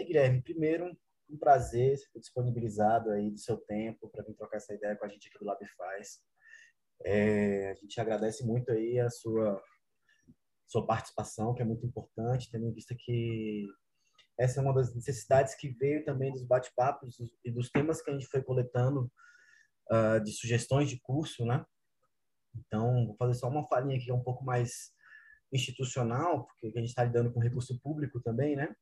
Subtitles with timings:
[0.00, 0.96] Aí, Guilherme, primeiro,
[1.28, 5.08] um prazer ter disponibilizado aí do seu tempo para vir trocar essa ideia com a
[5.08, 6.20] gente aqui do LabFaz.
[7.04, 9.62] É, a gente agradece muito aí a sua
[10.66, 13.66] sua participação, que é muito importante, tendo em vista que
[14.38, 18.14] essa é uma das necessidades que veio também dos bate-papos e dos temas que a
[18.14, 19.12] gente foi coletando
[19.90, 21.62] uh, de sugestões de curso, né?
[22.54, 24.92] Então, vou fazer só uma falinha aqui um pouco mais
[25.52, 28.74] institucional, porque a gente está lidando com recurso público também, né?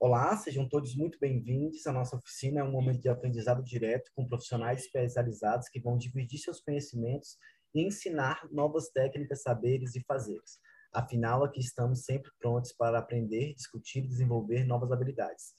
[0.00, 1.84] Olá, sejam todos muito bem-vindos.
[1.84, 6.38] A nossa oficina é um momento de aprendizado direto com profissionais especializados que vão dividir
[6.38, 7.36] seus conhecimentos
[7.74, 10.60] e ensinar novas técnicas, saberes e fazeres.
[10.92, 15.52] Afinal, aqui estamos sempre prontos para aprender, discutir e desenvolver novas habilidades.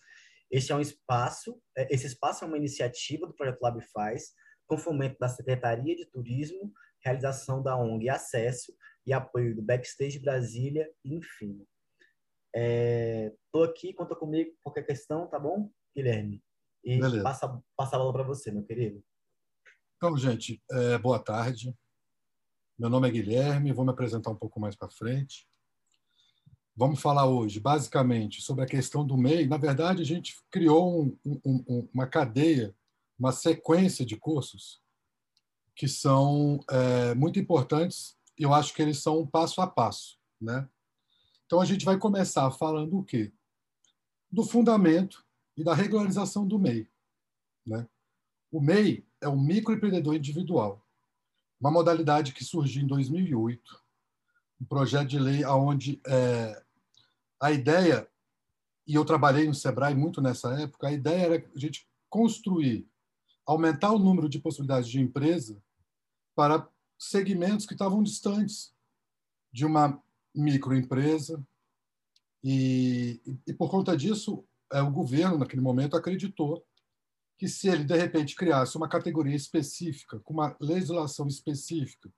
[0.50, 4.32] Este é um espaço, é, esse espaço é uma iniciativa do Projeto Lab Faz,
[4.66, 6.72] com fomento da Secretaria de Turismo,
[7.04, 8.74] realização da ONG Acesso
[9.06, 11.68] e apoio do Backstage Brasília, enfim.
[12.54, 16.44] Estou é, aqui, conta comigo qualquer questão, tá bom, Guilherme?
[16.84, 17.24] E Beleza.
[17.24, 19.04] passa, passa a bola para você, meu querido.
[19.98, 21.76] Então, gente, é, boa tarde.
[22.78, 25.48] Meu nome é Guilherme, vou me apresentar um pouco mais para frente.
[26.76, 29.48] Vamos falar hoje, basicamente, sobre a questão do MEI.
[29.48, 32.74] Na verdade, a gente criou um, um, uma cadeia,
[33.18, 34.82] uma sequência de cursos
[35.76, 40.18] que são é, muito importantes eu acho que eles são passo a passo.
[40.42, 40.68] Né?
[41.50, 43.34] Então, a gente vai começar falando o quê?
[44.32, 45.26] Do fundamento
[45.58, 46.88] e da regularização do MEI.
[47.66, 47.90] Né?
[48.52, 50.88] O MEI é o microempreendedor individual,
[51.60, 53.84] uma modalidade que surgiu em 2008,
[54.62, 56.64] um projeto de lei onde é,
[57.42, 58.08] a ideia,
[58.86, 62.88] e eu trabalhei no Sebrae muito nessa época, a ideia era a gente construir,
[63.44, 65.60] aumentar o número de possibilidades de empresa
[66.36, 68.72] para segmentos que estavam distantes
[69.52, 70.00] de uma
[70.36, 71.44] microempresa.
[72.44, 76.66] E, e, por conta disso, é, o governo, naquele momento, acreditou
[77.38, 82.12] que se ele, de repente, criasse uma categoria específica, com uma legislação específica,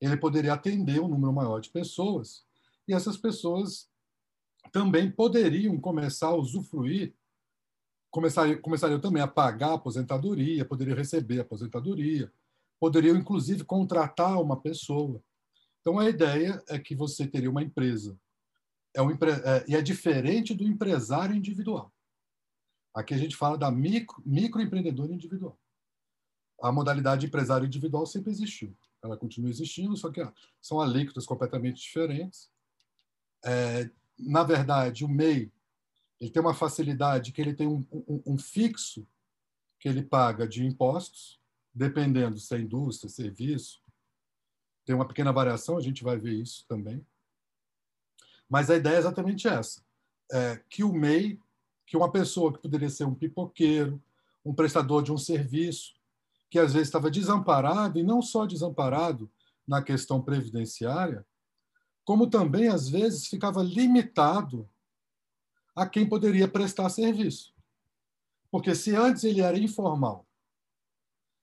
[0.00, 2.44] ele poderia atender um número maior de pessoas
[2.88, 3.88] e essas pessoas
[4.72, 7.14] também poderiam começar a usufruir,
[8.10, 12.32] começariam, começariam também a pagar a aposentadoria, poderiam receber a aposentadoria,
[12.80, 15.22] poderiam, inclusive, contratar uma pessoa.
[15.80, 18.18] Então, a ideia é que você teria uma empresa.
[18.94, 21.92] É um, é, e é diferente do empresário individual.
[22.94, 25.58] Aqui a gente fala da micro, microempreendedor individual.
[26.60, 28.76] A modalidade empresário individual sempre existiu.
[29.02, 30.20] Ela continua existindo, só que
[30.60, 32.50] são alíquotas completamente diferentes.
[33.44, 33.88] É,
[34.18, 35.50] na verdade, o MEI
[36.20, 39.06] ele tem uma facilidade que ele tem um, um, um fixo
[39.78, 41.40] que ele paga de impostos,
[41.72, 43.80] dependendo se é indústria, serviço,
[44.84, 47.04] tem uma pequena variação, a gente vai ver isso também.
[48.48, 49.82] Mas a ideia é exatamente essa:
[50.32, 51.40] é que o MEI,
[51.86, 54.02] que uma pessoa que poderia ser um pipoqueiro,
[54.44, 55.94] um prestador de um serviço,
[56.48, 59.30] que às vezes estava desamparado, e não só desamparado
[59.66, 61.24] na questão previdenciária,
[62.04, 64.68] como também às vezes ficava limitado
[65.76, 67.54] a quem poderia prestar serviço.
[68.50, 70.26] Porque se antes ele era informal,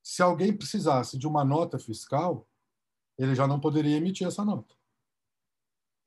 [0.03, 2.45] se alguém precisasse de uma nota fiscal,
[3.17, 4.75] ele já não poderia emitir essa nota.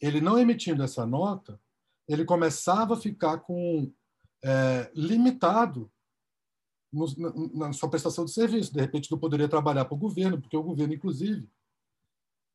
[0.00, 1.60] Ele não emitindo essa nota,
[2.08, 3.92] ele começava a ficar com
[4.42, 5.90] é, limitado
[6.92, 8.72] no, na, na, sua prestação de serviço.
[8.72, 11.48] De repente, não poderia trabalhar para o governo, porque o governo, inclusive,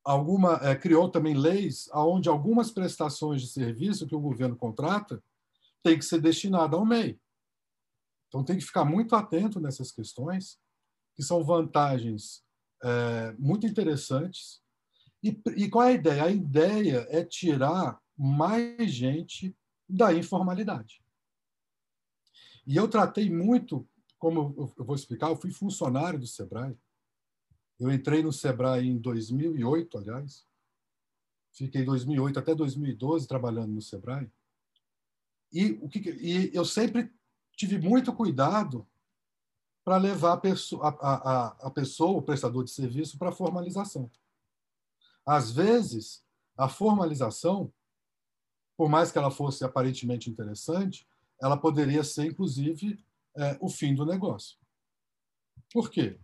[0.04, 5.24] alguma é, criou também leis aonde algumas prestações de serviço que o governo contrata
[5.84, 7.20] tem que ser destinada ao MEI.
[8.28, 10.60] Então, tem que ficar muito atento nessas questões,
[11.16, 12.45] que são vantagens
[12.86, 14.62] é, muito interessantes.
[15.24, 16.24] E, e qual é a ideia?
[16.24, 19.58] A ideia é tirar mais gente
[19.90, 21.04] da informalidade.
[22.68, 23.88] E eu tratei muito,
[24.20, 26.78] como eu vou explicar, eu fui funcionário do Sebrae.
[27.80, 30.46] Eu entrei no Sebrae em 2008, aliás.
[31.52, 34.32] Fiquei 2008 até 2012 trabalhando no Sebrae.
[35.52, 37.12] E, o que, e eu sempre
[37.56, 38.88] tive muito cuidado
[39.86, 44.10] para levar a pessoa, a, a, a pessoa, o prestador de serviço, para a formalização.
[45.24, 46.26] Às vezes,
[46.58, 47.72] a formalização,
[48.76, 51.08] por mais que ela fosse aparentemente interessante,
[51.40, 53.00] ela poderia ser, inclusive,
[53.38, 54.58] é, o fim do negócio.
[55.72, 56.20] Por quê?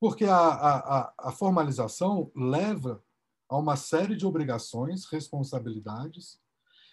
[0.00, 3.04] Porque a, a, a formalização leva
[3.46, 6.40] a uma série de obrigações, responsabilidades,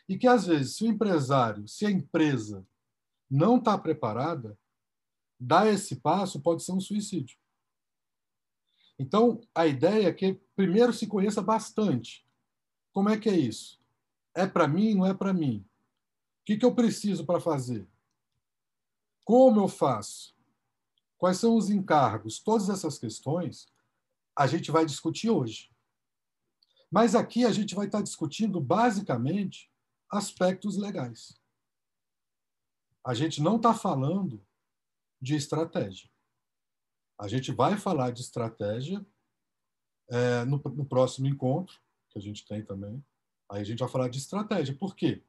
[0.10, 2.68] e que, às vezes, se o empresário, se a empresa
[3.30, 4.58] não está preparada,
[5.40, 7.38] dar esse passo pode ser um suicídio.
[9.00, 12.26] Então, a ideia é que primeiro se conheça bastante.
[12.92, 13.80] Como é que é isso?
[14.34, 15.68] É para mim, não é para mim?
[16.48, 17.86] que, que eu preciso para fazer?
[19.26, 20.34] Como eu faço?
[21.18, 22.40] Quais são os encargos?
[22.40, 23.68] Todas essas questões
[24.34, 25.70] a gente vai discutir hoje.
[26.90, 29.70] Mas aqui a gente vai estar discutindo basicamente
[30.10, 31.38] aspectos legais.
[33.06, 34.42] A gente não está falando
[35.22, 36.10] de estratégia.
[37.20, 39.06] A gente vai falar de estratégia
[40.10, 41.80] é, no, no próximo encontro,
[42.10, 43.04] que a gente tem também.
[43.50, 44.76] Aí a gente vai falar de estratégia.
[44.76, 45.24] Por quê?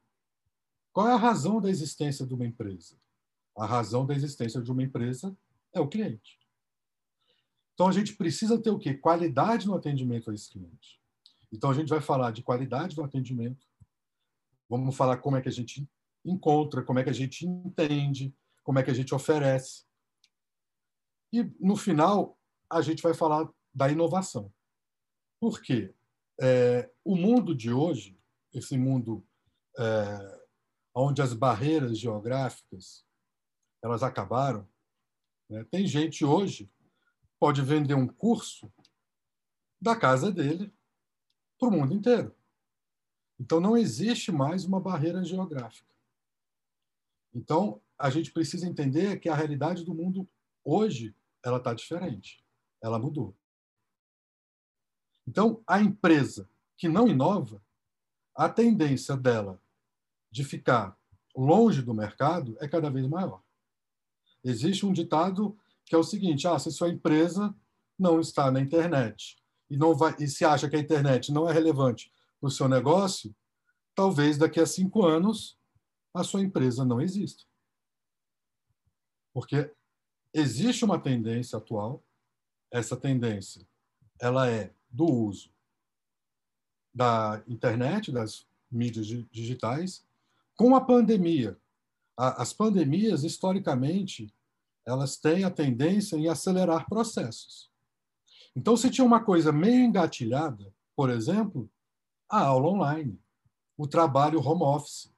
[0.91, 2.95] Qual é a razão da existência de uma empresa?
[3.57, 5.35] A razão da existência de uma empresa
[5.73, 6.39] é o cliente.
[7.73, 8.93] Então a gente precisa ter o quê?
[8.93, 10.99] Qualidade no atendimento a esse cliente.
[11.51, 13.65] Então a gente vai falar de qualidade do atendimento.
[14.67, 15.89] Vamos falar como é que a gente
[16.23, 18.35] encontra, como é que a gente entende,
[18.69, 19.83] como é que a gente oferece.
[21.33, 22.39] E no final
[22.69, 24.53] a gente vai falar da inovação.
[25.41, 25.95] Por quê?
[26.39, 28.21] É, o mundo de hoje,
[28.53, 29.27] esse mundo
[29.75, 30.39] é,
[30.93, 33.03] onde as barreiras geográficas
[33.83, 34.69] elas acabaram,
[35.49, 35.63] né?
[35.71, 36.71] tem gente hoje
[37.39, 38.71] pode vender um curso
[39.81, 40.71] da casa dele
[41.57, 42.37] para o mundo inteiro.
[43.39, 45.91] Então não existe mais uma barreira geográfica.
[47.33, 50.27] Então a gente precisa entender que a realidade do mundo
[50.63, 51.13] hoje
[51.43, 52.43] ela está diferente,
[52.81, 53.35] ela mudou.
[55.27, 57.61] Então a empresa que não inova,
[58.33, 59.61] a tendência dela
[60.31, 60.97] de ficar
[61.35, 63.43] longe do mercado é cada vez maior.
[64.43, 67.53] Existe um ditado que é o seguinte: ah, se sua empresa
[67.97, 69.37] não está na internet
[69.69, 72.69] e não vai e se acha que a internet não é relevante para o seu
[72.69, 73.35] negócio,
[73.93, 75.57] talvez daqui a cinco anos
[76.13, 77.43] a sua empresa não exista,
[79.33, 79.71] porque
[80.33, 82.03] existe uma tendência atual.
[82.71, 83.67] Essa tendência
[84.19, 85.49] ela é do uso
[86.93, 90.05] da internet, das mídias digitais,
[90.55, 91.57] com a pandemia.
[92.17, 94.33] As pandemias, historicamente,
[94.85, 97.71] elas têm a tendência em acelerar processos.
[98.55, 101.71] Então, se tinha uma coisa meio engatilhada, por exemplo,
[102.27, 103.17] a aula online,
[103.77, 105.13] o trabalho home office.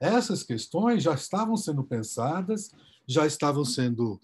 [0.00, 2.70] Essas questões já estavam sendo pensadas,
[3.06, 4.20] já estavam sendo,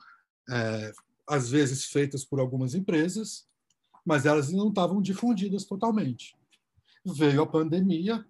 [0.49, 0.93] é,
[1.27, 3.47] às vezes, feitas por algumas empresas,
[4.05, 6.37] mas elas não estavam difundidas totalmente.
[7.05, 8.27] Veio a pandemia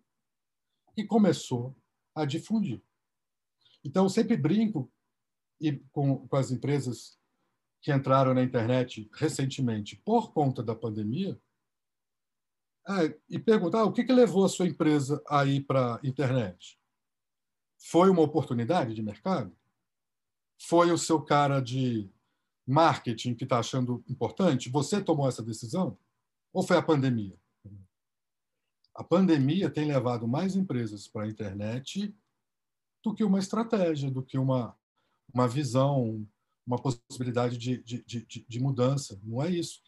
[0.97, 1.77] e começou
[2.15, 2.83] a difundir.
[3.85, 4.91] Então, eu sempre brinco
[5.61, 7.19] e com, com as empresas
[7.81, 11.41] que entraram na internet recentemente por conta da pandemia,
[12.89, 16.01] é, e perguntar ah, o que, que levou a sua empresa a ir para a
[16.03, 16.81] internet?
[17.79, 19.55] Foi uma oportunidade de mercado?
[20.59, 22.11] Foi o seu cara de
[22.67, 24.69] marketing que está achando importante?
[24.69, 25.97] Você tomou essa decisão?
[26.53, 27.39] Ou foi a pandemia?
[28.95, 32.15] A pandemia tem levado mais empresas para a internet
[33.03, 34.77] do que uma estratégia, do que uma
[35.33, 36.27] uma visão,
[36.67, 39.21] uma possibilidade de, de, de, de mudança.
[39.23, 39.83] Não é isso.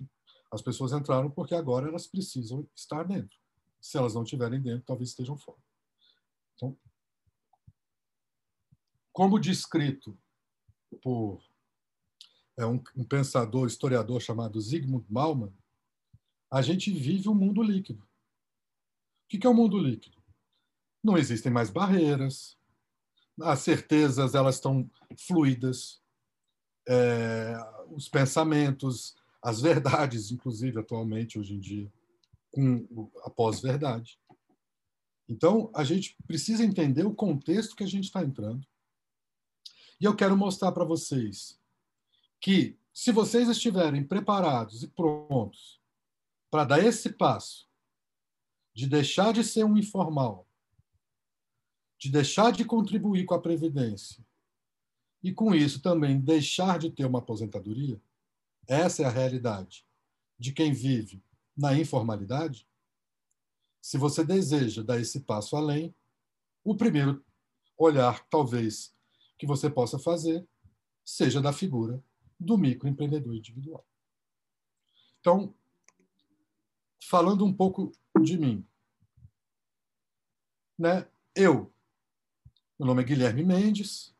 [0.50, 3.38] As pessoas entraram porque agora elas precisam estar dentro.
[3.81, 5.58] Se elas não estiverem dentro, talvez estejam fora.
[6.55, 6.76] Então,
[9.12, 10.19] como descrito
[11.03, 11.41] por
[12.57, 15.53] é um, um pensador, historiador chamado Zygmunt Bauman,
[16.51, 18.03] a gente vive um mundo líquido.
[18.03, 20.21] O que é o um mundo líquido?
[21.03, 22.59] Não existem mais barreiras,
[23.41, 26.03] as certezas elas estão fluidas,
[26.87, 27.56] é,
[27.91, 31.91] os pensamentos, as verdades, inclusive atualmente hoje em dia,
[32.51, 34.19] com a pós-verdade.
[35.29, 38.67] Então a gente precisa entender o contexto que a gente está entrando.
[40.01, 41.61] E eu quero mostrar para vocês
[42.41, 45.81] que se vocês estiverem preparados e prontos
[46.51, 47.69] para dar esse passo
[48.75, 50.49] de deixar de ser um informal
[52.01, 54.25] de deixar de contribuir com a Previdência
[55.23, 58.01] e, com isso, também deixar de ter uma aposentadoria,
[58.67, 59.87] essa é a realidade
[60.39, 61.23] de quem vive
[61.55, 62.67] na informalidade.
[63.83, 65.95] Se você deseja dar esse passo além,
[66.65, 67.23] o primeiro
[67.77, 68.97] olhar, talvez,
[69.41, 70.47] que você possa fazer
[71.05, 72.03] seja da figura
[72.39, 73.85] do microempreendedor individual.
[75.19, 75.55] Então,
[77.03, 77.91] falando um pouco
[78.23, 78.67] de mim,
[80.79, 81.09] né?
[81.35, 81.73] Eu
[82.81, 84.17] meu nome é Guilherme Mendes.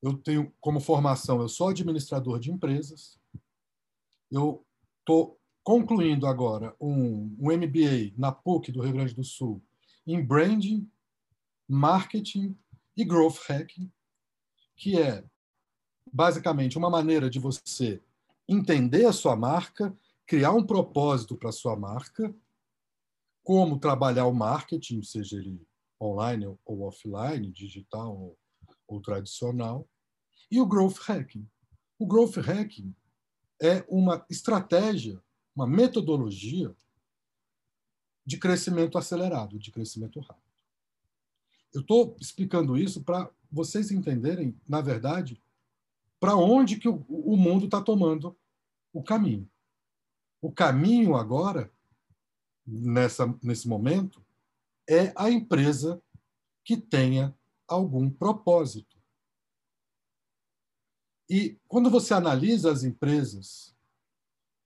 [0.00, 3.20] Eu tenho como formação, eu sou administrador de empresas.
[4.30, 4.64] Eu
[5.00, 9.62] estou concluindo agora um, um MBA na PUC do Rio Grande do Sul
[10.06, 10.90] em branding,
[11.68, 12.56] marketing
[12.96, 13.92] e growth hacking,
[14.76, 15.24] que é
[16.12, 18.02] basicamente uma maneira de você
[18.48, 22.34] entender a sua marca, criar um propósito para a sua marca,
[23.42, 25.60] como trabalhar o marketing, seja ele
[26.00, 28.38] online ou offline, digital ou,
[28.86, 29.88] ou tradicional,
[30.50, 31.48] e o growth hacking.
[31.98, 32.94] O growth hacking
[33.60, 35.22] é uma estratégia,
[35.54, 36.74] uma metodologia
[38.26, 40.44] de crescimento acelerado, de crescimento rápido.
[41.72, 45.40] Eu estou explicando isso para vocês entenderem, na verdade,
[46.18, 48.36] para onde que o, o mundo está tomando
[48.92, 49.48] o caminho.
[50.42, 51.72] O caminho agora,
[52.66, 54.24] nessa, nesse momento,
[54.88, 56.02] é a empresa
[56.64, 58.96] que tenha algum propósito.
[61.28, 63.74] E quando você analisa as empresas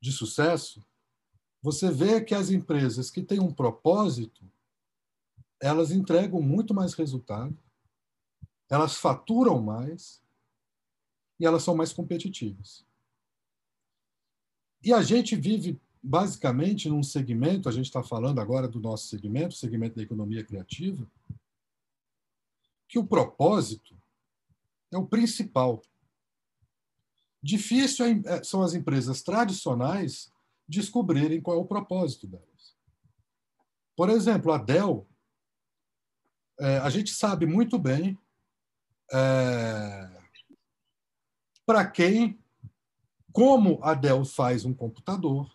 [0.00, 0.85] de sucesso,
[1.62, 4.45] você vê que as empresas que têm um propósito,
[5.61, 7.57] elas entregam muito mais resultado,
[8.68, 10.22] elas faturam mais
[11.40, 12.84] e elas são mais competitivas.
[14.82, 19.54] E a gente vive basicamente num segmento, a gente está falando agora do nosso segmento,
[19.54, 21.06] o segmento da economia criativa,
[22.88, 23.96] que o propósito
[24.90, 25.82] é o principal.
[27.42, 30.32] Difícil é, são as empresas tradicionais
[30.66, 32.76] descobrirem qual é o propósito delas.
[33.96, 35.06] Por exemplo, a Dell,
[36.60, 38.18] é, a gente sabe muito bem
[39.12, 40.22] é,
[41.64, 42.38] para quem,
[43.32, 45.50] como a Dell faz um computador,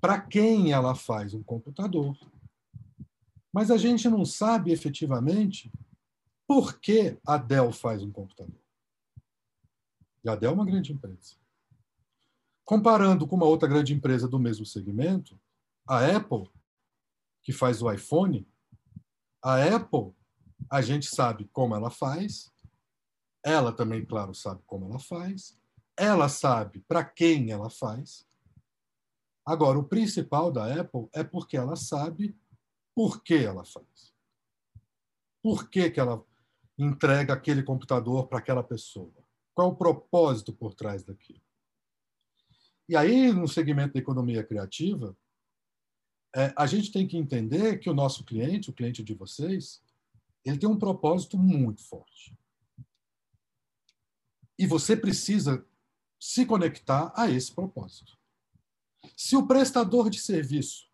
[0.00, 2.16] para quem ela faz um computador,
[3.52, 5.70] mas a gente não sabe efetivamente
[6.46, 8.60] por que a Dell faz um computador.
[10.22, 11.36] E a Dell é uma grande empresa.
[12.64, 15.38] Comparando com uma outra grande empresa do mesmo segmento,
[15.86, 16.50] a Apple,
[17.42, 18.46] que faz o iPhone,
[19.42, 20.14] a Apple,
[20.70, 22.52] a gente sabe como ela faz,
[23.44, 25.60] ela também, claro, sabe como ela faz,
[25.96, 28.26] ela sabe para quem ela faz.
[29.44, 32.36] Agora, o principal da Apple é porque ela sabe
[32.94, 34.14] por que ela faz.
[35.42, 36.24] Por que, que ela
[36.78, 39.12] entrega aquele computador para aquela pessoa?
[39.52, 41.42] Qual é o propósito por trás daquilo?
[42.88, 45.16] E aí, no segmento da economia criativa,
[46.34, 49.83] é, a gente tem que entender que o nosso cliente, o cliente de vocês,
[50.44, 52.36] ele tem um propósito muito forte.
[54.58, 55.66] E você precisa
[56.20, 58.18] se conectar a esse propósito.
[59.16, 60.88] Se o prestador de serviço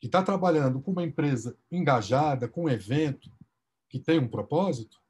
[0.00, 3.30] que está trabalhando com uma empresa engajada, com um evento
[3.88, 5.00] que tem um propósito,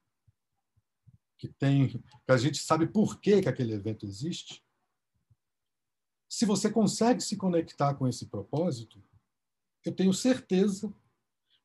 [1.36, 4.64] que tem, que a gente sabe por que, que aquele evento existe,
[6.28, 9.02] se você consegue se conectar com esse propósito,
[9.84, 10.92] eu tenho certeza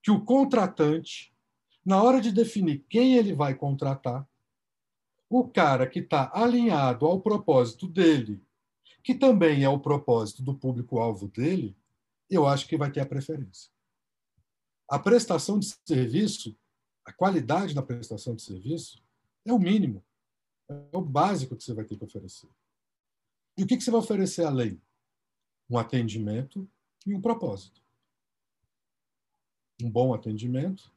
[0.03, 1.33] que o contratante,
[1.85, 4.27] na hora de definir quem ele vai contratar,
[5.29, 8.45] o cara que está alinhado ao propósito dele,
[9.01, 11.75] que também é o propósito do público-alvo dele,
[12.29, 13.71] eu acho que vai ter a preferência.
[14.89, 16.55] A prestação de serviço,
[17.05, 19.01] a qualidade da prestação de serviço,
[19.45, 20.03] é o mínimo,
[20.69, 22.49] é o básico que você vai ter que oferecer.
[23.57, 24.81] E o que, você vai oferecer além?
[25.69, 26.69] Um atendimento
[27.05, 27.82] e um propósito.
[29.81, 30.91] Um bom atendimento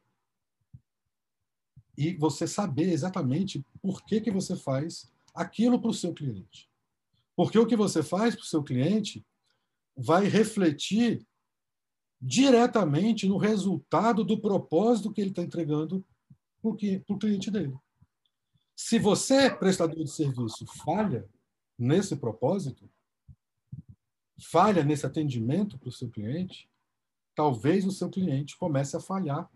[1.97, 6.69] e você saber exatamente por que, que você faz aquilo para o seu cliente.
[7.35, 9.25] Porque o que você faz para o seu cliente
[9.97, 11.27] vai refletir
[12.21, 16.05] diretamente no resultado do propósito que ele está entregando
[16.61, 17.75] para o cliente dele.
[18.75, 21.29] Se você, prestador de serviço, falha
[21.79, 22.91] nesse propósito,
[24.39, 26.69] falha nesse atendimento para o seu cliente,
[27.37, 29.49] talvez o seu cliente comece a falhar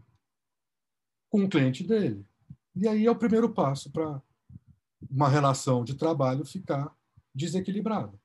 [1.30, 2.25] com o cliente dele.
[2.76, 4.22] E aí é o primeiro passo para
[5.10, 6.94] uma relação de trabalho ficar
[7.34, 8.20] desequilibrada.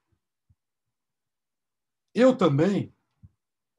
[2.13, 2.93] Eu também,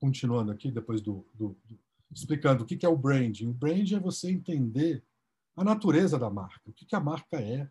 [0.01, 1.79] continuando aqui, depois do, do, do
[2.11, 3.47] explicando o que é o branding.
[3.47, 5.05] O branding é você entender
[5.55, 7.71] a natureza da marca, o que a marca é,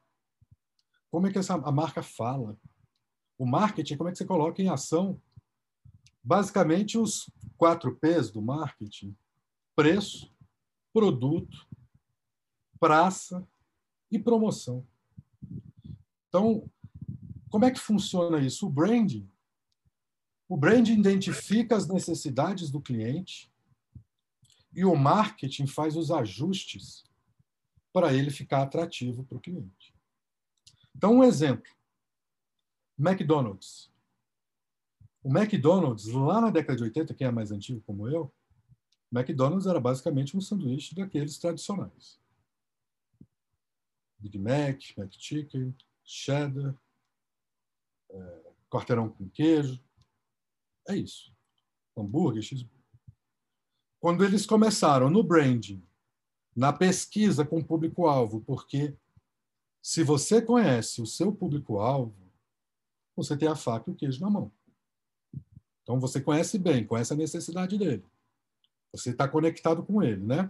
[1.10, 2.58] como é que essa, a marca fala?
[3.38, 5.22] O marketing, como é que você coloca em ação?
[6.26, 9.16] Basicamente, os quatro P's do marketing:
[9.76, 10.34] preço,
[10.92, 11.68] produto,
[12.80, 13.48] praça
[14.12, 14.88] e promoção.
[16.28, 16.68] Então,
[17.48, 18.66] como é que funciona isso?
[18.66, 19.32] O branding.
[20.50, 23.52] O branding identifica as necessidades do cliente
[24.74, 27.06] e o marketing faz os ajustes
[27.94, 29.94] para ele ficar atrativo para o cliente.
[30.96, 31.72] Então, um exemplo:
[32.98, 33.94] McDonald's.
[35.26, 38.32] O McDonald's, lá na década de 80, quem é mais antigo como eu,
[39.12, 42.20] McDonald's era basicamente um sanduíche daqueles tradicionais.
[44.20, 46.76] Big Mac, McChicken, cheddar,
[48.12, 49.84] é, quarteirão com queijo.
[50.88, 51.36] É isso.
[51.98, 52.86] Hambúrguer, cheeseburger.
[54.00, 55.84] quando eles começaram no branding,
[56.56, 58.96] na pesquisa com o público-alvo, porque
[59.82, 62.32] se você conhece o seu público-alvo,
[63.16, 64.52] você tem a faca e o queijo na mão.
[65.86, 68.04] Então você conhece bem, conhece a necessidade dele.
[68.92, 70.50] Você está conectado com ele, né?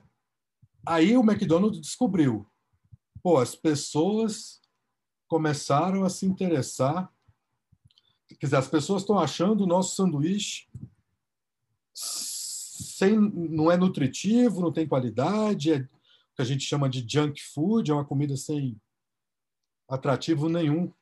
[0.86, 2.48] Aí o McDonald's descobriu,
[3.22, 4.62] pô, as pessoas
[5.28, 7.14] começaram a se interessar.
[8.40, 10.68] Quer dizer, as pessoas estão achando o nosso sanduíche
[11.94, 17.44] sem, não é nutritivo, não tem qualidade, é o que a gente chama de junk
[17.44, 18.80] food, é uma comida sem
[19.90, 20.94] atrativo nenhum.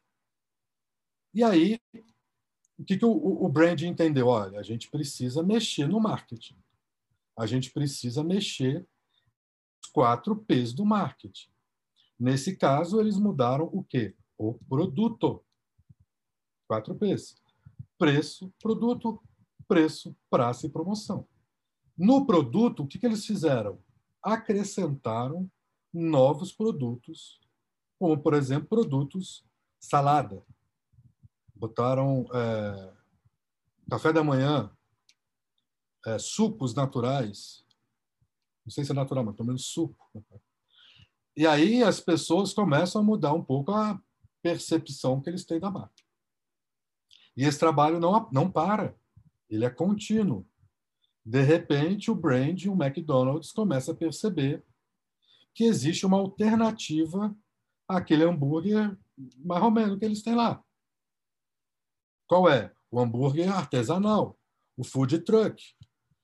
[1.36, 1.80] E aí,
[2.78, 4.28] o que, que o, o brand entendeu?
[4.28, 6.56] Olha, a gente precisa mexer no marketing.
[7.38, 8.88] A gente precisa mexer
[9.84, 11.50] os quatro P's do marketing.
[12.20, 14.16] Nesse caso, eles mudaram o quê?
[14.38, 15.44] O produto.
[16.68, 17.36] Quatro P's.
[17.98, 19.22] Preço, produto,
[19.68, 21.28] preço, praça e promoção.
[21.98, 23.80] No produto, o que, que eles fizeram?
[24.22, 25.50] Acrescentaram
[25.94, 27.40] novos produtos,
[28.00, 29.46] como, por exemplo, produtos
[29.80, 30.44] salada.
[31.64, 32.94] Botaram é,
[33.90, 34.70] café da manhã,
[36.06, 37.66] é, sucos naturais.
[38.66, 40.12] Não sei se é natural, mas pelo menos suco.
[41.38, 43.98] E aí as pessoas começam a mudar um pouco a
[44.42, 46.04] percepção que eles têm da marca.
[47.34, 48.94] E esse trabalho não, não para,
[49.50, 50.46] ele é contínuo.
[51.26, 54.62] De repente, o brand, o McDonald's, começa a perceber
[55.54, 57.34] que existe uma alternativa
[57.88, 58.98] àquele hambúrguer
[59.38, 60.62] marromeno que eles têm lá.
[62.34, 62.74] Qual é?
[62.90, 64.36] O hambúrguer artesanal,
[64.76, 65.64] o food truck.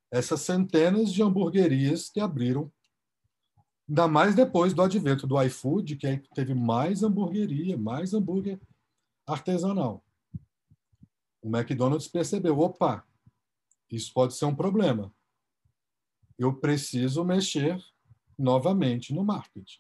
[0.09, 2.73] Essas centenas de hamburguerias que abriram,
[3.87, 8.59] ainda mais depois do advento do iFood, que aí teve mais hamburgueria, mais hambúrguer
[9.27, 10.03] artesanal.
[11.43, 13.07] O McDonald's percebeu, opa,
[13.91, 15.13] isso pode ser um problema.
[16.39, 17.79] Eu preciso mexer
[18.35, 19.79] novamente no marketing.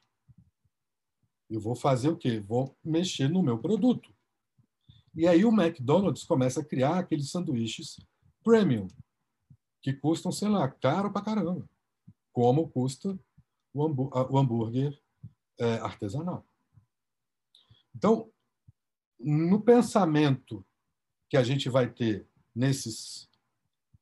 [1.49, 2.39] Eu vou fazer o quê?
[2.39, 4.13] Vou mexer no meu produto.
[5.19, 7.99] E aí o McDonald's começa a criar aqueles sanduíches
[8.41, 8.87] premium,
[9.81, 11.69] que custam, sei lá, caro pra caramba.
[12.31, 13.19] Como custa
[13.73, 14.97] o, hambúrguer
[15.59, 16.45] é, artesanal.
[17.93, 18.31] Então,
[19.19, 20.65] no pensamento
[21.27, 23.29] que a gente vai ter nesses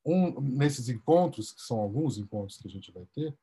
[0.06, 3.36] um, nesses encontros, que são alguns encontros que a gente vai ter,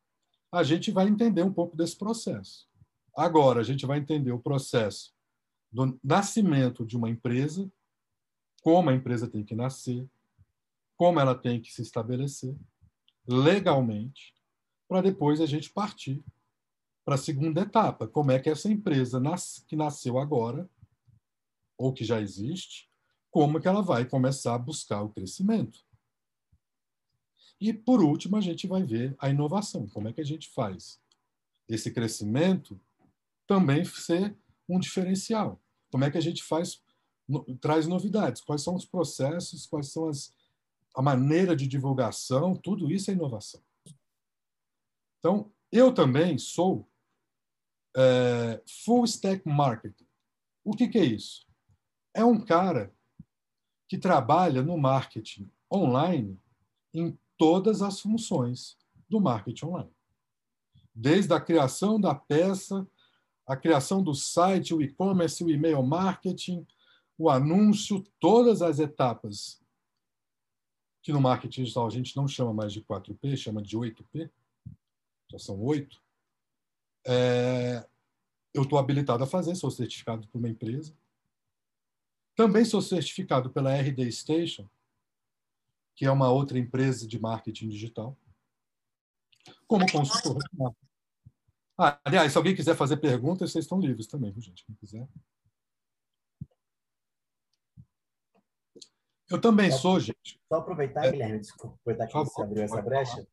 [0.53, 2.69] a gente vai entender um pouco desse processo.
[3.17, 5.13] Agora, a gente vai entender o processo
[5.75, 7.69] do nascimento de uma empresa,
[8.63, 10.09] como a empresa tem que nascer,
[10.97, 12.57] como ela tem que se estabelecer
[13.27, 14.33] legalmente,
[14.87, 16.25] para depois a gente partir
[17.05, 19.21] para a segunda etapa, como é que essa empresa
[19.67, 20.71] que nasceu agora,
[21.77, 22.89] ou que já existe,
[23.29, 25.81] como que ela vai começar a buscar o crescimento.
[27.61, 29.89] E, por último, a gente vai ver a inovação.
[29.89, 31.01] Como é que a gente faz
[31.69, 32.81] esse crescimento
[33.45, 34.37] também ser
[34.69, 35.61] um diferencial?
[35.95, 36.83] Como é que a gente faz,
[37.29, 38.43] no, traz novidades?
[38.43, 39.65] Quais são os processos?
[39.65, 40.35] Quais são as,
[40.93, 42.57] a maneira de divulgação?
[42.57, 43.63] Tudo isso é inovação.
[45.21, 46.91] Então, eu também sou
[47.97, 50.05] é, full stack marketing.
[50.65, 51.47] O que, que é isso?
[52.13, 52.93] É um cara
[53.87, 56.37] que trabalha no marketing online
[56.93, 58.77] em todas as funções
[59.09, 59.95] do marketing online.
[60.93, 62.85] Desde a criação da peça,
[63.47, 66.67] a criação do site, o e-commerce, o e-mail marketing,
[67.19, 69.63] o anúncio, todas as etapas
[71.03, 74.31] que no marketing digital a gente não chama mais de 4P, chama de 8P,
[75.31, 76.03] já são oito.
[77.07, 77.87] É,
[78.55, 80.97] eu estou habilitado a fazer, sou certificado por uma empresa.
[82.35, 84.67] Também sou certificado pela RD Station,
[85.95, 88.17] que é uma outra empresa de marketing digital,
[89.67, 90.94] como consultor de marketing.
[91.77, 94.65] Ah, aliás, se alguém quiser fazer perguntas, vocês estão livres também, viu, gente?
[94.65, 95.09] Quem quiser.
[99.29, 100.41] Eu também só, sou, gente.
[100.49, 103.27] Só aproveitar, é, Guilherme, desculpa, aproveitar que favor, você abriu essa brecha, falar.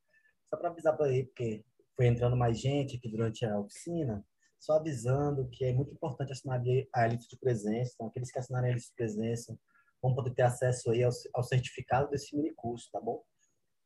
[0.49, 1.63] só para avisar para aí, porque
[1.95, 4.25] foi entrando mais gente aqui durante a oficina,
[4.59, 6.61] só avisando que é muito importante assinar
[6.93, 7.91] a lista de presença.
[7.93, 9.55] Então, aqueles que assinarem a lista de presença
[10.01, 13.23] vão poder ter acesso aí ao, ao certificado desse mini curso, tá bom?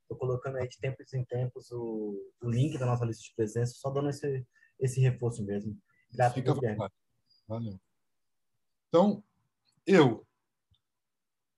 [0.06, 3.74] Estou colocando aí de tempos em tempos o, o, link da nossa lista de presença,
[3.76, 4.46] só dando esse,
[4.80, 5.76] esse reforço mesmo.
[6.14, 6.88] Grato, Fica Guilherme.
[7.48, 7.80] Valeu.
[8.88, 9.24] Então,
[9.86, 10.26] eu,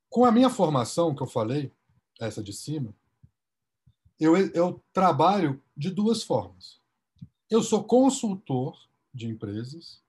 [0.10, 1.74] com a minha formação que eu falei,
[2.22, 2.96] essa de cima,
[4.18, 6.82] eu, eu trabalho de duas formas.
[7.50, 10.02] Eu sou consultor de empresas.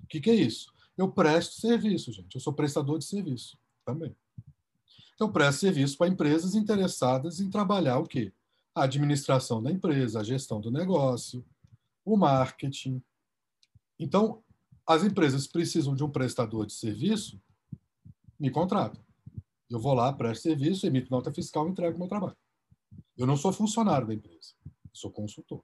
[0.00, 0.72] O que, que é isso?
[0.96, 2.36] Eu presto serviço, gente.
[2.36, 4.14] Eu sou prestador de serviço também.
[5.14, 8.32] Então, presta serviço para empresas interessadas em trabalhar o quê?
[8.74, 11.44] a administração da empresa, a gestão do negócio,
[12.04, 13.02] o marketing.
[13.98, 14.42] Então,
[14.86, 17.40] as empresas precisam de um prestador de serviço,
[18.38, 19.00] me contratam.
[19.70, 22.36] Eu vou lá, presto serviço, emito nota fiscal entrego meu trabalho.
[23.16, 24.54] Eu não sou funcionário da empresa,
[24.92, 25.62] sou consultor.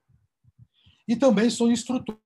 [1.07, 2.17] E também sou instrutor.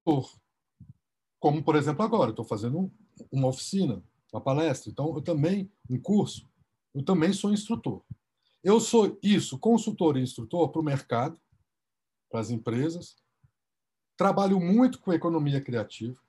[1.39, 2.91] Como, por exemplo, agora, estou fazendo
[3.31, 4.91] uma oficina, uma palestra.
[4.91, 6.47] Então, eu também, um curso,
[6.93, 8.03] eu também sou instrutor.
[8.63, 11.39] Eu sou isso, consultor e instrutor para o mercado,
[12.29, 13.15] para as empresas.
[14.15, 16.19] Trabalho muito com economia criativa.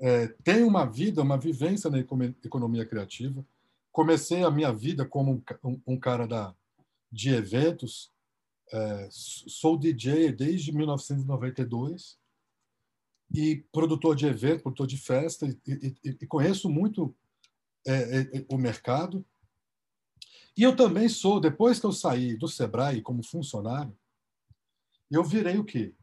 [0.00, 3.44] É, tenho uma vida, uma vivência na economia criativa.
[3.90, 6.54] Comecei a minha vida como um, um cara da,
[7.10, 8.12] de eventos.
[8.70, 12.18] É, sou DJ desde 1992
[13.34, 17.14] e produtor de evento, produtor de festa, e, e, e conheço muito
[17.86, 19.24] é, é, o mercado.
[20.56, 23.96] E eu também sou, depois que eu saí do Sebrae como funcionário,
[25.10, 25.94] eu virei o quê?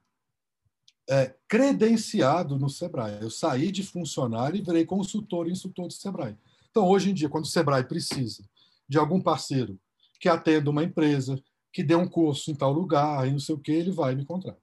[1.07, 3.21] É, credenciado no Sebrae.
[3.21, 6.37] Eu saí de funcionário e virei consultor e instrutor do Sebrae.
[6.71, 8.43] Então, hoje em dia, quando o Sebrae precisa
[8.87, 9.79] de algum parceiro
[10.19, 13.59] que atenda uma empresa, que dê um curso em tal lugar, e não sei o
[13.59, 14.61] que, ele vai me contrata.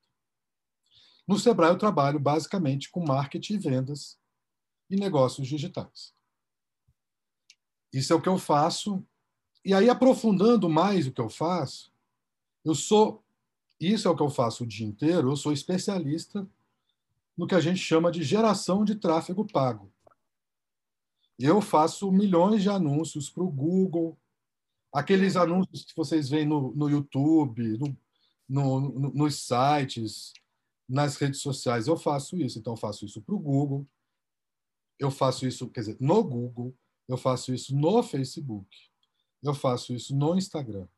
[1.27, 4.19] No Sebrae, eu trabalho basicamente com marketing e vendas
[4.91, 6.13] e negócios digitais.
[7.93, 9.05] Isso é o que eu faço
[9.65, 11.93] e aí, aprofundando mais o que eu faço,
[12.65, 13.25] eu sou.
[13.79, 16.49] Isso é o que eu faço o dia inteiro, eu sou especialista
[17.37, 19.93] no que a gente chama de geração de tráfego pago.
[21.39, 24.19] Eu faço milhões de anúncios para o Google,
[24.93, 27.97] aqueles anúncios que vocês veem no, no YouTube, no,
[28.49, 30.33] no, no, nos sites,
[30.89, 31.87] nas redes sociais.
[31.87, 32.59] Eu faço isso.
[32.59, 33.87] Então, eu faço isso para o Google,
[34.99, 36.77] eu faço isso, quer dizer, no Google,
[37.13, 38.67] eu faço isso no Facebook.
[39.43, 40.89] Eu faço isso no Instagram.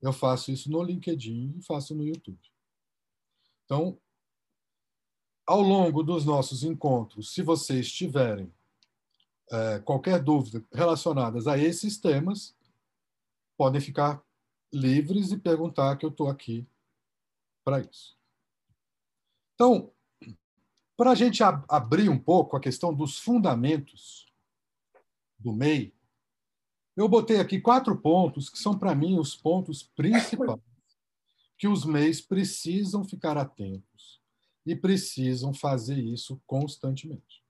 [0.00, 2.40] Eu faço isso no LinkedIn e faço no YouTube.
[3.64, 4.00] Então,
[5.46, 8.50] ao longo dos nossos encontros, se vocês tiverem
[9.52, 12.56] é, qualquer dúvida relacionadas a esses temas,
[13.58, 14.24] podem ficar
[14.72, 16.66] livres e perguntar que eu estou aqui
[17.62, 18.16] para isso.
[19.54, 19.92] Então,
[20.96, 24.25] para a gente ab abrir um pouco a questão dos fundamentos
[25.46, 25.94] do MEI,
[26.96, 30.60] eu botei aqui quatro pontos que são, para mim, os pontos principais
[31.56, 34.20] que os MEIs precisam ficar atentos
[34.66, 37.44] e precisam fazer isso constantemente.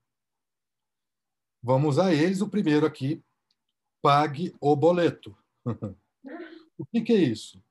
[1.63, 2.43] Vamos a eles.
[2.43, 3.25] O primeiro aqui,
[4.03, 5.37] pague o boleto.
[6.77, 7.65] o que, que é isso?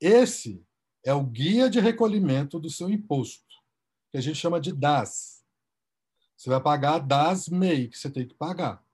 [0.00, 0.64] Esse
[1.04, 3.54] é o guia de recolhimento do seu imposto,
[4.10, 5.44] que a gente chama de DAS.
[6.34, 8.85] Você vai pagar DAS MEI, que você tem que pagar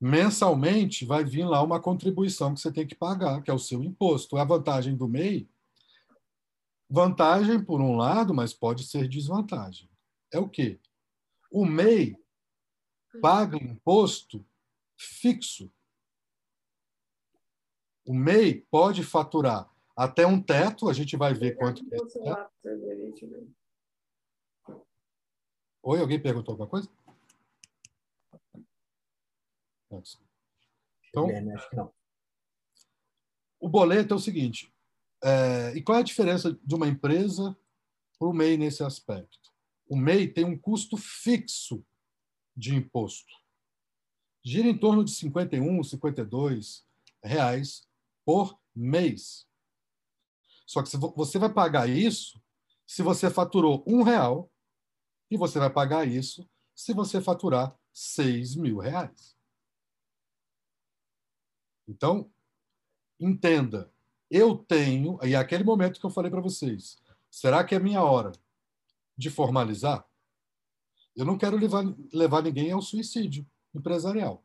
[0.00, 3.82] mensalmente vai vir lá uma contribuição que você tem que pagar, que é o seu
[3.82, 4.38] imposto.
[4.38, 5.48] A vantagem do MEI,
[6.88, 9.90] vantagem por um lado, mas pode ser desvantagem.
[10.32, 10.80] É o quê?
[11.52, 12.16] O MEI
[13.20, 14.44] paga imposto
[14.96, 15.70] fixo.
[18.06, 21.96] O MEI pode faturar até um teto, a gente vai ver quanto é.
[25.82, 26.88] Oi, alguém perguntou alguma coisa?
[31.08, 31.26] Então,
[33.58, 34.72] o boleto é o seguinte:
[35.22, 37.56] é, e qual é a diferença de uma empresa
[38.18, 39.50] para o MEI nesse aspecto?
[39.88, 41.84] O MEI tem um custo fixo
[42.56, 43.32] de imposto.
[44.42, 46.86] Gira em torno de 51, 52
[47.22, 47.86] reais
[48.24, 49.46] por mês.
[50.66, 52.40] Só que você vai pagar isso
[52.86, 54.50] se você faturou um real
[55.30, 59.39] e você vai pagar isso se você faturar 6 mil reais.
[61.90, 62.30] Então,
[63.18, 63.92] entenda,
[64.30, 68.02] eu tenho, e é aquele momento que eu falei para vocês, será que é minha
[68.04, 68.30] hora
[69.16, 70.08] de formalizar?
[71.16, 74.44] Eu não quero levar, levar ninguém ao suicídio empresarial.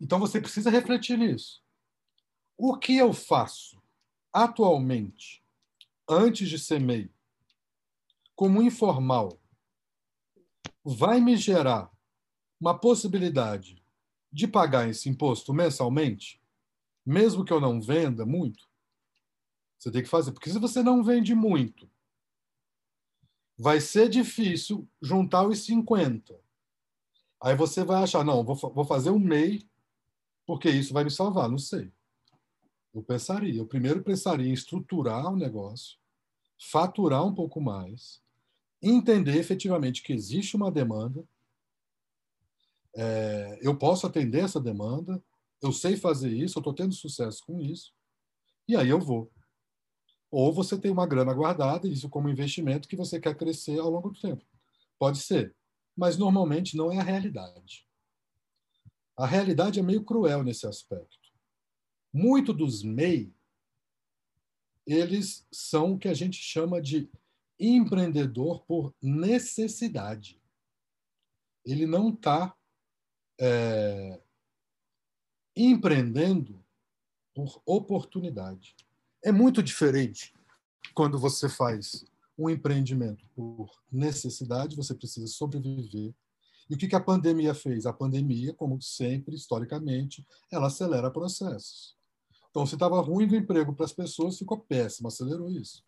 [0.00, 1.64] Então você precisa refletir nisso.
[2.56, 3.82] O que eu faço
[4.32, 5.42] atualmente,
[6.08, 7.10] antes de ser MEI,
[8.36, 9.36] como informal,
[10.84, 11.90] vai me gerar
[12.60, 13.77] uma possibilidade
[14.30, 16.40] de pagar esse imposto mensalmente,
[17.04, 18.68] mesmo que eu não venda muito,
[19.78, 20.32] você tem que fazer.
[20.32, 21.88] Porque se você não vende muito,
[23.56, 26.38] vai ser difícil juntar os 50.
[27.40, 29.66] Aí você vai achar, não, vou, vou fazer um MEI,
[30.44, 31.48] porque isso vai me salvar.
[31.48, 31.92] Não sei.
[32.92, 33.60] Eu pensaria.
[33.60, 35.98] Eu primeiro pensaria em estruturar o negócio,
[36.58, 38.20] faturar um pouco mais,
[38.82, 41.24] entender efetivamente que existe uma demanda
[42.96, 45.22] é, eu posso atender essa demanda,
[45.62, 47.92] eu sei fazer isso, eu estou tendo sucesso com isso,
[48.66, 49.32] E aí eu vou.
[50.30, 54.10] Ou você tem uma grana guardada, isso como investimento que você quer crescer ao longo
[54.10, 54.44] do tempo.
[54.98, 55.56] Pode ser,
[55.96, 57.86] mas normalmente não é a realidade.
[59.16, 61.18] A realidade é meio cruel nesse aspecto.
[62.12, 63.32] Muito dos MEI,
[64.86, 67.10] eles são o que a gente chama de
[67.58, 70.40] empreendedor por necessidade.
[71.64, 72.56] Ele não está
[73.38, 74.20] é,
[75.56, 76.62] empreendendo
[77.34, 78.74] por oportunidade.
[79.22, 80.34] É muito diferente
[80.94, 82.04] quando você faz
[82.36, 86.14] um empreendimento por necessidade, você precisa sobreviver.
[86.70, 87.86] E o que a pandemia fez?
[87.86, 91.96] A pandemia, como sempre, historicamente, ela acelera processos.
[92.50, 95.84] Então, se estava ruim do emprego para as pessoas, ficou péssimo, acelerou isso.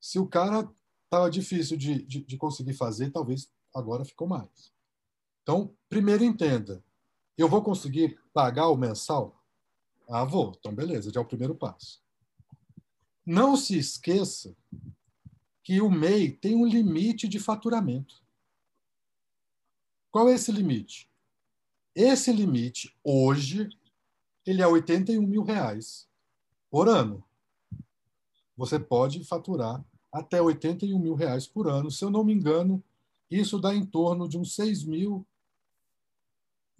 [0.00, 0.68] Se o cara
[1.04, 4.72] estava difícil de, de, de conseguir fazer, talvez agora ficou mais.
[5.42, 6.82] Então, primeiro entenda,
[7.36, 9.42] eu vou conseguir pagar o mensal?
[10.08, 10.54] Ah, vou.
[10.58, 12.02] Então, beleza, já é o primeiro passo.
[13.24, 14.56] Não se esqueça
[15.62, 18.22] que o MEI tem um limite de faturamento.
[20.10, 21.08] Qual é esse limite?
[21.94, 23.68] Esse limite, hoje,
[24.44, 26.08] ele é 81 mil reais
[26.70, 27.24] por ano.
[28.56, 31.90] Você pode faturar até 81 mil reais por ano.
[31.90, 32.82] Se eu não me engano,
[33.30, 35.26] isso dá em torno de uns 6 mil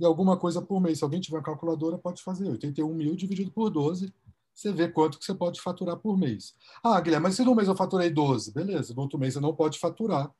[0.00, 0.98] e alguma coisa por mês.
[0.98, 4.12] Se alguém tiver uma calculadora, pode fazer 81 mil dividido por 12,
[4.54, 6.54] você vê quanto que você pode faturar por mês.
[6.82, 9.54] Ah, Guilherme, mas se no mês eu faturei 12, beleza, no outro mês você não
[9.54, 10.32] pode faturar.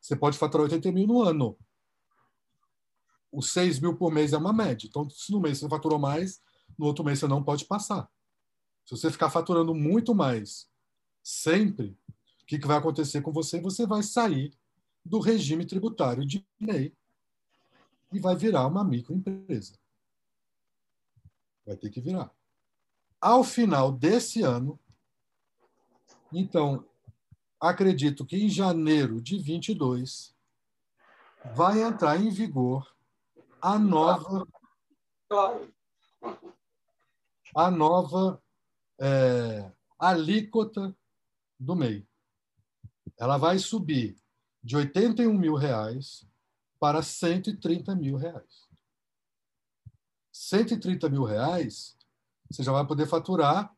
[0.00, 1.56] Você pode faturar 80 mil no ano.
[3.30, 4.86] Os 6 mil por mês é uma média.
[4.88, 6.40] Então, se no mês você faturou mais,
[6.76, 8.08] no outro mês você não pode passar.
[8.84, 10.68] Se você ficar faturando muito mais
[11.22, 11.96] sempre,
[12.42, 13.60] o que, que vai acontecer com você?
[13.60, 14.52] Você vai sair
[15.04, 16.96] do regime tributário de lei
[18.12, 19.78] e vai virar uma microempresa.
[21.66, 22.32] Vai ter que virar.
[23.20, 24.78] Ao final desse ano,
[26.32, 26.86] então,
[27.60, 30.34] acredito que em janeiro de 22
[31.54, 32.94] vai entrar em vigor
[33.60, 34.46] a nova
[37.54, 38.42] a nova
[39.00, 40.96] é, alíquota
[41.58, 42.06] do MEI.
[43.18, 44.16] Ela vai subir
[44.62, 46.27] de 81 mil reais
[46.78, 48.68] para 130 mil reais.
[50.32, 51.96] 130 mil reais,
[52.50, 53.74] você já vai poder faturar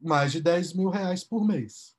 [0.00, 1.96] mais de 10 mil reais por mês.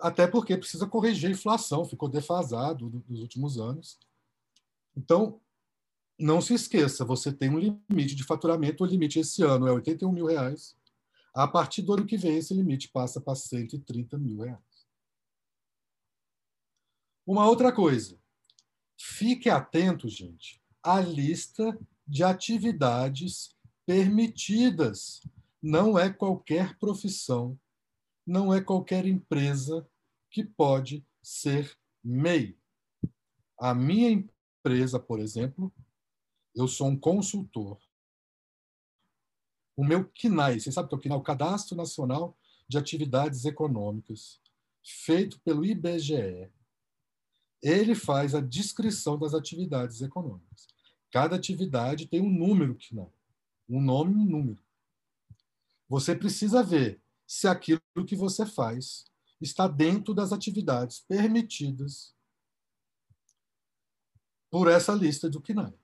[0.00, 3.98] Até porque precisa corrigir a inflação, ficou defasado nos últimos anos.
[4.96, 5.40] Então,
[6.18, 10.12] não se esqueça, você tem um limite de faturamento, o limite esse ano é 81
[10.12, 10.76] mil reais.
[11.34, 14.71] A partir do ano que vem, esse limite passa para 130 mil reais.
[17.32, 18.20] Uma outra coisa,
[18.94, 25.22] fique atento, gente, à lista de atividades permitidas.
[25.62, 27.58] Não é qualquer profissão,
[28.26, 29.88] não é qualquer empresa
[30.30, 32.54] que pode ser MEI.
[33.58, 35.72] A minha empresa, por exemplo,
[36.54, 37.80] eu sou um consultor.
[39.74, 41.18] O meu CNAE, você sabe o que é o CNAE?
[41.18, 42.36] O Cadastro Nacional
[42.68, 44.38] de Atividades Econômicas,
[44.82, 46.52] feito pelo IBGE
[47.62, 50.66] ele faz a descrição das atividades econômicas.
[51.10, 53.12] Cada atividade tem um número que não,
[53.68, 54.62] um nome e um número.
[55.88, 59.04] Você precisa ver se aquilo que você faz
[59.40, 62.14] está dentro das atividades permitidas
[64.50, 65.74] por essa lista do CNAE.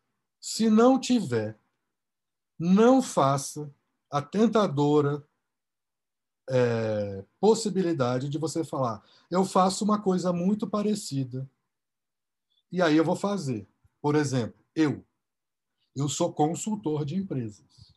[0.40, 1.58] Se não tiver,
[2.58, 3.72] não faça
[4.10, 5.24] a tentadora
[6.48, 11.48] é, possibilidade de você falar: eu faço uma coisa muito parecida
[12.70, 13.66] e aí eu vou fazer.
[14.00, 15.04] Por exemplo, eu.
[15.96, 17.94] Eu sou consultor de empresas.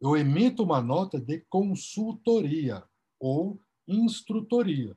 [0.00, 2.82] Eu emito uma nota de consultoria
[3.18, 4.96] ou instrutoria.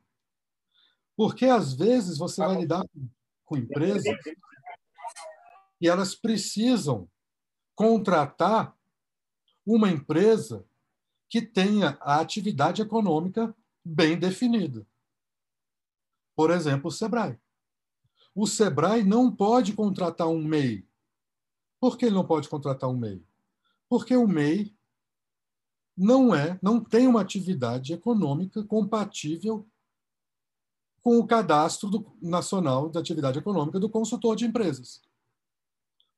[1.16, 2.86] Porque às vezes você vai lidar
[3.46, 4.16] com empresas
[5.80, 7.10] e elas precisam
[7.76, 8.76] contratar
[9.66, 10.66] uma empresa
[11.30, 14.86] que tenha a atividade econômica bem definida.
[16.36, 17.40] Por exemplo, o Sebrae
[18.38, 20.88] o Sebrae não pode contratar um MEI.
[21.80, 23.26] Por que ele não pode contratar um MEI?
[23.90, 24.72] Porque o MEI
[25.98, 29.68] não é, não tem uma atividade econômica compatível
[31.02, 35.02] com o cadastro do, nacional da atividade econômica do consultor de empresas.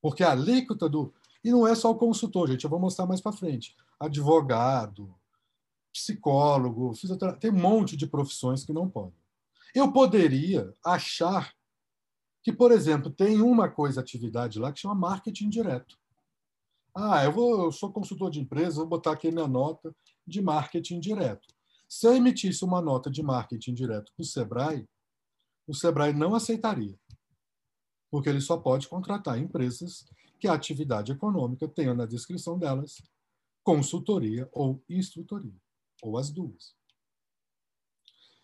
[0.01, 1.13] Porque a alíquota do.
[1.41, 3.77] E não é só o consultor, gente, eu vou mostrar mais para frente.
[3.97, 5.15] Advogado,
[5.93, 9.17] psicólogo, fisioterapeuta, tem um monte de profissões que não podem.
[9.73, 11.57] Eu poderia achar
[12.49, 15.95] que, por exemplo, tem uma coisa, atividade lá, que chama marketing direto.
[16.95, 20.99] Ah, eu, vou, eu sou consultor de empresa, vou botar aqui minha nota de marketing
[20.99, 21.47] direto.
[21.87, 24.89] Se eu emitisse uma nota de marketing direto para o Sebrae,
[25.67, 26.99] o Sebrae não aceitaria,
[28.09, 30.07] porque ele só pode contratar empresas
[30.39, 32.99] que a atividade econômica tenha na descrição delas
[33.63, 35.61] consultoria ou instrutoria,
[36.01, 36.75] ou as duas.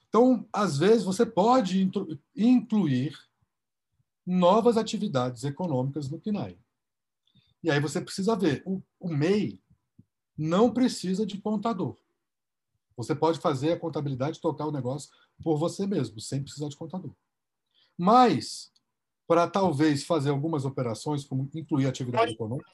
[0.07, 1.89] Então, às vezes, você pode
[2.35, 3.17] incluir
[4.25, 6.57] novas atividades econômicas no PNAE.
[7.63, 9.61] E aí você precisa ver, o, o MEI
[10.37, 11.97] não precisa de contador.
[12.97, 15.09] Você pode fazer a contabilidade, tocar o negócio
[15.43, 17.13] por você mesmo, sem precisar de contador.
[17.97, 18.71] Mas,
[19.27, 22.69] para talvez fazer algumas operações, como incluir atividade econômica.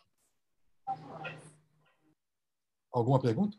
[2.91, 3.57] Alguma pergunta?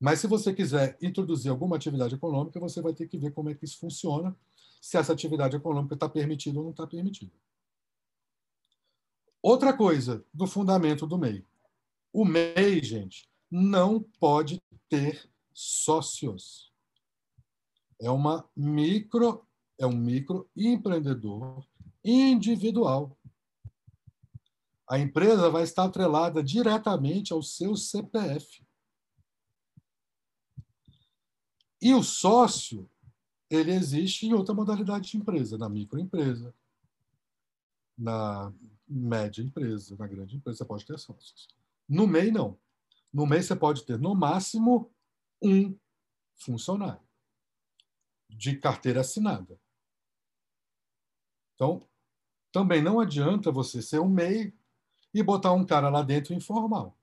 [0.00, 3.54] Mas se você quiser introduzir alguma atividade econômica, você vai ter que ver como é
[3.54, 4.34] que isso funciona,
[4.80, 7.32] se essa atividade econômica está permitida ou não está permitida.
[9.42, 11.46] Outra coisa do fundamento do MEI.
[12.12, 16.72] O MEI, gente, não pode ter sócios.
[18.00, 19.46] É uma micro,
[19.78, 21.64] é um microempreendedor
[22.04, 23.16] individual.
[24.88, 28.64] A empresa vai estar atrelada diretamente ao seu CPF.
[31.80, 32.90] E o sócio,
[33.50, 36.54] ele existe em outra modalidade de empresa, na microempresa,
[37.98, 38.52] na
[38.88, 41.48] média empresa, na grande empresa, você pode ter sócios.
[41.88, 42.58] No MEI, não.
[43.12, 44.90] No MEI, você pode ter, no máximo,
[45.42, 45.76] um
[46.36, 47.02] funcionário
[48.28, 49.60] de carteira assinada.
[51.54, 51.86] Então,
[52.52, 54.54] também não adianta você ser um MEI
[55.12, 56.96] e botar um cara lá dentro informal.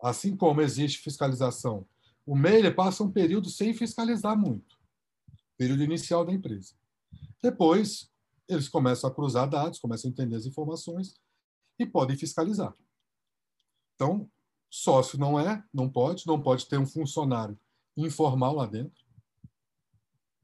[0.00, 1.86] Assim como existe fiscalização,
[2.24, 4.78] o MEI passa um período sem fiscalizar muito,
[5.56, 6.74] período inicial da empresa.
[7.42, 8.10] Depois,
[8.48, 11.14] eles começam a cruzar dados, começam a entender as informações
[11.78, 12.74] e podem fiscalizar.
[13.94, 14.30] Então,
[14.70, 17.58] sócio não é, não pode, não pode ter um funcionário
[17.96, 19.04] informal lá dentro.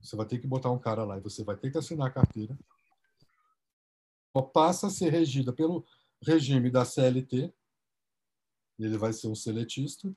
[0.01, 2.13] Você vai ter que botar um cara lá e você vai ter que assinar a
[2.13, 2.59] carteira.
[4.53, 5.85] Passa a ser regida pelo
[6.23, 7.53] regime da CLT.
[8.79, 10.15] Ele vai ser um seletista.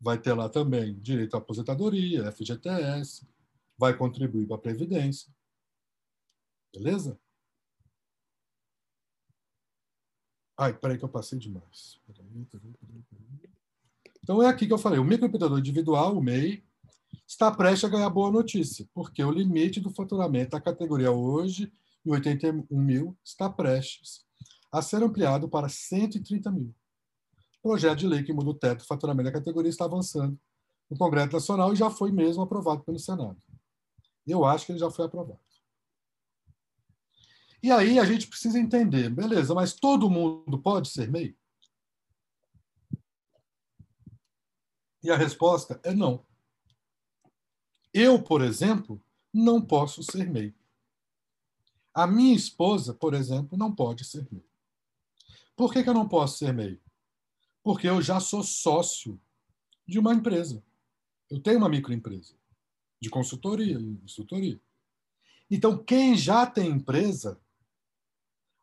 [0.00, 3.28] Vai ter lá também direito à aposentadoria, FGTS,
[3.76, 5.32] vai contribuir para a Previdência.
[6.72, 7.18] Beleza?
[10.56, 12.00] Ai, peraí que eu passei demais.
[14.22, 14.98] Então é aqui que eu falei.
[14.98, 16.62] O microempreendedor individual, o MEI,
[17.26, 21.72] está prestes a ganhar boa notícia, porque o limite do faturamento da categoria hoje,
[22.04, 24.24] em 81 mil, está prestes
[24.70, 26.74] a ser ampliado para 130 mil.
[27.62, 30.38] Projeto de lei que muda o teto do faturamento da categoria está avançando
[30.90, 33.40] no Congresso Nacional e já foi mesmo aprovado pelo Senado.
[34.26, 35.40] Eu acho que ele já foi aprovado.
[37.62, 41.36] E aí a gente precisa entender, beleza, mas todo mundo pode ser MEI?
[45.02, 46.24] E a resposta é não.
[47.92, 50.54] Eu, por exemplo, não posso ser MEI.
[51.92, 54.44] A minha esposa, por exemplo, não pode ser MEI.
[55.54, 56.80] Por que, que eu não posso ser MEI?
[57.62, 59.20] Porque eu já sou sócio
[59.86, 60.62] de uma empresa.
[61.28, 62.34] Eu tenho uma microempresa
[63.00, 64.60] de consultoria e instrutoria.
[65.50, 67.40] Então, quem já tem empresa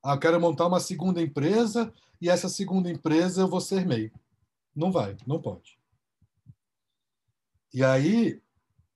[0.08, 4.10] ah, eu quero montar uma segunda empresa e essa segunda empresa eu vou ser MEI.
[4.74, 5.78] Não vai, não pode.
[7.74, 8.42] E aí,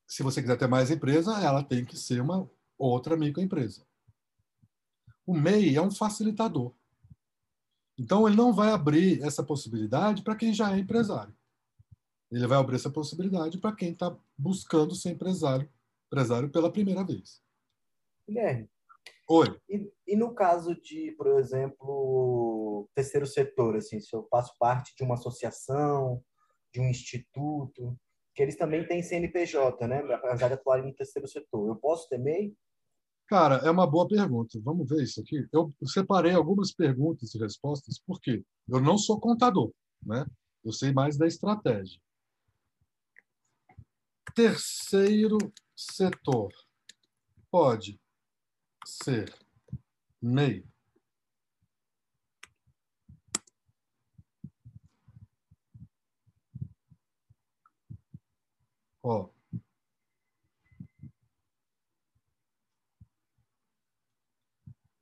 [0.08, 3.86] se você quiser ter mais empresa, ela tem que ser uma outra microempresa.
[5.26, 6.74] O MEI é um facilitador.
[8.02, 11.36] Então, ele não vai abrir essa possibilidade para quem já é empresário.
[12.32, 15.70] Ele vai abrir essa possibilidade para quem está buscando ser empresário,
[16.08, 17.44] empresário pela primeira vez.
[18.28, 18.68] Guilherme,
[19.30, 19.48] Oi.
[19.70, 25.04] E, e, no caso de, por exemplo, terceiro setor, assim, se eu faço parte de
[25.04, 26.24] uma associação,
[26.74, 27.96] de um instituto,
[28.34, 30.00] que eles também têm CNPJ, né?
[30.16, 32.54] Apesar de atuarem no terceiro setor, eu posso ter MEI?
[33.32, 34.60] Cara, é uma boa pergunta.
[34.60, 35.48] Vamos ver isso aqui.
[35.54, 39.72] Eu separei algumas perguntas e respostas, porque eu não sou contador,
[40.06, 40.26] né?
[40.62, 41.98] Eu sei mais da estratégia.
[44.36, 45.38] Terceiro
[45.74, 46.52] setor
[47.50, 47.98] pode
[48.86, 49.34] ser
[50.22, 50.66] MEI.
[59.02, 59.30] Ó.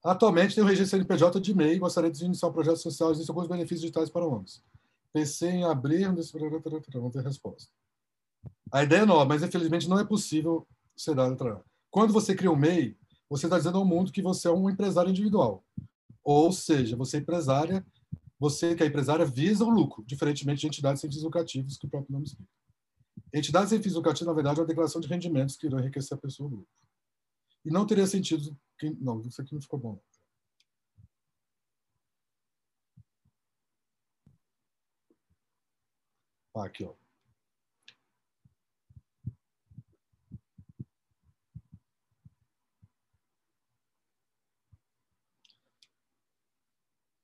[0.09, 1.77] Atualmente tem o registro CNPJ de MEI.
[1.77, 3.11] Gostaria de iniciar um projeto social.
[3.11, 4.63] Existem alguns benefícios digitais para homens.
[5.13, 6.05] Pensei em abrir.
[6.05, 6.31] Vamos
[7.13, 7.71] ter resposta.
[8.71, 11.63] A ideia é nova, mas infelizmente não é possível ser dada.
[11.91, 12.97] Quando você cria um MEI,
[13.29, 15.63] você está dizendo ao mundo que você é um empresário individual.
[16.23, 17.85] Ou seja, você é empresária,
[18.39, 21.89] você que é empresária visa o lucro, diferentemente de entidades sem fins lucrativos, que o
[21.89, 22.49] próprio nome explica.
[23.31, 26.19] Entidades sem fins lucrativos, na verdade, é uma declaração de rendimentos que irão enriquecer a
[26.19, 26.73] pessoa ou o lucro.
[27.63, 28.57] E não teria sentido.
[28.99, 29.99] Não, isso aqui não ficou bom.
[36.55, 36.93] Ah, aqui, ó.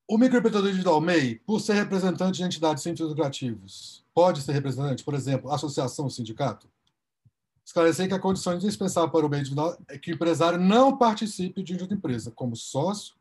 [0.08, 5.16] O microempreendedor individual, MEI, por ser representante de entidades sem lucrativos, pode ser representante, por
[5.16, 6.70] exemplo, associação, sindicato?
[7.66, 11.64] Esclarecer que a condição indispensável para o MEI individual é que o empresário não participe
[11.64, 13.16] de outra empresa, como sócio,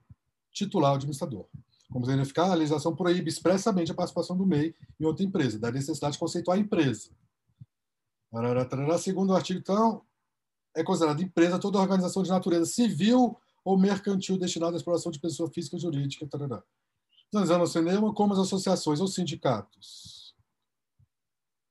[0.52, 1.46] titular ou administrador.
[1.90, 6.12] Como verificar, a legislação proíbe expressamente a participação do MEI em outra empresa, da necessidade
[6.12, 7.10] de conceituar a empresa.
[8.98, 10.02] Segundo o artigo, então,
[10.76, 15.48] é considerada empresa toda organização de natureza civil ou mercantil destinado à exploração de pessoa
[15.48, 16.26] física ou jurídica.
[16.26, 16.62] Tarará.
[17.32, 20.23] Analisando o cinema, como as associações ou sindicatos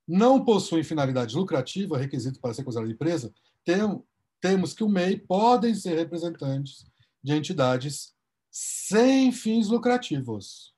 [0.07, 3.33] não possuem finalidade lucrativa, requisito para ser considerada empresa,
[3.63, 4.03] tem,
[4.41, 6.85] temos que o MEI podem ser representantes
[7.23, 8.13] de entidades
[8.51, 10.75] sem fins lucrativos.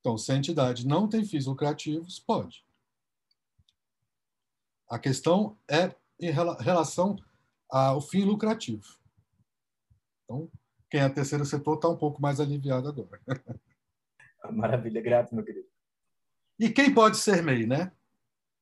[0.00, 2.64] Então, se a entidade não tem fins lucrativos, pode.
[4.88, 7.16] A questão é em relação
[7.68, 8.86] ao fim lucrativo.
[10.24, 10.50] Então,
[10.90, 13.20] quem é terceiro setor está um pouco mais aliviado agora.
[14.52, 15.73] Maravilha, grato, meu querido.
[16.58, 17.92] E quem pode ser MEI, né?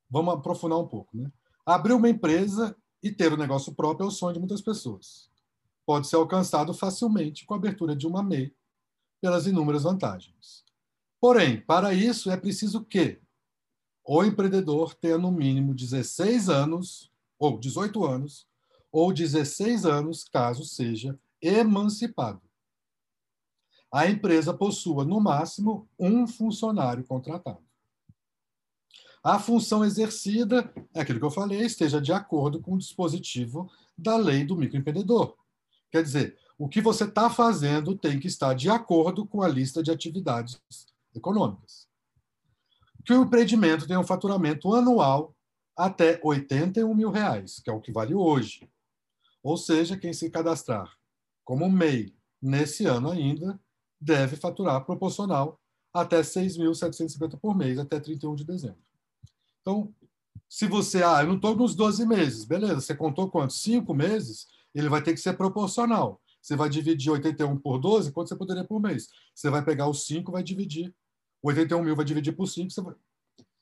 [0.09, 1.31] Vamos aprofundar um pouco, né?
[1.65, 5.29] Abrir uma empresa e ter um negócio próprio é o sonho de muitas pessoas.
[5.85, 8.53] Pode ser alcançado facilmente com a abertura de uma MEI,
[9.21, 10.63] pelas inúmeras vantagens.
[11.19, 13.21] Porém, para isso é preciso que
[14.03, 18.45] o empreendedor tenha no mínimo 16 anos, ou 18 anos,
[18.91, 22.41] ou 16 anos, caso seja emancipado.
[23.91, 27.63] A empresa possua, no máximo, um funcionário contratado.
[29.23, 34.17] A função exercida é aquilo que eu falei, esteja de acordo com o dispositivo da
[34.17, 35.37] lei do microempreendedor.
[35.89, 39.81] Quer dizer, o que você está fazendo tem que estar de acordo com a lista
[39.81, 40.61] de atividades
[41.15, 41.87] econômicas.
[43.05, 45.33] Que o empreendimento tenha um faturamento anual
[45.73, 48.69] até 81 mil reais, que é o que vale hoje.
[49.41, 50.91] Ou seja, quem se cadastrar
[51.45, 53.57] como MEI, nesse ano ainda,
[53.99, 55.61] deve faturar proporcional
[55.93, 58.92] até 6.750 por mês, até 31 de dezembro.
[59.63, 59.91] Então,
[60.47, 63.53] se você, ah, eu não estou nos 12 meses, beleza, você contou quanto?
[63.53, 66.21] Cinco meses, ele vai ter que ser proporcional.
[66.41, 69.07] Você vai dividir 81 por 12, quanto você poderia por mês?
[69.33, 70.93] Você vai pegar os 5, vai dividir.
[71.41, 72.93] 81 mil vai dividir por 5, você vai,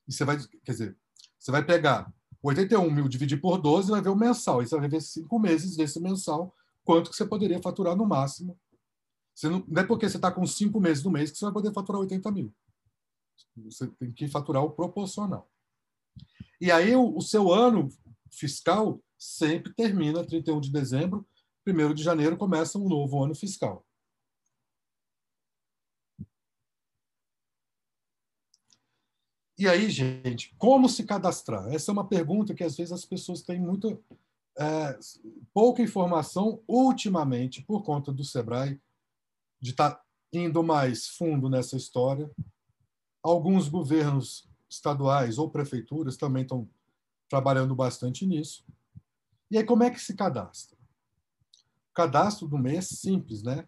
[0.07, 0.97] e você vai, quer dizer,
[1.39, 2.11] você vai pegar
[2.43, 4.61] 81 mil dividir por 12 vai ver o mensal.
[4.61, 8.59] E você vai ver cinco meses desse mensal quanto que você poderia faturar no máximo.
[9.33, 11.53] Você não, não é porque você está com cinco meses no mês que você vai
[11.53, 12.53] poder faturar 80 mil.
[13.57, 15.49] Você tem que faturar o proporcional.
[16.61, 17.89] E aí o, o seu ano
[18.29, 21.27] fiscal sempre termina 31 de dezembro,
[21.67, 23.83] 1 de janeiro começa um novo ano fiscal.
[29.57, 31.67] E aí, gente, como se cadastrar?
[31.73, 34.03] Essa é uma pergunta que às vezes as pessoas têm muito
[34.57, 34.99] é,
[35.53, 38.79] pouca informação ultimamente por conta do Sebrae
[39.59, 42.29] de estar tá indo mais fundo nessa história.
[43.23, 46.67] Alguns governos estaduais ou prefeituras também estão
[47.29, 48.65] trabalhando bastante nisso.
[49.49, 50.77] E aí, como é que se cadastra?
[51.89, 53.67] O cadastro do MEI é simples, né?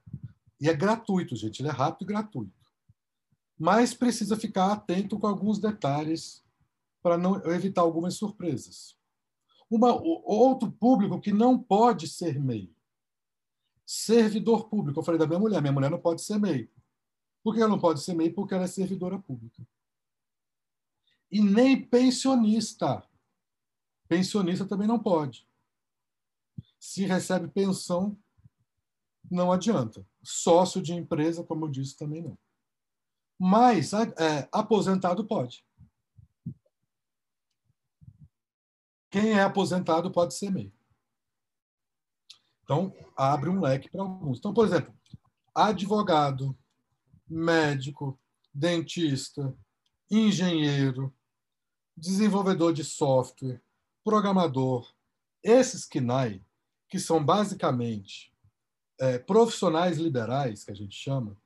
[0.60, 1.62] E é gratuito, gente.
[1.62, 2.64] Ele é rápido e gratuito.
[3.60, 6.42] Mas precisa ficar atento com alguns detalhes
[7.02, 8.98] para não evitar algumas surpresas.
[9.70, 12.74] Uma, outro público que não pode ser MEI.
[13.86, 15.00] Servidor público.
[15.00, 15.62] Eu falei da minha mulher.
[15.62, 16.70] Minha mulher não pode ser MEI.
[17.44, 18.30] Por que ela não pode ser MEI?
[18.30, 19.68] Porque ela é servidora pública.
[21.34, 23.04] E nem pensionista.
[24.08, 25.50] Pensionista também não pode.
[26.80, 28.16] Se recebe pensão,
[29.32, 30.06] não adianta.
[30.22, 32.38] Sócio de empresa, como eu disse, também não.
[33.40, 35.66] Mas é, aposentado pode.
[39.10, 40.72] Quem é aposentado pode ser MEI.
[42.64, 44.38] Então, abre um leque para alguns.
[44.38, 44.94] Então, por exemplo,
[45.56, 46.56] advogado,
[47.28, 48.20] médico,
[48.54, 49.58] dentista,
[50.12, 51.12] engenheiro,
[51.96, 53.62] desenvolvedor de software,
[54.04, 54.94] programador,
[55.44, 56.44] esses KNAI,
[56.90, 58.34] que são basicamente
[59.00, 61.38] é, profissionais liberais, que a gente chama,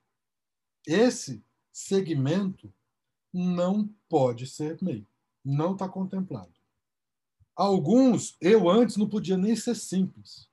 [0.85, 2.73] esse segmento
[3.33, 5.07] não pode ser MEI,
[5.43, 6.53] não está contemplado.
[7.55, 10.47] Alguns, eu antes não podia nem ser simples.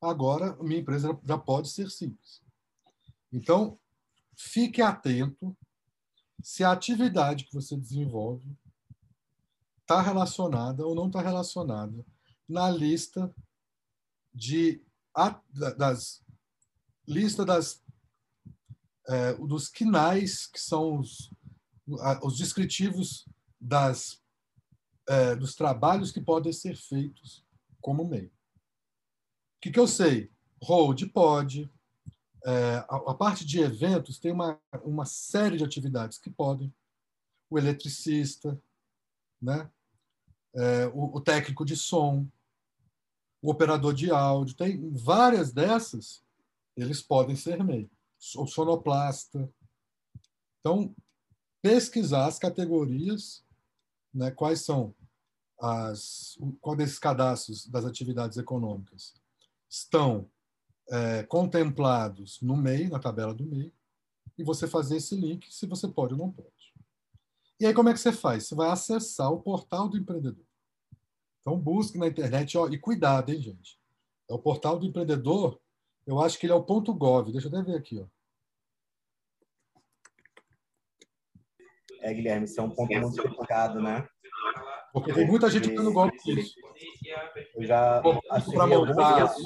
[0.00, 2.42] Agora, minha empresa já pode ser simples.
[3.32, 3.78] Então,
[4.36, 5.56] fique atento
[6.42, 8.56] se a atividade que você desenvolve
[9.86, 12.04] está relacionada ou não está relacionada
[12.48, 13.32] na lista
[14.34, 14.84] de
[15.78, 16.22] das
[17.06, 17.82] lista das
[19.08, 21.32] é, dos quinais que são os,
[22.20, 23.24] os descritivos
[23.60, 24.20] das
[25.08, 27.44] é, dos trabalhos que podem ser feitos
[27.80, 28.26] como meio.
[28.26, 30.32] O que, que eu sei?
[30.60, 31.70] Hold pode.
[32.44, 36.74] É, a, a, parte de eventos tem uma, uma série de atividades que podem.
[37.48, 38.60] O eletricista,
[39.40, 39.70] né?
[40.56, 42.26] É, o, o técnico de som,
[43.42, 46.22] o operador de áudio, tem várias dessas,
[46.76, 47.90] eles podem ser MEI.
[48.36, 49.48] O sonoplasta.
[50.60, 50.94] Então,
[51.62, 53.44] pesquisar as categorias,
[54.12, 54.94] né, quais são
[55.60, 59.14] as, quais desses cadastros das atividades econômicas
[59.68, 60.30] estão
[60.90, 63.72] é, contemplados no MEI, na tabela do MEI,
[64.38, 66.74] e você fazer esse link se você pode ou não pode.
[67.58, 68.46] E aí como é que você faz?
[68.46, 70.45] Você vai acessar o portal do empreendedor.
[71.46, 73.78] Então busque na internet, ó, e cuidado, hein, gente.
[74.28, 75.60] É o portal do empreendedor,
[76.04, 77.30] eu acho que ele é o ponto .gov.
[77.30, 78.06] Deixa eu até ver aqui, ó.
[82.00, 84.08] É, Guilherme, isso é um ponto muito delicado, né?
[84.92, 86.56] Porque tem muita gente dando golpe nisso.
[87.54, 89.36] Eu já auxiliei algumas...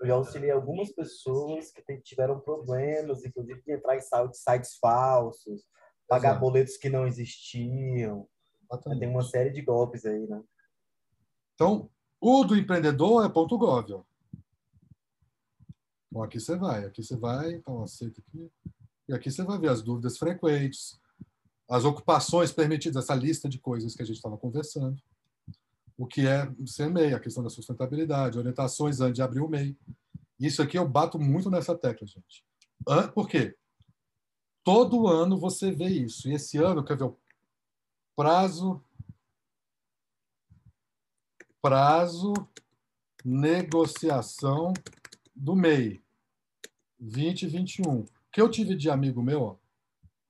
[0.00, 5.64] Eu já auxiliei algumas pessoas que tiveram problemas, inclusive de entrar em sites falsos,
[6.06, 8.28] pagar boletos que não existiam.
[8.70, 9.00] Exatamente.
[9.00, 10.42] Tem uma série de golpes aí, né?
[11.54, 11.90] Então,
[12.20, 14.02] o do empreendedor é ponto .gov, ó.
[16.08, 18.50] Então, aqui você vai, aqui você vai, então aceita aqui.
[19.08, 21.00] E aqui você vai ver as dúvidas frequentes,
[21.68, 25.00] as ocupações permitidas, essa lista de coisas que a gente estava conversando.
[25.96, 29.76] O que é ser MEI, a questão da sustentabilidade, orientações antes de abrir o MEI.
[30.38, 32.44] Isso aqui eu bato muito nessa tecla, gente.
[33.14, 33.56] Por quê?
[34.64, 36.28] Todo ano você vê isso.
[36.28, 37.18] E esse ano, quer ver, o
[38.20, 38.84] prazo
[41.62, 42.34] prazo
[43.24, 44.74] negociação
[45.34, 46.02] do MEI
[46.98, 48.00] 2021.
[48.00, 49.56] O que eu tive de amigo meu, ó,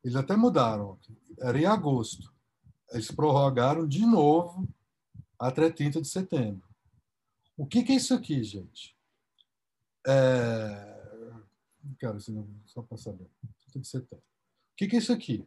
[0.05, 1.01] eles até mudaram.
[1.41, 2.33] Era em agosto.
[2.93, 4.69] Eles prorrogaram de novo
[5.37, 6.69] até 30 de setembro.
[7.57, 8.97] O que, que é isso aqui, gente?
[10.07, 11.43] É...
[11.99, 12.19] Cara,
[12.67, 13.29] só para saber.
[13.73, 14.25] 30 de setembro.
[14.73, 15.45] O que, que é isso aqui?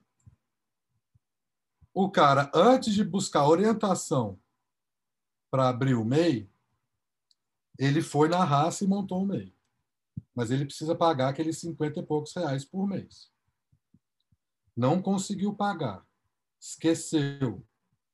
[1.94, 4.40] O cara, antes de buscar orientação
[5.52, 6.50] para abrir o MEI,
[7.78, 9.56] ele foi na raça e montou o MEI.
[10.34, 13.32] Mas ele precisa pagar aqueles 50 e poucos reais por mês.
[14.76, 16.04] Não conseguiu pagar.
[16.60, 17.64] Esqueceu.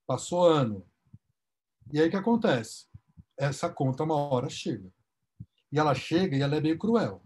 [0.06, 0.86] Passou ano.
[1.90, 2.86] E aí o que acontece?
[3.38, 4.92] Essa conta uma hora chega.
[5.72, 7.24] E ela chega e ela é meio cruel.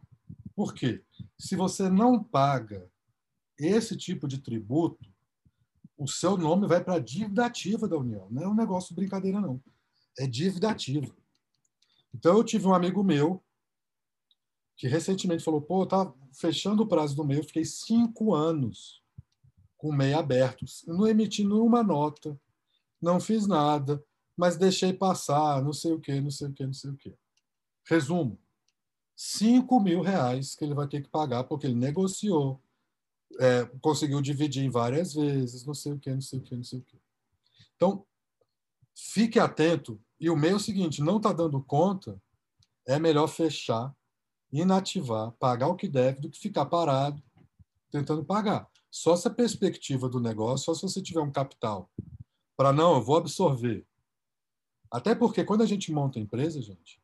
[0.54, 1.04] Por quê?
[1.36, 2.88] Se você não paga
[3.58, 5.13] esse tipo de tributo,
[5.96, 8.28] o seu nome vai para a dívida ativa da União.
[8.30, 9.62] Não é um negócio de brincadeira, não.
[10.18, 11.14] É dívida ativa.
[12.14, 13.42] Então, eu tive um amigo meu
[14.76, 19.02] que recentemente falou: pô, tá fechando o prazo do MEI, eu fiquei cinco anos
[19.76, 22.40] com o MEI aberto, não emiti nenhuma nota,
[23.00, 24.02] não fiz nada,
[24.36, 27.14] mas deixei passar, não sei o quê, não sei o quê, não sei o quê.
[27.86, 28.38] Resumo:
[29.16, 32.60] 5 mil reais que ele vai ter que pagar porque ele negociou
[33.40, 36.64] é, conseguiu dividir em várias vezes, não sei o que, não sei o que, não
[36.64, 37.00] sei o que.
[37.76, 38.06] Então,
[38.94, 40.00] fique atento.
[40.18, 42.20] E o meio é o seguinte: não está dando conta,
[42.86, 43.94] é melhor fechar,
[44.52, 47.22] inativar, pagar o que deve, do que ficar parado
[47.90, 48.68] tentando pagar.
[48.90, 51.90] Só se a perspectiva do negócio, só se você tiver um capital
[52.56, 53.86] para não, eu vou absorver.
[54.90, 57.00] Até porque quando a gente monta a empresa, gente,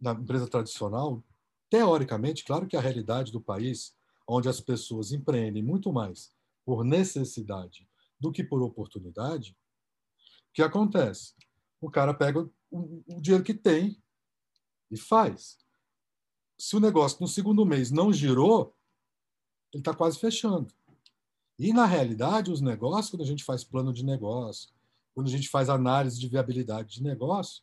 [0.00, 1.22] na empresa tradicional,
[1.70, 3.94] teoricamente, claro que a realidade do país
[4.28, 6.32] onde as pessoas empreendem muito mais
[6.64, 7.88] por necessidade
[8.20, 9.56] do que por oportunidade,
[10.50, 11.34] o que acontece?
[11.80, 14.02] O cara pega o, o dinheiro que tem
[14.90, 15.58] e faz.
[16.58, 18.76] Se o negócio no segundo mês não girou,
[19.72, 20.72] ele está quase fechando.
[21.58, 24.70] E, na realidade, os negócios, quando a gente faz plano de negócio,
[25.14, 27.62] quando a gente faz análise de viabilidade de negócio,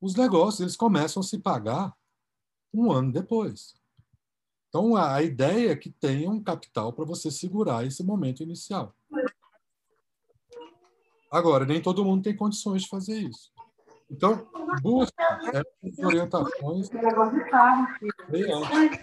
[0.00, 1.96] os negócios eles começam a se pagar
[2.72, 3.74] um ano depois.
[4.68, 8.94] Então, a ideia é que tenha um capital para você segurar esse momento inicial.
[11.30, 13.50] Agora, nem todo mundo tem condições de fazer isso.
[14.10, 14.46] Então,
[14.82, 15.14] busque
[15.52, 16.88] essas orientações.
[18.28, 19.00] Bem antes.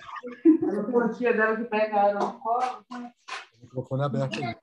[3.60, 4.56] O microfone aberto aí.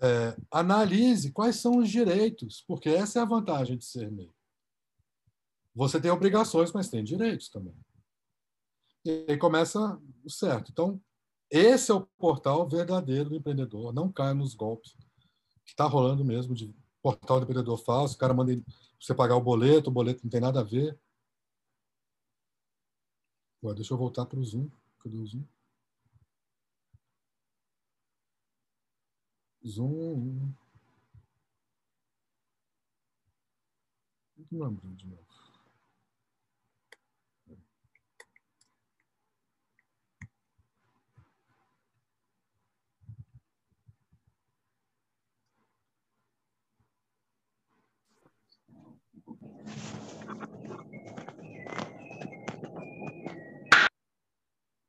[0.00, 4.30] É, analise quais são os direitos, porque essa é a vantagem de ser MEI.
[5.74, 7.74] Você tem obrigações, mas tem direitos também.
[9.04, 10.70] E aí começa o certo.
[10.70, 11.02] Então,
[11.50, 13.92] esse é o portal verdadeiro do empreendedor.
[13.92, 14.96] Não caia nos golpes
[15.64, 18.14] que está rolando mesmo de portal do empreendedor falso.
[18.14, 18.52] O cara manda
[19.00, 20.98] você pagar o boleto, o boleto não tem nada a ver.
[23.62, 24.70] Ué, deixa eu voltar para o Zoom.
[25.00, 25.44] Cadê o Zoom?
[29.66, 30.54] Zoom.
[34.50, 35.23] Não abriu de novo.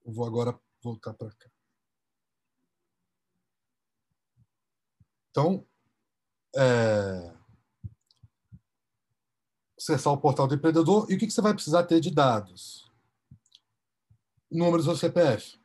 [0.05, 1.49] Eu vou agora voltar para cá.
[5.31, 5.65] Então,
[6.55, 7.35] é,
[9.77, 12.89] acessar o portal do empreendedor e o que, você vai precisar ter de dados?
[14.49, 15.59] Número do seu CPF.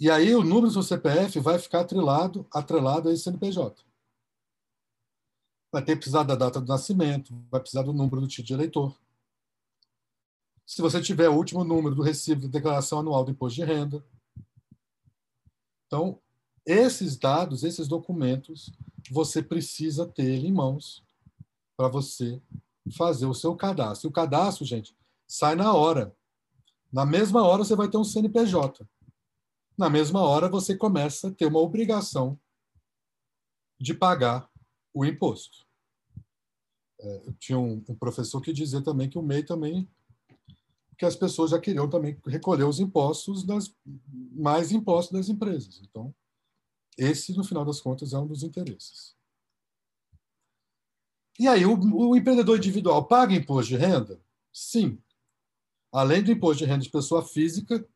[0.00, 3.84] E aí o número do seu CPF vai ficar atrelado, atrelado a esse CNPJ.
[5.70, 8.54] Vai ter que precisar da data do nascimento, vai precisar do número do título de
[8.54, 8.98] eleitor.
[10.68, 14.04] Se você tiver o último número do recibo da declaração anual do imposto de renda.
[15.86, 16.20] Então,
[16.66, 18.70] esses dados, esses documentos,
[19.10, 21.02] você precisa ter em mãos
[21.74, 22.42] para você
[22.94, 24.06] fazer o seu cadastro.
[24.06, 24.94] E o cadastro, gente,
[25.26, 26.14] sai na hora.
[26.92, 28.86] Na mesma hora você vai ter um CNPJ.
[29.76, 32.38] Na mesma hora você começa a ter uma obrigação
[33.80, 34.50] de pagar
[34.92, 35.66] o imposto.
[37.00, 39.88] É, eu tinha um, um, professor que dizia também que o MEI também
[40.98, 43.72] que as pessoas já queriam também recolher os impostos das
[44.32, 45.80] mais impostos das empresas.
[45.88, 46.12] Então,
[46.98, 49.16] esse, no final das contas, é um dos interesses.
[51.38, 54.20] E aí, o, o empreendedor individual paga imposto de renda?
[54.52, 55.00] Sim.
[55.92, 57.88] Além do imposto de renda de pessoa física,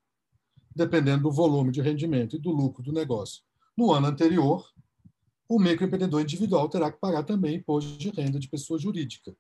[0.74, 3.42] dependendo do volume de rendimento e do lucro do negócio.
[3.76, 4.64] No ano anterior,
[5.48, 9.36] o microempreendedor individual terá que pagar também imposto de renda de pessoa jurídica.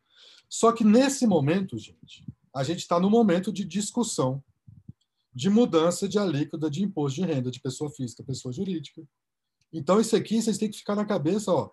[0.48, 4.42] Só que nesse momento, gente, a gente está no momento de discussão
[5.34, 9.02] de mudança de alíquota de imposto de renda de pessoa física, pessoa jurídica,
[9.72, 11.70] então, isso aqui vocês têm que ficar na cabeça, ó.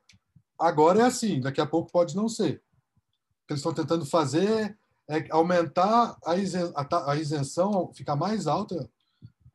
[0.58, 2.64] Agora é assim, daqui a pouco pode não ser.
[3.44, 4.78] O que eles estão tentando fazer
[5.10, 8.90] é aumentar a isenção, ficar mais alta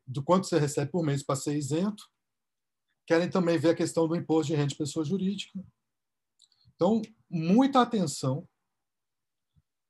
[0.07, 2.05] do quanto você recebe por mês para ser isento.
[3.07, 5.59] Querem também ver a questão do imposto de renda de pessoa jurídica.
[6.75, 7.01] Então,
[7.31, 8.47] muita atenção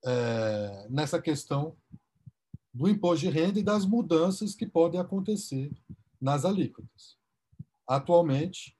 [0.04, 1.76] é, nessa questão
[2.72, 5.72] do imposto de renda e das mudanças que podem acontecer
[6.20, 7.16] nas alíquotas.
[7.86, 8.76] Atualmente,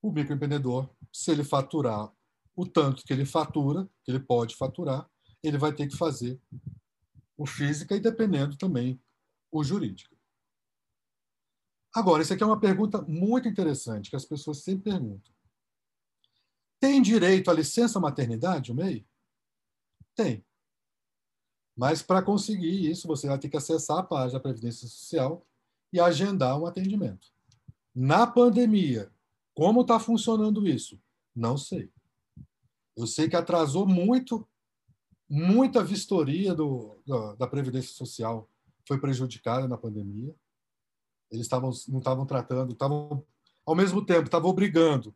[0.00, 2.12] o microempreendedor, se ele faturar
[2.56, 5.08] o tanto que ele fatura, que ele pode faturar,
[5.42, 6.40] ele vai ter que fazer
[7.36, 9.00] o física e dependendo também
[9.50, 10.14] o jurídico.
[11.94, 15.32] Agora, isso aqui é uma pergunta muito interessante que as pessoas sempre perguntam.
[16.80, 19.06] Tem direito à licença maternidade, o MEI?
[20.14, 20.44] Tem.
[21.76, 25.44] Mas para conseguir isso, você vai ter que acessar a página da Previdência Social
[25.92, 27.28] e agendar um atendimento.
[27.94, 29.10] Na pandemia,
[29.54, 31.00] como está funcionando isso?
[31.34, 31.90] Não sei.
[32.96, 34.46] Eu sei que atrasou muito,
[35.28, 38.48] muita vistoria do, da, da Previdência Social
[38.86, 40.34] foi prejudicada na pandemia.
[41.30, 43.24] Eles tavam, não estavam tratando, estavam,
[43.66, 45.14] ao mesmo tempo, estavam obrigando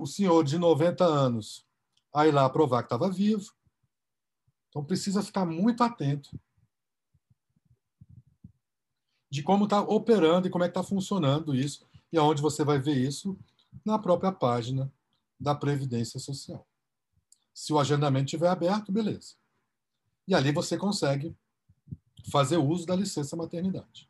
[0.00, 1.66] o senhor de 90 anos
[2.14, 3.52] a ir lá provar que estava vivo.
[4.68, 6.38] Então, precisa ficar muito atento
[9.30, 12.78] de como está operando e como é que está funcionando isso, e aonde você vai
[12.78, 13.38] ver isso
[13.84, 14.92] na própria página
[15.38, 16.66] da Previdência Social.
[17.52, 19.34] Se o agendamento estiver aberto, beleza.
[20.26, 21.36] E ali você consegue
[22.30, 24.08] fazer uso da licença maternidade.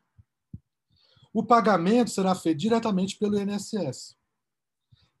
[1.33, 4.17] O pagamento será feito diretamente pelo INSS.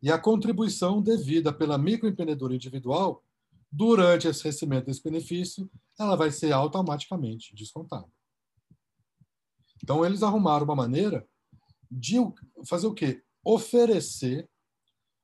[0.01, 3.23] E a contribuição devida pela microempreendedora individual
[3.71, 8.07] durante esse recebimento desse benefício, ela vai ser automaticamente descontada.
[9.83, 11.27] Então, eles arrumaram uma maneira
[11.89, 12.17] de
[12.65, 13.23] fazer o quê?
[13.43, 14.49] Oferecer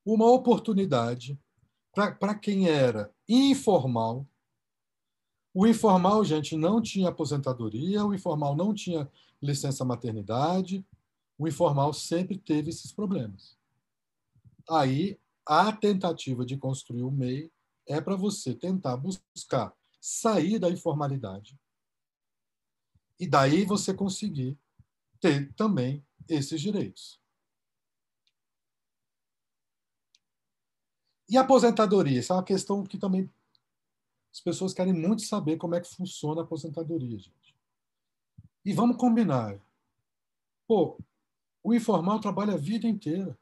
[0.06, 1.40] uma oportunidade
[1.94, 4.28] para quem era informal.
[5.54, 9.10] O informal, gente, não tinha aposentadoria, o informal não tinha
[9.42, 10.86] licença maternidade,
[11.38, 13.58] o informal sempre teve esses problemas.
[14.70, 17.52] Aí, a tentativa de construir o MEI
[17.88, 21.60] é para você tentar buscar sair da informalidade,
[23.20, 24.58] e daí você conseguir
[25.20, 27.20] ter também esses direitos.
[31.30, 32.20] E aposentadoria?
[32.20, 33.30] Essa é uma questão que também
[34.32, 37.56] As pessoas querem muito saber como é que funciona a aposentadoria, gente.
[38.64, 39.60] E vamos combinar.
[40.68, 41.00] Pô,
[41.64, 43.38] o informal trabalha a vida inteira.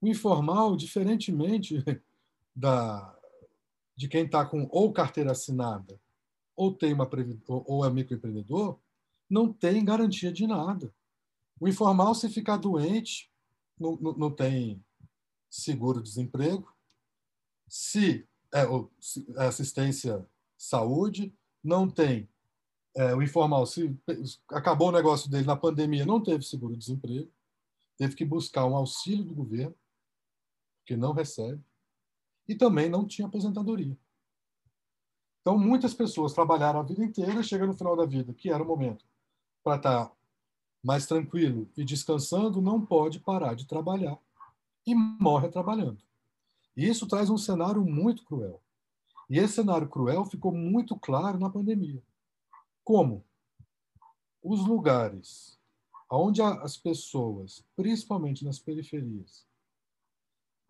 [0.00, 1.76] O informal, diferentemente
[2.54, 3.18] da,
[3.96, 6.00] de quem está com ou carteira assinada
[6.54, 7.08] ou tem uma
[7.46, 8.78] ou é microempreendedor,
[9.28, 10.94] não tem garantia de nada.
[11.58, 13.30] O informal, se ficar doente,
[13.78, 14.84] não, não, não tem
[15.48, 16.72] seguro-desemprego.
[17.68, 18.64] Se, é,
[19.00, 20.26] se é assistência
[20.56, 22.28] saúde, não tem.
[22.94, 23.96] É, o informal, se
[24.50, 27.32] acabou o negócio dele na pandemia, não teve seguro-desemprego,
[27.96, 29.74] teve que buscar um auxílio do governo,
[30.84, 31.62] que não recebe,
[32.48, 33.96] e também não tinha aposentadoria.
[35.40, 38.66] Então, muitas pessoas trabalharam a vida inteira, chega no final da vida, que era o
[38.66, 39.04] momento
[39.62, 40.12] para estar
[40.82, 44.18] mais tranquilo e descansando, não pode parar de trabalhar
[44.86, 46.02] e morre trabalhando.
[46.76, 48.60] E isso traz um cenário muito cruel.
[49.28, 52.02] E esse cenário cruel ficou muito claro na pandemia.
[52.84, 53.24] Como?
[54.42, 55.58] Os lugares
[56.10, 59.46] onde as pessoas, principalmente nas periferias,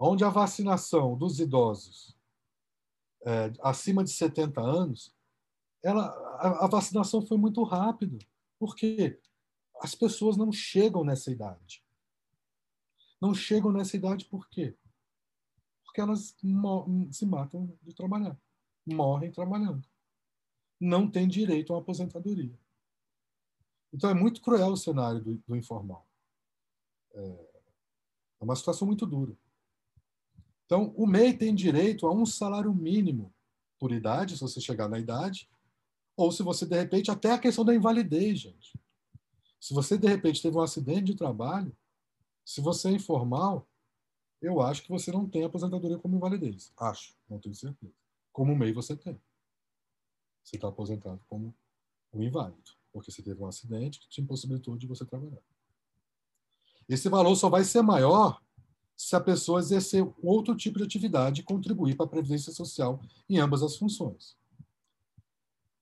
[0.04, 2.16] onde a vacinação dos idosos
[3.24, 5.14] é, acima de 70 anos,
[5.80, 6.06] ela,
[6.38, 8.18] a, a vacinação foi muito rápida,
[8.58, 9.20] porque
[9.80, 11.84] as pessoas não chegam nessa idade.
[13.20, 14.76] Não chegam nessa idade por quê?
[15.84, 16.34] Porque elas
[17.12, 18.36] se matam de trabalhar,
[18.84, 19.86] morrem trabalhando.
[20.80, 22.58] Não têm direito a uma aposentadoria.
[23.92, 26.08] Então é muito cruel o cenário do, do informal.
[27.14, 27.20] É,
[28.40, 29.36] é uma situação muito dura.
[30.72, 33.30] Então, o MEI tem direito a um salário mínimo
[33.78, 35.46] por idade, se você chegar na idade,
[36.16, 38.80] ou se você, de repente, até a questão da invalidez, gente.
[39.60, 41.76] Se você, de repente, teve um acidente de trabalho,
[42.42, 43.68] se você é informal,
[44.40, 46.72] eu acho que você não tem aposentadoria como invalidez.
[46.78, 47.92] Acho, não tenho certeza.
[48.32, 49.20] Como MEI você tem.
[50.42, 51.54] Você está aposentado como
[52.14, 55.42] um inválido, porque você teve um acidente que te impossibilitou de você trabalhar.
[56.88, 58.40] Esse valor só vai ser maior
[58.96, 63.38] se a pessoa exercer outro tipo de atividade e contribuir para a previdência social em
[63.38, 64.36] ambas as funções.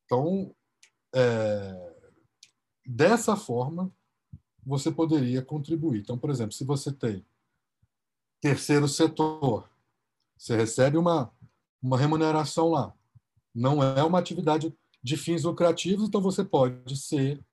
[0.05, 0.55] Então,
[1.15, 1.97] é,
[2.87, 3.93] dessa forma,
[4.65, 6.01] você poderia contribuir.
[6.01, 7.25] Então, por exemplo, se você tem
[8.41, 9.69] terceiro setor,
[10.37, 11.31] você recebe uma,
[11.83, 12.95] uma remuneração lá.
[13.55, 17.45] Não é uma atividade de fins lucrativos, então você pode ser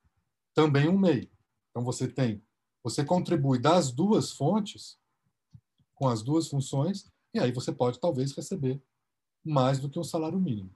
[0.53, 1.29] também um MEI.
[1.69, 2.41] Então você tem,
[2.83, 4.97] você contribui das duas fontes
[5.97, 8.81] com as duas funções, e aí você pode talvez receber
[9.43, 10.71] mais do que um salário mínimo.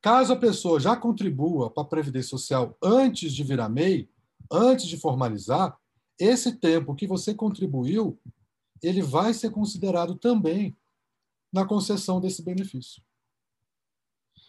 [0.00, 4.08] Caso a pessoa já contribua para a Previdência Social antes de virar MEI,
[4.50, 5.76] antes de formalizar,
[6.18, 8.20] esse tempo que você contribuiu,
[8.80, 10.76] ele vai ser considerado também
[11.52, 13.02] na concessão desse benefício.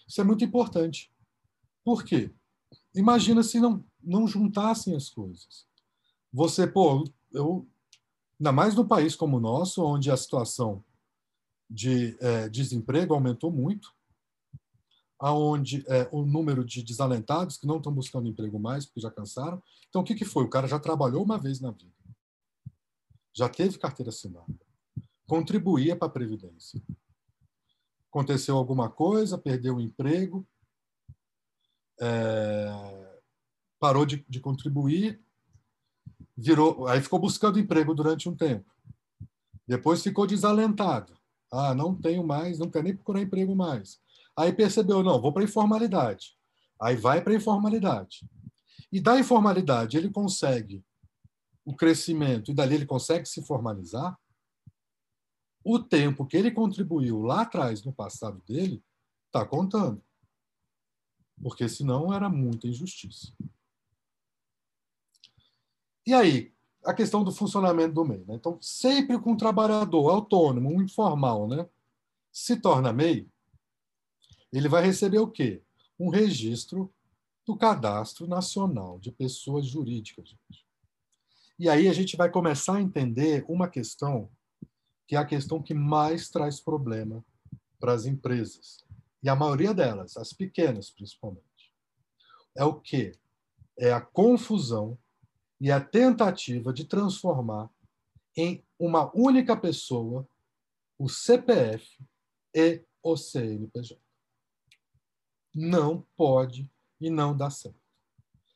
[0.08, 1.12] Isso é muito importante.
[1.84, 2.32] Por quê?
[2.94, 5.66] Imagina se não, não juntassem as coisas.
[6.32, 7.68] Você, pô, eu
[8.40, 10.84] Ainda mais num país como o nosso, onde a situação
[11.70, 13.94] de é, desemprego aumentou muito,
[15.18, 19.62] aonde é, o número de desalentados que não estão buscando emprego mais porque já cansaram.
[19.90, 20.44] Então, o que, que foi?
[20.44, 21.92] O cara já trabalhou uma vez na vida,
[23.34, 24.54] já teve carteira assinada,
[25.26, 26.82] contribuía para a Previdência.
[28.10, 30.48] Aconteceu alguma coisa, perdeu o emprego,
[32.00, 33.22] é,
[33.80, 35.22] parou de, de contribuir,
[36.38, 38.70] virou, aí ficou buscando emprego durante um tempo.
[39.68, 41.18] Depois ficou desalentado.
[41.52, 44.00] Ah, não tenho mais, não quero nem procurar emprego mais.
[44.38, 46.38] Aí percebeu, não, vou para informalidade.
[46.82, 48.28] Aí vai para informalidade.
[48.92, 50.84] E da informalidade ele consegue
[51.64, 54.18] o crescimento e dali ele consegue se formalizar.
[55.64, 58.84] O tempo que ele contribuiu lá atrás, no passado dele,
[59.26, 60.04] está contando.
[61.42, 63.34] Porque senão era muita injustiça.
[66.06, 66.54] E aí,
[66.86, 68.24] a questão do funcionamento do MEI.
[68.28, 68.36] Né?
[68.36, 71.68] Então, sempre com um trabalhador autônomo, um informal, né,
[72.32, 73.28] se torna MEI,
[74.54, 75.64] ele vai receber o quê?
[76.00, 76.94] Um registro
[77.46, 80.30] do Cadastro Nacional de Pessoas Jurídicas.
[80.30, 80.66] Gente.
[81.58, 84.30] E aí a gente vai começar a entender uma questão
[85.08, 87.24] que é a questão que mais traz problema
[87.80, 88.84] para as empresas.
[89.22, 91.74] E a maioria delas, as pequenas principalmente,
[92.56, 93.18] é o quê?
[93.78, 94.98] É a confusão
[95.60, 97.70] e a tentativa de transformar
[98.36, 100.28] em uma única pessoa
[100.98, 102.04] o CPF
[102.54, 104.00] e o CNPJ.
[105.54, 107.80] Não pode e não dá certo.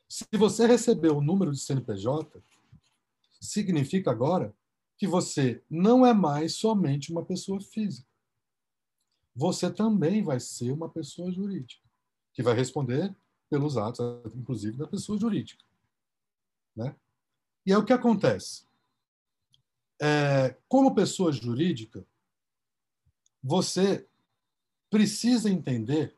[0.08, 2.42] Se você recebeu o número de CNPJ,
[3.40, 4.56] significa agora
[4.98, 8.08] que você não é mais somente uma pessoa física.
[9.36, 11.82] você também vai ser uma pessoa jurídica,
[12.34, 13.16] que vai responder
[13.50, 15.64] pelos atos, inclusive, da pessoa jurídica.
[16.76, 16.96] Né?
[17.66, 18.66] E é o que acontece.
[20.02, 22.06] É, como pessoa jurídica,
[23.44, 24.08] você
[24.90, 26.16] precisa entender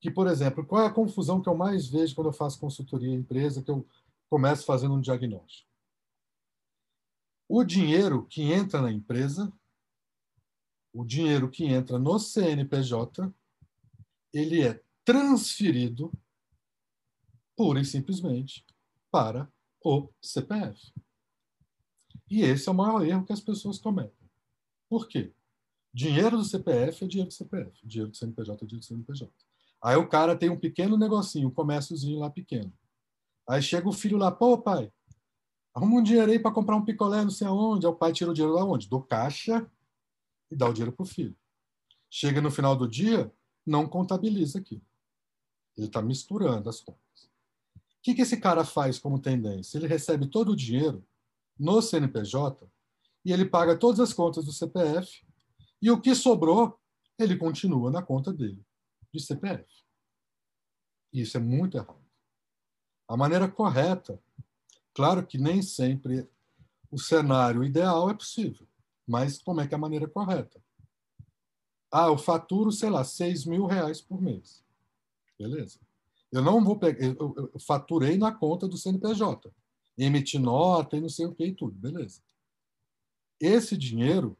[0.00, 3.10] que, por exemplo, qual é a confusão que eu mais vejo quando eu faço consultoria
[3.10, 3.86] em empresa, que eu
[4.28, 5.68] começo fazendo um diagnóstico?
[7.48, 9.52] O dinheiro que entra na empresa,
[10.92, 13.32] o dinheiro que entra no CNPJ,
[14.32, 16.12] ele é transferido
[17.56, 18.64] pura e simplesmente
[19.10, 19.50] para
[19.84, 20.92] o CPF.
[22.30, 24.30] E esse é o maior erro que as pessoas cometem.
[24.88, 25.32] Por quê?
[25.92, 29.32] Dinheiro do CPF é dinheiro do CPF, dinheiro do CNPJ é dinheiro do CNPJ.
[29.82, 32.72] Aí o cara tem um pequeno negocinho, um comérciozinho lá pequeno.
[33.48, 34.92] Aí chega o filho lá, pô, pai,
[35.74, 37.86] arruma um dinheiro aí para comprar um picolé, não sei aonde.
[37.86, 38.88] Aí o pai tira o dinheiro da onde?
[38.88, 39.68] Do caixa
[40.50, 41.36] e dá o dinheiro pro filho.
[42.08, 43.32] Chega no final do dia,
[43.66, 44.82] não contabiliza aqui.
[45.76, 47.00] Ele está misturando as contas.
[48.00, 49.76] O que, que esse cara faz como tendência?
[49.76, 51.06] Ele recebe todo o dinheiro
[51.58, 52.66] no CNPJ
[53.22, 55.22] e ele paga todas as contas do CPF
[55.82, 56.80] e o que sobrou,
[57.18, 58.64] ele continua na conta dele,
[59.12, 59.66] de CPF.
[61.12, 62.00] Isso é muito errado.
[63.06, 64.18] A maneira correta,
[64.94, 66.26] claro que nem sempre
[66.90, 68.66] o cenário ideal é possível,
[69.06, 70.58] mas como é que é a maneira correta?
[71.92, 74.64] Ah, eu faturo, sei lá, 6 mil reais por mês.
[75.38, 75.80] Beleza.
[76.32, 79.52] Eu não vou pegar, eu, eu, faturei na conta do CNPJ,
[79.98, 82.22] emiti nota e não sei o que e tudo, beleza.
[83.40, 84.36] Esse dinheiro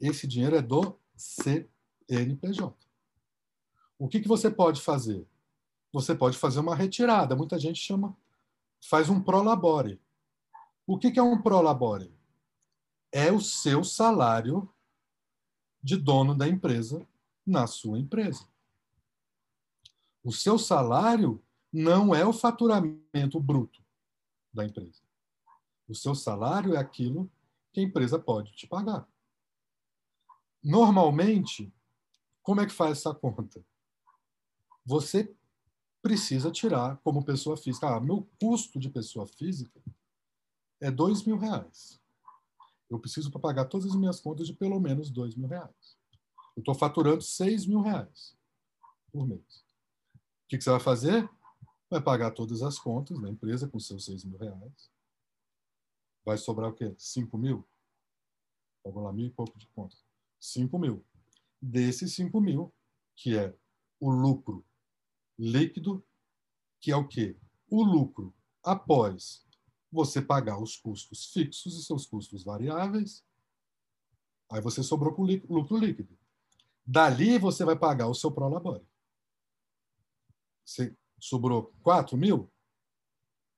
[0.00, 2.74] esse dinheiro é do CNPJ.
[3.98, 5.28] O que, que você pode fazer?
[5.92, 7.36] Você pode fazer uma retirada.
[7.36, 8.16] Muita gente chama,
[8.88, 10.00] faz um prolabore.
[10.86, 12.10] O que, que é um prolabore?
[13.12, 14.72] É o seu salário
[15.82, 17.06] de dono da empresa
[17.46, 18.48] na sua empresa.
[20.22, 21.42] O seu salário
[21.72, 23.82] não é o faturamento bruto
[24.52, 25.02] da empresa.
[25.88, 27.30] O seu salário é aquilo
[27.72, 29.08] que a empresa pode te pagar.
[30.62, 31.72] Normalmente,
[32.42, 33.64] como é que faz essa conta?
[34.84, 35.34] Você
[36.02, 37.88] precisa tirar como pessoa física.
[37.88, 39.80] Ah, meu custo de pessoa física
[40.80, 42.00] é dois mil reais.
[42.88, 45.96] Eu preciso para pagar todas as minhas contas de pelo menos dois mil reais.
[46.56, 48.36] Eu estou faturando seis mil reais
[49.12, 49.69] por mês.
[50.50, 51.30] Que, que você vai fazer?
[51.88, 54.90] Vai pagar todas as contas da empresa com seus seis mil reais.
[56.24, 56.92] Vai sobrar o quê?
[56.98, 57.64] Cinco mil?
[58.84, 60.04] Vamos lá, mil e pouco de contas.
[60.40, 61.04] 5 mil.
[61.62, 62.74] Desses 5 mil,
[63.14, 63.54] que é
[64.00, 64.64] o lucro
[65.38, 66.04] líquido,
[66.80, 67.38] que é o quê?
[67.68, 69.46] O lucro após
[69.92, 73.24] você pagar os custos fixos e seus custos variáveis,
[74.50, 76.18] aí você sobrou com lucro líquido.
[76.84, 78.89] Dali você vai pagar o seu prolabore.
[80.64, 82.50] Você sobrou 4 mil,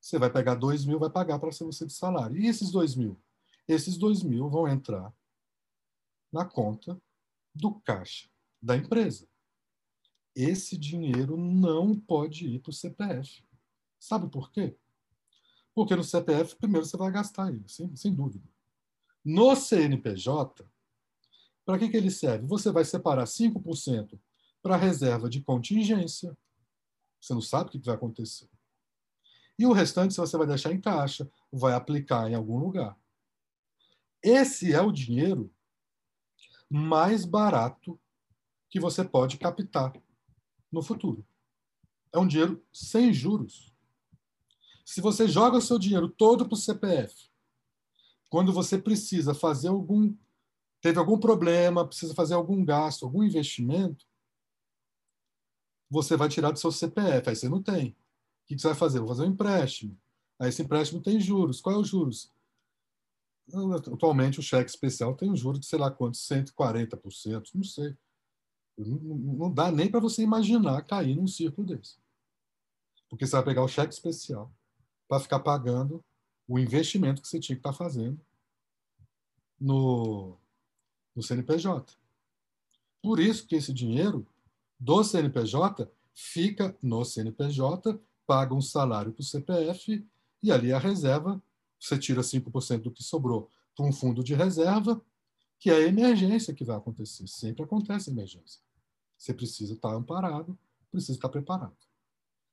[0.01, 2.37] você vai pegar 2 mil, vai pagar para você de salário.
[2.37, 3.21] E esses 2 mil?
[3.69, 5.15] Esses 2 mil vão entrar
[6.33, 7.01] na conta
[7.55, 8.29] do caixa
[8.61, 9.29] da empresa.
[10.35, 13.45] Esse dinheiro não pode ir para o CPF.
[13.99, 14.77] Sabe por quê?
[15.75, 18.49] Porque no CPF, primeiro você vai gastar ele, sem, sem dúvida.
[19.25, 20.69] No CNPJ,
[21.65, 22.47] para que, que ele serve?
[22.47, 24.19] Você vai separar 5%
[24.61, 26.37] para reserva de contingência.
[27.23, 28.51] Você não sabe o que vai acontecer.
[29.57, 32.99] E o restante você vai deixar em caixa, vai aplicar em algum lugar.
[34.21, 35.55] Esse é o dinheiro
[36.69, 38.01] mais barato
[38.69, 39.93] que você pode captar
[40.71, 41.25] no futuro.
[42.13, 43.73] É um dinheiro sem juros.
[44.85, 47.31] Se você joga o seu dinheiro todo para o CPF,
[48.29, 50.13] quando você precisa fazer algum.
[50.81, 54.07] teve algum problema, precisa fazer algum gasto, algum investimento,
[55.93, 57.29] você vai tirar do seu CPF.
[57.29, 57.91] Aí você não tem.
[57.91, 57.97] O
[58.47, 58.99] que você vai fazer?
[58.99, 59.99] Vou fazer um empréstimo.
[60.41, 61.61] Aí esse empréstimo tem juros.
[61.61, 62.33] Qual é os juros?
[63.93, 67.95] Atualmente, o cheque especial tem um juro de sei lá quantos, 140%, não sei.
[68.79, 71.99] Não, não dá nem para você imaginar cair num círculo desse.
[73.11, 74.51] Porque você vai pegar o cheque especial
[75.07, 76.03] para ficar pagando
[76.49, 78.19] o investimento que você tinha que estar tá fazendo
[79.61, 80.39] no,
[81.15, 81.93] no CNPJ.
[83.03, 84.27] Por isso que esse dinheiro
[84.83, 90.05] do CNPJ fica no CNPJ, paga um salário para o CPF
[90.43, 91.41] e ali a reserva
[91.79, 95.01] você tira 5% do que sobrou para um fundo de reserva,
[95.61, 97.29] que é a emergência que vai acontecer.
[97.29, 98.61] Sempre acontece emergência.
[99.17, 100.59] Você precisa estar amparado,
[100.91, 101.77] precisa estar preparado.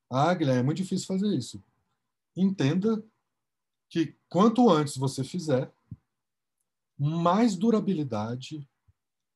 [0.08, 1.64] Ah, Guilherme, é muito difícil fazer isso.
[2.36, 3.04] Entenda
[3.90, 5.72] que quanto antes você fizer,
[6.96, 8.68] mais durabilidade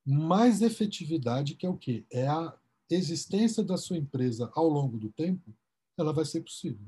[0.06, 2.06] mais efetividade, que é o quê?
[2.12, 2.54] É a
[2.90, 5.56] existência da sua empresa ao longo do tempo,
[5.98, 6.86] ela vai ser possível.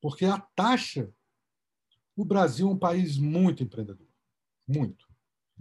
[0.00, 1.12] Porque a taxa,
[2.16, 4.08] o Brasil é um país muito empreendedor,
[4.66, 5.08] muito.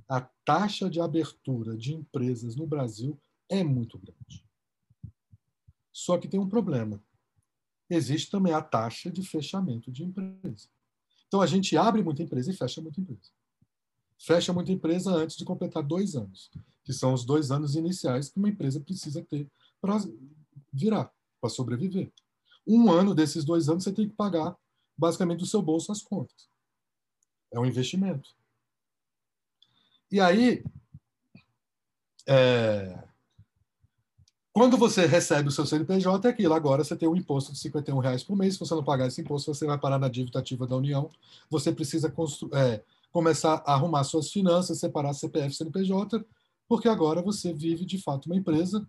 [0.08, 3.20] A taxa de abertura de empresas no Brasil
[3.50, 4.46] é muito grande.
[5.92, 7.04] Só que tem um problema.
[7.90, 10.70] Existe também a taxa de fechamento de empresa.
[11.28, 13.32] Então a gente abre muita empresa e fecha muita empresa.
[14.20, 16.52] Fecha muita empresa antes de completar dois anos,
[16.84, 19.50] que são os dois anos iniciais que uma empresa precisa ter
[19.82, 19.98] para
[20.74, 22.12] virar, para sobreviver.
[22.68, 24.56] Um ano desses dois anos você tem que pagar
[24.98, 26.50] basicamente do seu bolso as contas.
[27.52, 28.36] É um investimento.
[30.12, 30.64] E aí,
[32.28, 33.04] é,
[34.52, 36.54] quando você recebe o seu CNPJ, é aquilo.
[36.54, 38.56] Agora você tem um imposto de 51 reais por mês.
[38.56, 41.10] Se você não pagar esse imposto, você vai parar na dívida ativa da União.
[41.50, 42.14] Você precisa
[42.54, 46.26] é, começar a arrumar suas finanças, separar CPF e CNPJ,
[46.68, 48.88] porque agora você vive de fato uma empresa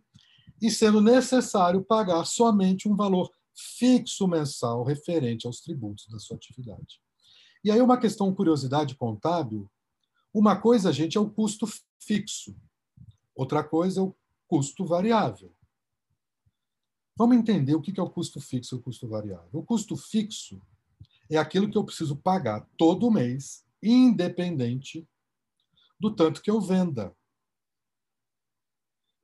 [0.60, 7.00] e sendo necessário pagar somente um valor fixo mensal referente aos tributos da sua atividade.
[7.64, 9.70] E aí uma questão, curiosidade contábil,
[10.32, 11.66] uma coisa, gente, é o custo
[11.98, 12.56] fixo.
[13.34, 14.14] Outra coisa é o
[14.46, 15.52] custo variável.
[17.16, 19.60] Vamos entender o que é o custo fixo e o custo variável.
[19.60, 20.60] O custo fixo
[21.28, 25.08] é aquilo que eu preciso pagar todo mês, independente
[25.98, 27.14] do tanto que eu venda.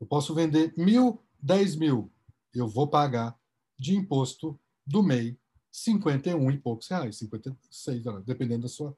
[0.00, 2.12] Eu posso vender mil, dez mil.
[2.54, 3.38] Eu vou pagar
[3.78, 5.38] de imposto do MEI
[5.76, 8.96] 51 e poucos reais, 56, dependendo da sua,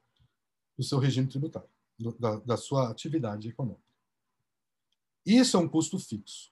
[0.77, 1.69] do seu regime tributário,
[2.17, 3.83] da, da sua atividade econômica.
[5.25, 6.51] Isso é um custo fixo.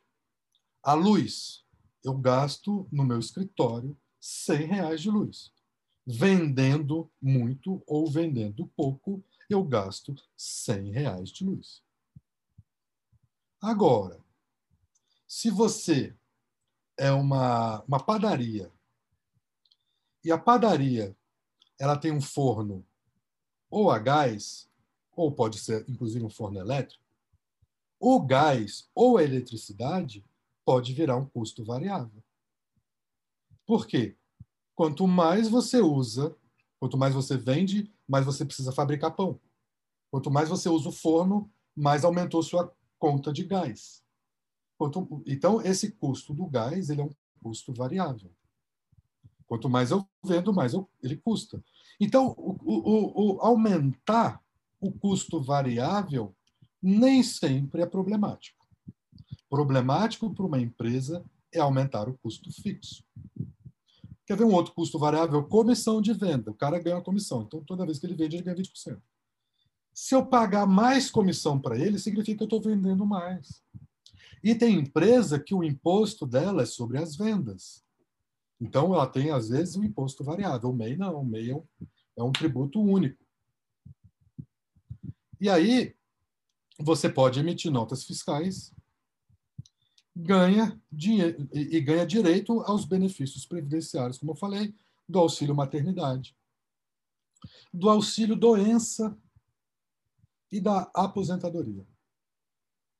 [0.83, 1.65] A luz,
[2.03, 5.53] eu gasto no meu escritório 100 reais de luz.
[6.09, 11.83] Vendendo muito ou vendendo pouco, eu gasto 100 reais de luz.
[13.61, 14.17] Agora,
[15.27, 16.15] se você
[16.95, 18.71] é uma, uma padaria
[20.23, 21.13] e a padaria
[21.77, 22.87] ela tem um forno
[23.69, 24.69] ou a gás,
[25.11, 27.03] ou pode ser inclusive um forno elétrico,
[27.99, 30.23] o gás ou a eletricidade
[30.63, 32.23] pode virar um custo variável.
[33.65, 34.15] Por quê?
[34.77, 36.37] Quanto mais você usa,
[36.79, 39.41] quanto mais você vende, mais você precisa fabricar pão.
[40.11, 44.03] Quanto mais você usa o forno, mais aumentou sua conta de gás.
[44.77, 47.09] Quanto, então, esse custo do gás ele é um
[47.41, 48.31] custo variável.
[49.47, 51.59] Quanto mais eu vendo, mais eu, ele custa.
[51.99, 54.39] Então, o, o, o, aumentar
[54.79, 56.35] o custo variável
[56.79, 58.63] nem sempre é problemático.
[59.49, 63.03] Problemático para uma empresa é aumentar o custo fixo.
[64.27, 65.41] Quer ver um outro custo variável?
[65.45, 66.51] Comissão de venda.
[66.51, 67.43] O cara ganha uma comissão.
[67.43, 69.01] Então, toda vez que ele vende, ele ganha 20%.
[69.93, 73.63] Se eu pagar mais comissão para ele, significa que eu estou vendendo mais.
[74.43, 77.85] E tem empresa que o imposto dela é sobre as vendas.
[78.59, 80.71] Então, ela tem, às vezes, um imposto variável.
[80.71, 81.21] O MEI não.
[81.21, 81.63] O MEI é um,
[82.17, 83.25] é um tributo único.
[85.39, 85.95] E aí,
[86.77, 88.73] você pode emitir notas fiscais,
[90.19, 94.73] ganha dinheiro e ganha direito aos benefícios previdenciários, como eu falei,
[95.07, 96.35] do auxílio maternidade,
[97.71, 99.15] do auxílio doença
[100.51, 101.85] e da aposentadoria.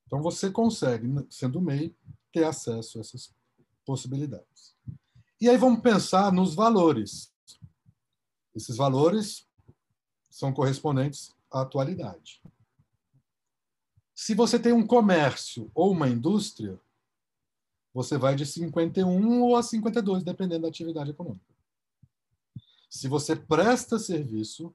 [0.06, 1.96] Então você consegue, sendo MEI,
[2.32, 3.34] ter acesso a essas
[3.84, 4.76] possibilidades.
[5.42, 7.34] E aí vamos pensar nos valores.
[8.56, 9.48] Esses valores
[10.30, 12.42] são correspondentes à atualidade.
[14.14, 16.80] Se você tem um comércio ou uma indústria,
[17.98, 21.44] você vai de 51 ou a 52, dependendo da atividade econômica.
[22.88, 24.72] Se você presta serviço,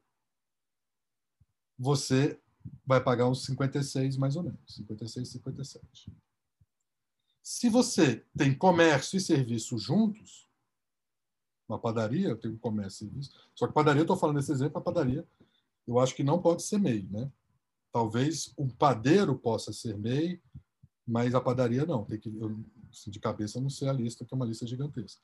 [1.79, 2.37] você
[2.85, 6.13] vai pagar uns 56 mais ou menos, 56, 57.
[7.41, 10.49] Se você tem comércio e serviço juntos,
[11.69, 14.79] uma padaria, eu tenho comércio e serviço, só que padaria, eu estou falando nesse exemplo,
[14.79, 15.25] a padaria,
[15.87, 17.31] eu acho que não pode ser MEI, né?
[17.93, 20.43] Talvez um padeiro possa ser MEI,
[21.07, 22.05] mas a padaria não.
[22.05, 22.59] Tem que, eu,
[22.93, 25.21] assim, de cabeça não sei a lista, que é uma lista gigantesca.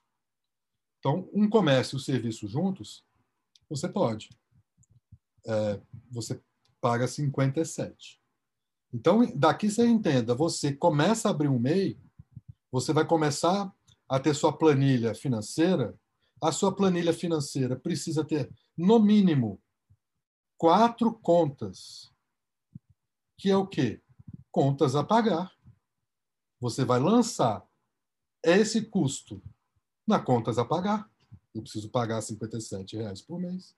[0.99, 3.05] Então, um comércio e o serviço juntos,
[3.69, 4.31] você pode.
[5.47, 6.43] É, você
[6.81, 8.21] paga 57.
[8.93, 12.01] Então, daqui você entenda, você começa a abrir um MEI,
[12.73, 13.73] você vai começar
[14.09, 15.95] a ter sua planilha financeira,
[16.43, 19.61] a sua planilha financeira precisa ter, no mínimo,
[20.57, 22.13] quatro contas
[23.39, 24.03] que é o quê?
[24.51, 25.53] Contas a pagar.
[26.61, 27.67] Você vai lançar
[28.43, 29.43] esse custo
[30.07, 31.11] na contas a pagar.
[31.55, 33.77] Eu preciso pagar 57 reais por mês.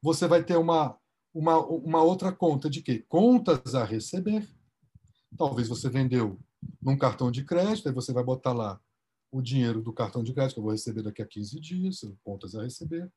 [0.00, 0.98] Você vai ter uma,
[1.32, 3.04] uma, uma outra conta de quê?
[3.08, 4.48] Contas a receber.
[5.36, 6.38] Talvez você vendeu
[6.80, 8.80] num cartão de crédito, aí você vai botar lá
[9.30, 12.54] o dinheiro do cartão de crédito que eu vou receber daqui a 15 dias, contas
[12.54, 13.10] a receber.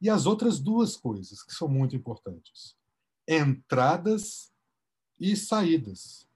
[0.00, 2.76] E as outras duas coisas que são muito importantes:
[3.26, 4.52] entradas
[5.18, 6.27] e saídas.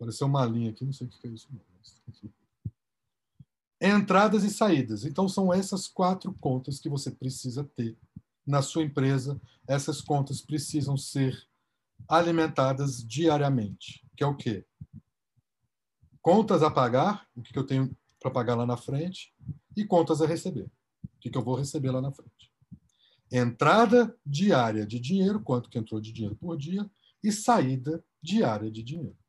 [0.00, 1.46] Apareceu uma linha aqui, não sei o que é isso.
[3.78, 5.04] Entradas e saídas.
[5.04, 7.98] Então, são essas quatro contas que você precisa ter
[8.46, 9.38] na sua empresa.
[9.68, 11.46] Essas contas precisam ser
[12.08, 14.02] alimentadas diariamente.
[14.16, 14.64] Que é o quê?
[16.22, 19.34] Contas a pagar, o que eu tenho para pagar lá na frente,
[19.76, 20.70] e contas a receber,
[21.04, 22.50] o que eu vou receber lá na frente.
[23.30, 26.90] Entrada diária de dinheiro, quanto que entrou de dinheiro por dia,
[27.22, 29.19] e saída diária de dinheiro.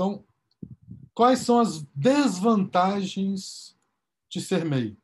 [0.00, 0.24] Então,
[1.12, 3.76] quais são as desvantagens
[4.30, 4.96] de ser MEI?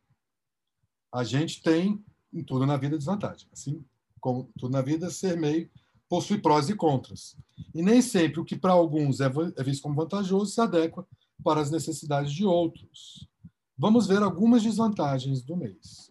[1.12, 3.47] A gente tem em tudo na vida desvantagem.
[3.53, 3.84] Assim
[4.18, 5.70] como tudo na vida, ser MEI
[6.09, 7.36] possui prós e contras.
[7.74, 9.26] E nem sempre o que para alguns é,
[9.59, 11.07] é visto como vantajoso se adequa
[11.44, 13.28] para as necessidades de outros.
[13.76, 16.11] Vamos ver algumas desvantagens do mês.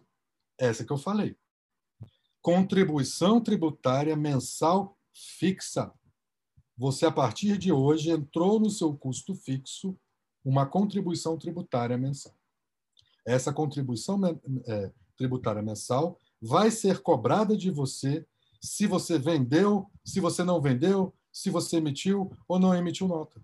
[0.56, 1.36] Essa que eu falei.
[2.40, 5.92] Contribuição tributária mensal fixa
[6.76, 9.96] você, a partir de hoje, entrou no seu custo fixo
[10.44, 12.34] uma contribuição tributária mensal.
[13.26, 14.20] Essa contribuição
[14.66, 18.26] é, tributária mensal vai ser cobrada de você
[18.60, 23.40] se você vendeu, se você não vendeu, se você emitiu ou não emitiu nota.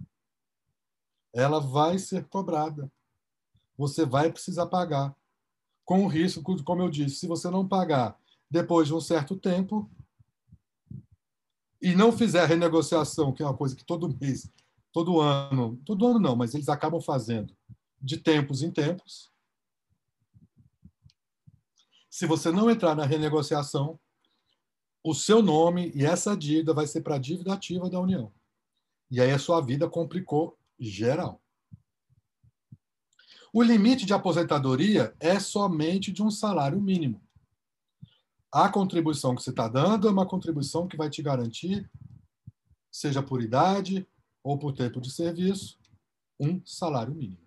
[1.33, 2.91] Ela vai ser cobrada.
[3.76, 5.14] Você vai precisar pagar.
[5.85, 8.16] Com o risco, como eu disse, se você não pagar
[8.51, 9.91] depois de um certo tempo,
[11.83, 14.49] e não fizer a renegociação, que é uma coisa que todo mês,
[14.93, 17.53] todo ano, todo ano não, mas eles acabam fazendo
[18.01, 19.33] de tempos em tempos.
[22.09, 23.99] Se você não entrar na renegociação,
[25.03, 28.33] o seu nome e essa dívida vai ser para a dívida ativa da União.
[29.11, 31.43] E aí a sua vida complicou geral.
[33.53, 37.20] O limite de aposentadoria é somente de um salário mínimo
[38.53, 41.90] a contribuição que você está dando é uma contribuição que vai te garantir,
[42.90, 44.07] seja por idade
[44.44, 45.78] ou por tempo de serviço,
[46.38, 47.40] um salário mínimo.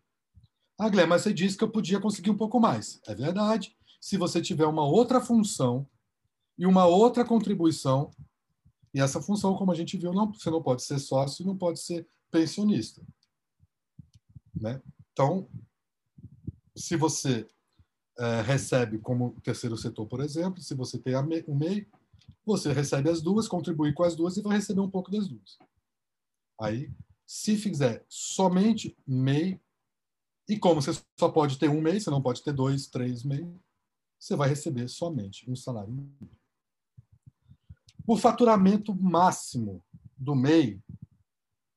[0.80, 2.99] Ah, Guilherme, mas você disse que eu podia conseguir um pouco mais.
[3.06, 3.78] É verdade.
[4.01, 5.88] Se você tiver uma outra função
[6.58, 8.12] e uma outra contribuição,
[8.93, 11.80] e essa função, como a gente viu, não, você não pode ser sócio não pode
[11.80, 13.01] ser pensionista.
[14.53, 14.82] Né?
[15.12, 15.47] Então,
[16.76, 17.47] se você
[18.18, 21.88] é, recebe como terceiro setor, por exemplo, se você tem o MEI,
[22.45, 25.57] você recebe as duas, contribui com as duas e vai receber um pouco das duas.
[26.59, 26.91] Aí,
[27.26, 29.59] se fizer somente MEI,
[30.47, 33.51] e como você só pode ter um MEI, você não pode ter dois, três MEI,
[34.20, 36.09] você vai receber somente um salário.
[38.07, 39.84] O faturamento máximo
[40.18, 40.80] do MEI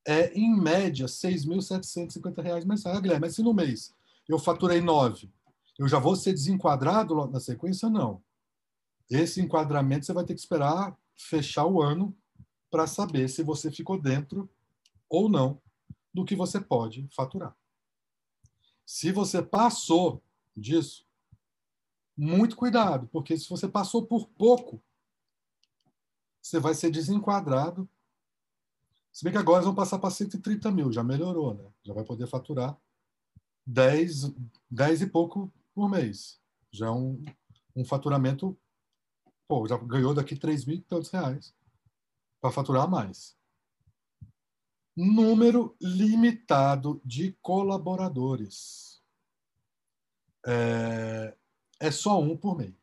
[0.07, 2.97] é, em média, R$ 6.750 mensais.
[2.97, 3.95] Ah, Guilherme, mas se no mês
[4.27, 5.31] eu faturei 9,
[5.79, 7.89] eu já vou ser desenquadrado na sequência?
[7.89, 8.23] Não.
[9.09, 12.17] Esse enquadramento você vai ter que esperar fechar o ano
[12.71, 14.49] para saber se você ficou dentro
[15.09, 15.61] ou não
[16.13, 17.57] do que você pode faturar.
[18.85, 20.23] Se você passou
[20.57, 21.07] disso,
[22.17, 24.83] muito cuidado, porque se você passou por pouco,
[26.43, 27.89] você vai ser desenquadrado.
[29.13, 31.71] Se bem que agora vão passar para 130 mil, já melhorou, né?
[31.85, 32.77] Já vai poder faturar
[33.67, 34.33] 10,
[34.71, 36.41] 10 e pouco por mês.
[36.73, 37.25] Já é um,
[37.77, 38.59] um faturamento,
[39.47, 41.55] pô, já ganhou daqui 3 mil e tantos reais
[42.41, 43.39] para faturar mais.
[44.97, 49.01] Número limitado de colaboradores.
[50.45, 51.37] É,
[51.79, 52.75] é só um por mês.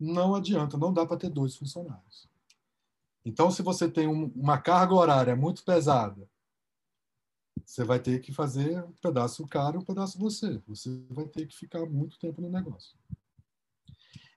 [0.00, 2.28] Não adianta, não dá para ter dois funcionários.
[3.24, 6.28] Então, se você tem um, uma carga horária muito pesada
[7.68, 10.58] você vai ter que fazer um pedaço cara e um pedaço você.
[10.66, 12.96] Você vai ter que ficar muito tempo no negócio.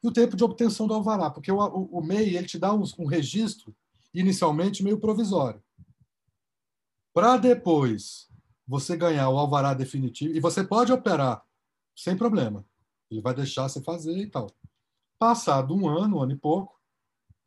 [0.03, 2.73] E o tempo de obtenção do alvará, porque o, o, o MEI ele te dá
[2.73, 3.73] um, um registro
[4.13, 5.63] inicialmente meio provisório.
[7.13, 8.29] Para depois
[8.67, 11.41] você ganhar o alvará definitivo, e você pode operar
[11.95, 12.65] sem problema.
[13.09, 14.47] Ele vai deixar você fazer e tal.
[15.17, 16.77] Passado um ano, um ano e pouco,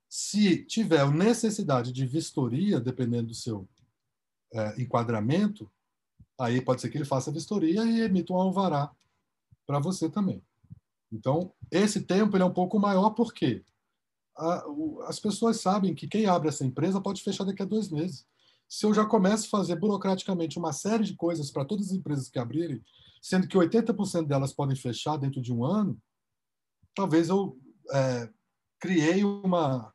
[0.08, 3.68] se tiver necessidade de vistoria, dependendo do seu
[4.52, 5.70] é, enquadramento,
[6.38, 8.90] aí pode ser que ele faça a vistoria e emita um alvará
[9.66, 10.42] para você também.
[11.12, 13.64] Então, esse tempo ele é um pouco maior porque
[14.36, 17.88] a, o, as pessoas sabem que quem abre essa empresa pode fechar daqui a dois
[17.88, 18.26] meses.
[18.68, 22.28] se eu já começo a fazer burocraticamente uma série de coisas para todas as empresas
[22.28, 22.82] que abrirem,
[23.22, 25.96] sendo que 80% delas podem fechar dentro de um ano,
[26.94, 27.56] talvez eu
[27.92, 28.28] é,
[28.80, 29.93] criei uma,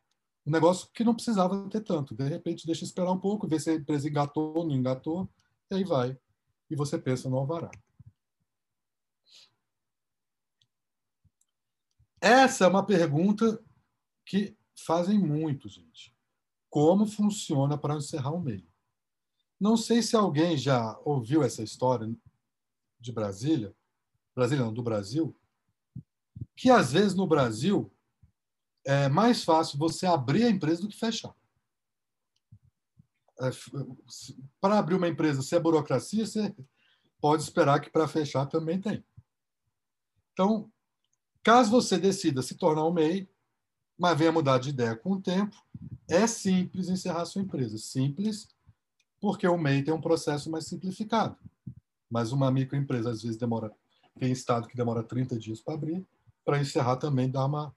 [0.50, 2.16] um negócio que não precisava ter tanto.
[2.16, 5.30] De repente, deixa esperar um pouco, ver se a empresa engatou ou não engatou,
[5.70, 6.18] e aí vai.
[6.68, 7.70] E você pensa no alvará.
[12.20, 13.64] Essa é uma pergunta
[14.26, 16.18] que fazem muito, gente.
[16.68, 18.68] Como funciona para encerrar um meio?
[19.60, 22.12] Não sei se alguém já ouviu essa história
[23.00, 23.76] de Brasília,
[24.36, 25.40] Brasília não, do Brasil,
[26.56, 27.94] que às vezes no Brasil
[28.92, 31.34] é mais fácil você abrir a empresa do que fechar.
[33.40, 33.50] É,
[34.60, 36.54] para abrir uma empresa, se é burocracia, você
[37.22, 39.04] pode esperar que para fechar também tem.
[40.34, 40.72] Então,
[41.44, 43.30] Caso você decida se tornar um MEI,
[43.98, 45.56] mas venha mudar de ideia com o tempo,
[46.08, 47.78] é simples encerrar sua empresa.
[47.78, 48.48] Simples,
[49.20, 51.38] porque o MEI tem um processo mais simplificado.
[52.10, 53.72] Mas uma microempresa, às vezes, demora.
[54.20, 56.06] Tem estado que demora 30 dias para abrir,
[56.44, 57.74] para encerrar também dá uma,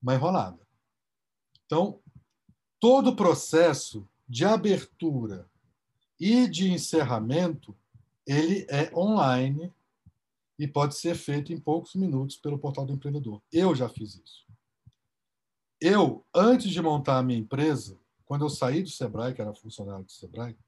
[0.00, 0.58] uma enrolada.
[1.66, 2.00] Então,
[2.80, 5.48] todo o processo de abertura
[6.18, 7.76] e de encerramento
[8.26, 9.72] ele é online
[10.58, 13.40] e pode ser feito em poucos minutos pelo portal do empreendedor.
[13.52, 14.46] Eu já fiz isso.
[15.80, 20.04] Eu, antes de montar a minha empresa, quando eu saí do Sebrae, que era funcionário
[20.04, 20.58] do Sebrae,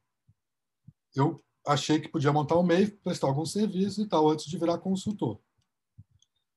[1.15, 4.79] eu achei que podia montar um MEI, prestar algum serviço e tal, antes de virar
[4.79, 5.41] consultor.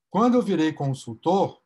[0.09, 1.62] Quando eu virei consultor,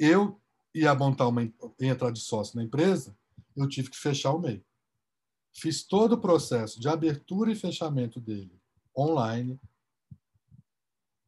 [0.00, 0.40] eu
[0.74, 1.42] ia montar uma
[1.78, 3.16] entrar de sócio na empresa,
[3.54, 4.64] eu tive que fechar o MEI.
[5.52, 8.58] Fiz todo o processo de abertura e fechamento dele
[8.96, 9.60] online,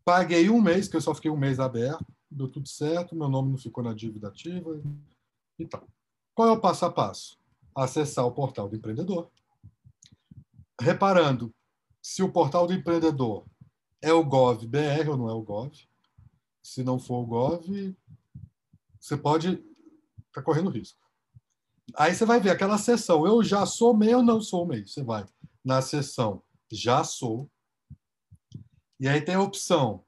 [0.04, 3.50] Paguei um mês, que eu só fiquei um mês aberto, deu tudo certo, meu nome
[3.50, 4.80] não ficou na dívida ativa
[5.58, 5.86] e tal.
[6.34, 7.38] Qual é o passo a passo?
[7.74, 9.30] Acessar o portal do empreendedor.
[10.80, 11.54] Reparando
[12.00, 13.46] se o portal do empreendedor
[14.00, 15.72] é o Gov BR ou não é o Gov.
[16.60, 17.94] Se não for o Gov,
[19.02, 19.62] você pode
[20.32, 20.98] tá correndo risco.
[21.96, 24.86] Aí você vai ver aquela seção, eu já sou MEI ou não sou MEI.
[24.86, 25.26] Você vai
[25.64, 27.50] na seção já sou,
[28.98, 30.06] e aí tem a opção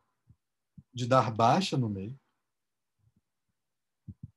[0.95, 2.19] de dar baixa no meio.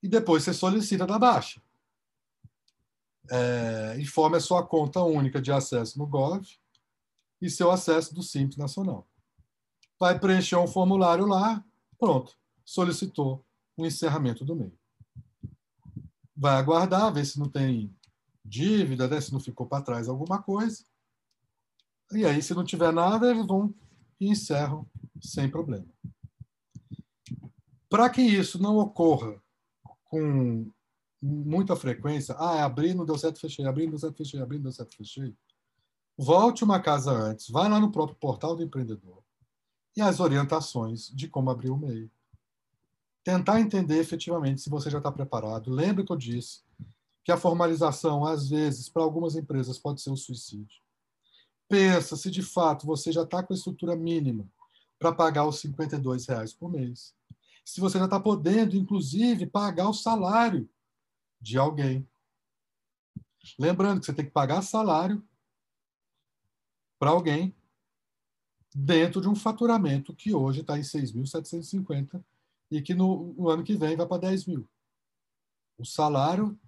[0.04, 1.62] E depois você solicita da baixa.
[3.30, 6.46] É, informe a sua conta única de acesso no Gov
[7.42, 9.08] e seu acesso do Simples Nacional.
[10.00, 11.64] Vai preencher um formulário lá,
[11.98, 13.47] pronto, solicitou
[13.78, 14.78] o encerramento do meio.
[16.36, 17.96] Vai aguardar, ver se não tem
[18.44, 20.84] dívida, né, se não ficou para trás alguma coisa.
[22.12, 23.74] E aí, se não tiver nada, eles vão
[24.20, 24.90] e encerram
[25.22, 25.88] sem problema.
[27.90, 29.42] Para que isso não ocorra
[30.06, 30.70] com
[31.22, 34.64] muita frequência, ah, abri, não deu certo, fechei, abri, não deu certo, fechei, abri, não
[34.64, 35.36] deu certo, fechei.
[36.18, 39.24] Volte uma casa antes, vai lá no próprio portal do empreendedor
[39.96, 42.10] e as orientações de como abrir o MEI.
[43.28, 45.70] Tentar entender efetivamente se você já está preparado.
[45.70, 46.62] Lembre que eu disse
[47.24, 50.80] que a formalização, às vezes, para algumas empresas, pode ser um suicídio
[51.68, 54.48] pensa se de fato você já está com a estrutura mínima
[54.98, 57.16] para pagar os 52 reais por mês.
[57.64, 60.70] Se você já está podendo, inclusive, pagar o salário
[61.40, 62.08] de alguém.
[63.60, 65.24] Lembrando que você tem que pagar salário
[66.98, 67.56] para alguém
[68.74, 72.24] dentro de um faturamento que hoje está em 6.750
[72.70, 74.70] e que no, no, ano que vem vai para 10 mil.
[75.78, 76.60] O salário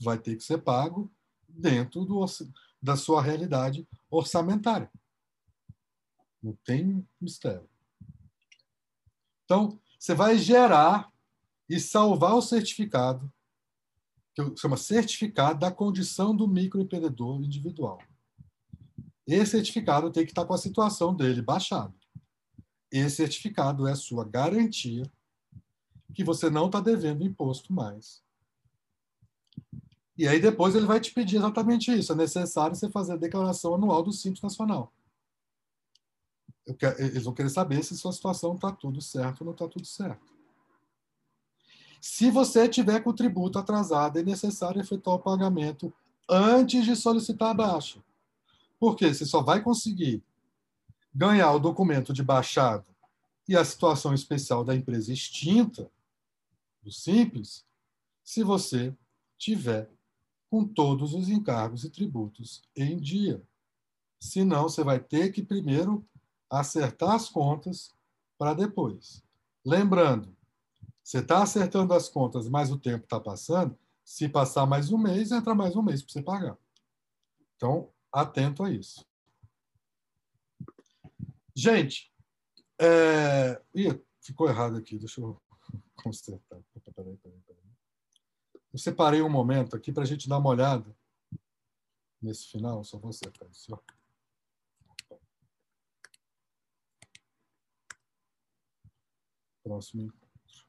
[0.00, 1.10] vai ter que ser pago
[1.48, 2.24] dentro do,
[2.82, 4.90] da sua realidade orçamentária.
[6.42, 7.68] Não tem mistério.
[9.44, 11.12] Então, você vai gerar
[11.68, 13.32] e salvar o certificado,
[14.34, 17.98] que chama certificado da condição do microempreendedor individual.
[19.26, 21.94] Esse certificado tem que estar com a situação dele baixado.
[22.90, 25.10] Esse certificado é a sua garantia
[26.14, 28.22] que você não está devendo imposto mais.
[30.16, 32.12] E aí depois ele vai te pedir exatamente isso.
[32.12, 34.92] É necessário você fazer a declaração anual do Simples Nacional.
[36.78, 39.86] Quero, eles vão querer saber se sua situação está tudo certo ou não está tudo
[39.86, 40.32] certo.
[42.00, 45.92] Se você tiver com o tributo atrasado, é necessário efetuar o pagamento
[46.28, 48.02] antes de solicitar a baixa.
[48.78, 50.22] Porque você só vai conseguir
[51.14, 52.84] ganhar o documento de baixado
[53.48, 55.90] e a situação especial da empresa extinta,
[56.84, 57.64] do Simples,
[58.22, 58.94] se você
[59.38, 59.90] tiver
[60.50, 63.42] com todos os encargos e tributos em dia.
[64.20, 66.06] Senão, você vai ter que primeiro
[66.48, 67.92] acertar as contas
[68.38, 69.24] para depois.
[69.64, 70.36] Lembrando,
[71.02, 73.76] você está acertando as contas, mas o tempo está passando.
[74.04, 76.58] Se passar mais um mês, entra mais um mês para você pagar.
[77.56, 79.04] Então, atento a isso.
[81.54, 82.12] Gente,
[82.78, 83.60] é...
[83.74, 85.40] Ih, ficou errado aqui, deixa eu
[86.94, 87.64] Peraí, peraí, peraí.
[88.72, 90.96] Eu separei um momento aqui para a gente dar uma olhada
[92.20, 93.78] nesse final, só vou acertar isso.
[99.62, 100.66] Próximo encontro.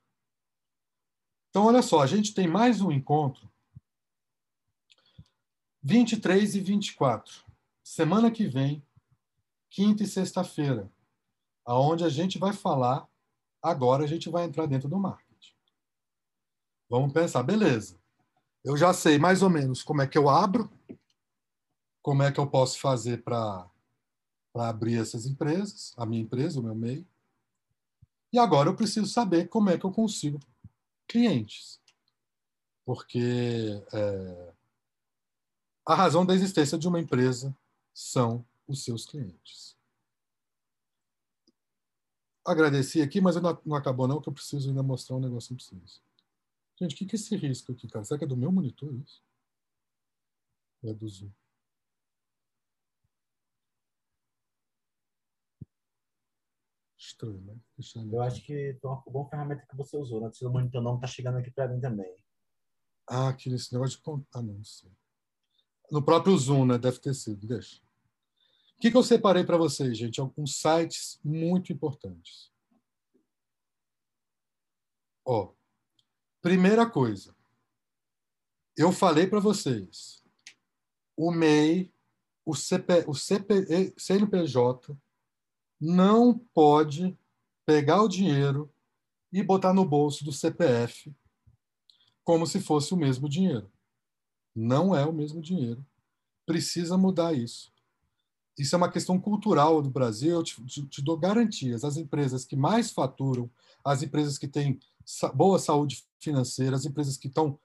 [1.49, 3.51] Então, olha só, a gente tem mais um encontro
[5.81, 7.45] 23 e 24.
[7.83, 8.85] Semana que vem,
[9.69, 10.91] quinta e sexta-feira,
[11.63, 13.07] aonde a gente vai falar,
[13.61, 15.24] agora a gente vai entrar dentro do marketing.
[16.89, 17.99] Vamos pensar, beleza.
[18.63, 20.69] Eu já sei mais ou menos como é que eu abro,
[22.01, 23.69] como é que eu posso fazer para
[24.55, 27.05] abrir essas empresas, a minha empresa, o meu meio.
[28.31, 30.39] E agora eu preciso saber como é que eu consigo
[31.07, 31.79] clientes.
[32.85, 34.53] Porque é,
[35.87, 37.55] a razão da existência de uma empresa
[37.93, 39.75] são os seus clientes.
[42.45, 45.65] Agradeci aqui, mas não, não acabou não, que eu preciso ainda mostrar um negócio para
[45.65, 46.01] vocês.
[46.77, 48.03] Gente, o que é esse risco aqui, cara?
[48.03, 49.23] Será que é do meu monitor isso?
[50.83, 51.31] Ou é do Zoom?
[56.97, 57.57] Estranho, né?
[58.11, 60.27] Eu acho que foi uma boa ferramenta que você usou, né?
[60.27, 62.13] O seu monitor não está chegando aqui para mim também.
[63.07, 64.25] Ah, aqui nesse negócio de.
[64.33, 64.91] Ah, não, sei.
[65.91, 66.77] No próprio Zoom, né?
[66.77, 67.47] Deve ter sido.
[67.47, 67.81] Deixa.
[68.75, 70.19] O que, que eu separei para vocês, gente?
[70.19, 72.51] Alguns sites muito importantes.
[75.23, 75.53] Ó,
[76.45, 77.35] Primeira coisa,
[78.77, 80.23] eu falei para vocês,
[81.17, 81.91] o MEI,
[82.45, 84.95] o, CP, o CP, CNPJ
[85.81, 87.17] não pode
[87.65, 88.71] pegar o dinheiro
[89.33, 91.11] e botar no bolso do CPF
[92.23, 93.67] como se fosse o mesmo dinheiro.
[94.55, 95.83] Não é o mesmo dinheiro.
[96.45, 97.73] Precisa mudar isso.
[98.55, 100.35] Isso é uma questão cultural do Brasil.
[100.35, 101.83] Eu te, te, te dou garantias.
[101.83, 103.49] As empresas que mais faturam,
[103.83, 104.79] as empresas que têm
[105.33, 107.57] boa saúde financeira, as empresas que estão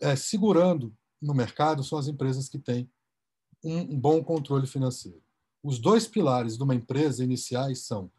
[0.00, 2.88] é, segurando no mercado são as empresas que têm
[3.62, 5.22] um, um bom controle financeiro.
[5.62, 8.10] Os dois pilares de uma empresa iniciais são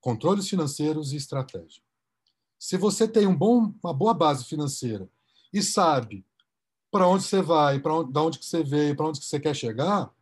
[0.00, 1.82] controles financeiros e estratégia.
[2.58, 5.08] Se você tem um bom, uma boa base financeira
[5.52, 6.24] e sabe
[6.90, 9.54] para onde você vai, para onde, onde que você veio, para onde que você quer
[9.54, 10.12] chegar,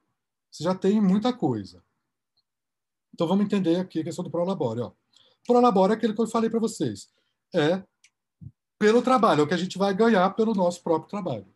[0.51, 1.85] você já tem muita coisa.
[3.13, 4.81] Então vamos entender aqui a questão do Prolabore.
[4.81, 4.93] Ó.
[5.47, 7.11] Prolabore é aquilo que eu falei para vocês.
[7.55, 7.83] É
[8.81, 11.47] pelo trabalho, é o que a gente vai ganhar pelo nosso próprio trabalho.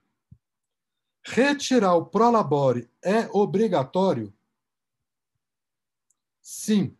[1.24, 4.30] Retirar o prolabore é obrigatório?
[6.42, 6.94] Sim.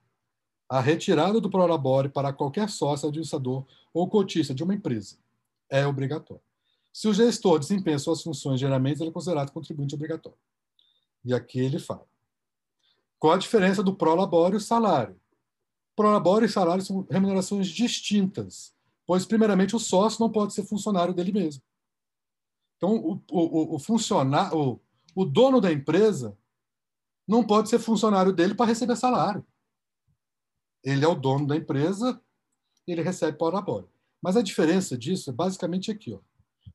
[0.67, 5.19] A retirada do prolabore para qualquer sócio, administrador ou cotista de uma empresa
[5.69, 6.43] é obrigatório.
[6.91, 10.39] Se o gestor desempenha suas funções geralmente, ele é considerado contribuinte obrigatório.
[11.23, 12.07] E aqui ele fala.
[13.19, 15.21] Qual a diferença do prolabore e o salário?
[15.95, 18.74] Prolabore e salário são remunerações distintas
[19.07, 21.63] Pois, primeiramente, o sócio não pode ser funcionário dele mesmo.
[22.77, 24.81] Então, o, o, o funcionário, o,
[25.15, 26.37] o dono da empresa
[27.27, 29.47] não pode ser funcionário dele para receber salário.
[30.83, 32.21] Ele é o dono da empresa,
[32.87, 33.87] ele recebe para labore.
[34.21, 36.13] Mas a diferença disso é basicamente aqui.
[36.13, 36.21] Ó.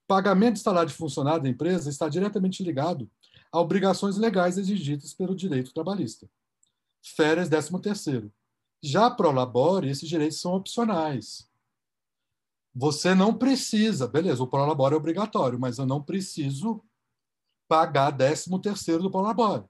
[0.08, 3.10] Pagamento de salário de funcionário da empresa está diretamente ligado
[3.52, 6.30] a obrigações legais exigidas pelo direito trabalhista.
[7.02, 8.34] Férias 13 terceiro.
[8.82, 11.49] Já pro labore, esses direitos são opcionais.
[12.80, 16.82] Você não precisa, beleza, o prolabore é obrigatório, mas eu não preciso
[17.68, 19.66] pagar 13 terceiro do prolabore.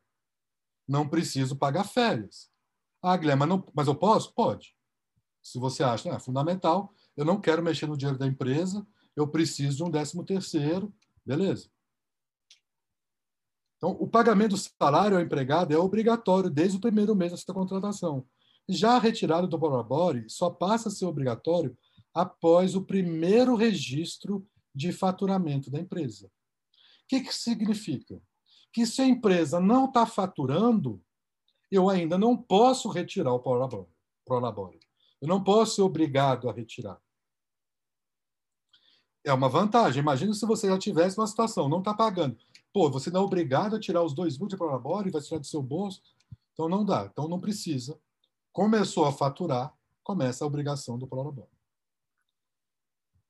[0.87, 2.51] Não preciso pagar férias.
[3.01, 4.31] Ah, Guilherme, mas, não, mas eu posso?
[4.31, 4.75] Pode.
[5.41, 9.77] Se você acha é fundamental, eu não quero mexer no dinheiro da empresa, eu preciso
[9.77, 10.93] de um 13 terceiro,
[11.25, 11.67] beleza.
[13.77, 17.55] Então, o pagamento do salário ao empregado é obrigatório desde o primeiro mês da sua
[17.55, 18.23] contratação.
[18.67, 21.75] Já a retirada do prolabore só passa a ser obrigatório
[22.13, 26.27] após o primeiro registro de faturamento da empresa.
[26.27, 26.29] O
[27.07, 28.21] que, que significa?
[28.71, 31.01] Que se a empresa não está faturando,
[31.71, 34.79] eu ainda não posso retirar o Prolabore.
[35.21, 36.99] Eu não posso ser obrigado a retirar.
[39.23, 40.01] É uma vantagem.
[40.01, 42.37] Imagina se você já tivesse uma situação, não está pagando.
[42.71, 45.45] Pô, você não é obrigado a tirar os dois mil de Prolabore vai tirar do
[45.45, 46.01] seu bolso.
[46.53, 47.09] Então não dá.
[47.11, 47.99] Então não precisa.
[48.51, 49.73] Começou a faturar,
[50.03, 51.58] começa a obrigação do Prolabore.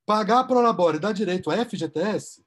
[0.10, 2.44] Pagar a Prolabore dá direito a FGTS?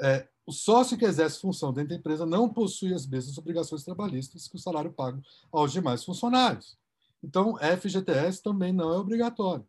[0.00, 4.48] É, o sócio que exerce função dentro da empresa não possui as mesmas obrigações trabalhistas
[4.48, 5.22] que o salário pago
[5.52, 6.76] aos demais funcionários.
[7.22, 9.64] Então, FGTS também não é obrigatório.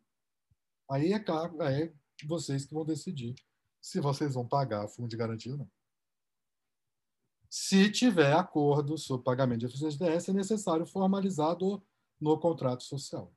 [0.90, 1.92] Aí é, cargo, aí é
[2.26, 3.36] vocês que vão decidir
[3.80, 5.70] se vocês vão pagar fundo de garantia ou não.
[7.48, 11.80] Se tiver acordo sobre pagamento de FGTS, é necessário formalizado
[12.20, 13.32] no contrato social.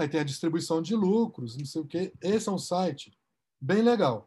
[0.00, 2.10] Aí tem a distribuição de lucros, não sei o quê.
[2.22, 3.12] Esse é um site
[3.60, 4.26] bem legal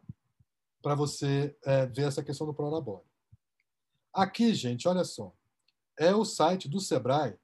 [0.80, 3.02] para você é, ver essa questão do Prolabore.
[4.12, 5.34] Aqui, gente, olha só.
[5.98, 7.36] É o site do Sebrae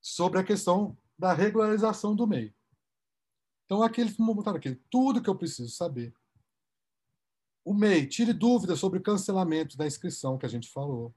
[0.00, 2.52] sobre a questão da regularização do MEI.
[3.66, 6.12] Então, aqui eles botaram aqui tudo que eu preciso saber.
[7.64, 11.14] O MEI, tire dúvidas sobre o cancelamento da inscrição que a gente falou.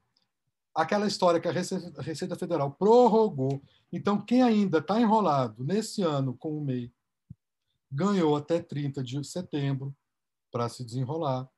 [0.76, 3.64] Aquela história que a Receita Federal prorrogou.
[3.93, 6.91] Então, quem ainda está enrolado nesse ano com o MEI
[7.89, 9.95] ganhou até 30 de setembro
[10.52, 11.49] para se desenrolar.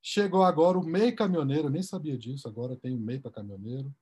[0.00, 3.94] Chegou agora o MEI caminhoneiro, nem sabia disso, agora tem o MEI para caminhoneiro.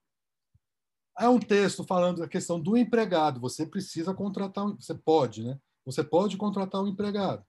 [1.19, 3.41] É um texto falando da questão do empregado.
[3.41, 5.59] Você precisa contratar, você pode, né?
[5.85, 7.45] Você pode contratar um empregado.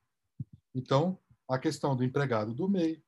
[0.73, 3.01] Então, a questão do empregado do MEI.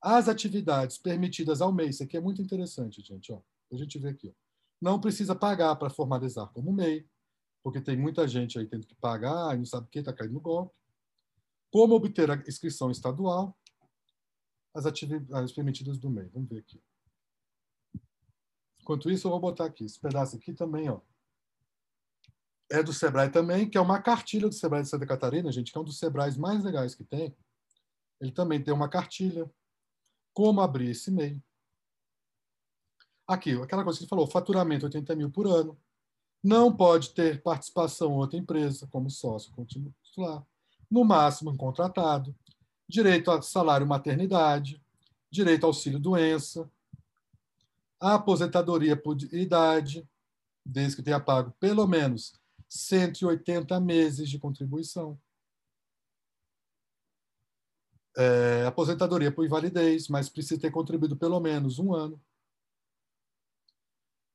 [0.00, 3.32] As atividades permitidas ao MEI, isso aqui é muito interessante, gente.
[3.32, 3.40] Ó.
[3.72, 4.28] A gente vê aqui.
[4.28, 4.32] Ó.
[4.80, 7.08] Não precisa pagar para formalizar como MEI,
[7.62, 10.40] porque tem muita gente aí tendo que pagar e não sabe quem está caindo no
[10.40, 10.74] golpe.
[11.72, 13.58] Como obter a inscrição estadual,
[14.74, 16.28] as atividades permitidas do MEI.
[16.28, 16.80] Vamos ver aqui.
[18.80, 19.84] Enquanto isso, eu vou botar aqui.
[19.84, 21.00] Esse pedaço aqui também, ó.
[22.70, 25.76] É do Sebrae também, que é uma cartilha do Sebrae de Santa Catarina, gente, que
[25.76, 27.36] é um dos Sebrais mais legais que tem.
[28.20, 29.50] Ele também tem uma cartilha.
[30.38, 31.42] Como abrir esse MEI.
[33.26, 35.76] Aqui, aquela coisa que ele falou, faturamento 80 mil por ano.
[36.40, 40.46] Não pode ter participação em outra empresa, como sócio continuo titular.
[40.88, 42.32] No máximo, um contratado.
[42.88, 44.80] Direito a salário maternidade.
[45.28, 46.70] Direito ao auxílio doença
[48.00, 50.08] a aposentadoria por idade,
[50.64, 52.32] desde que tenha pago pelo menos
[52.68, 55.18] 180 meses de contribuição.
[58.16, 62.20] É, aposentadoria por invalidez, mas precisa ter contribuído pelo menos um ano.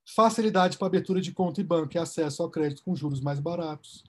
[0.06, 4.04] Facilidade para abertura de conta e banco e acesso ao crédito com juros mais baratos.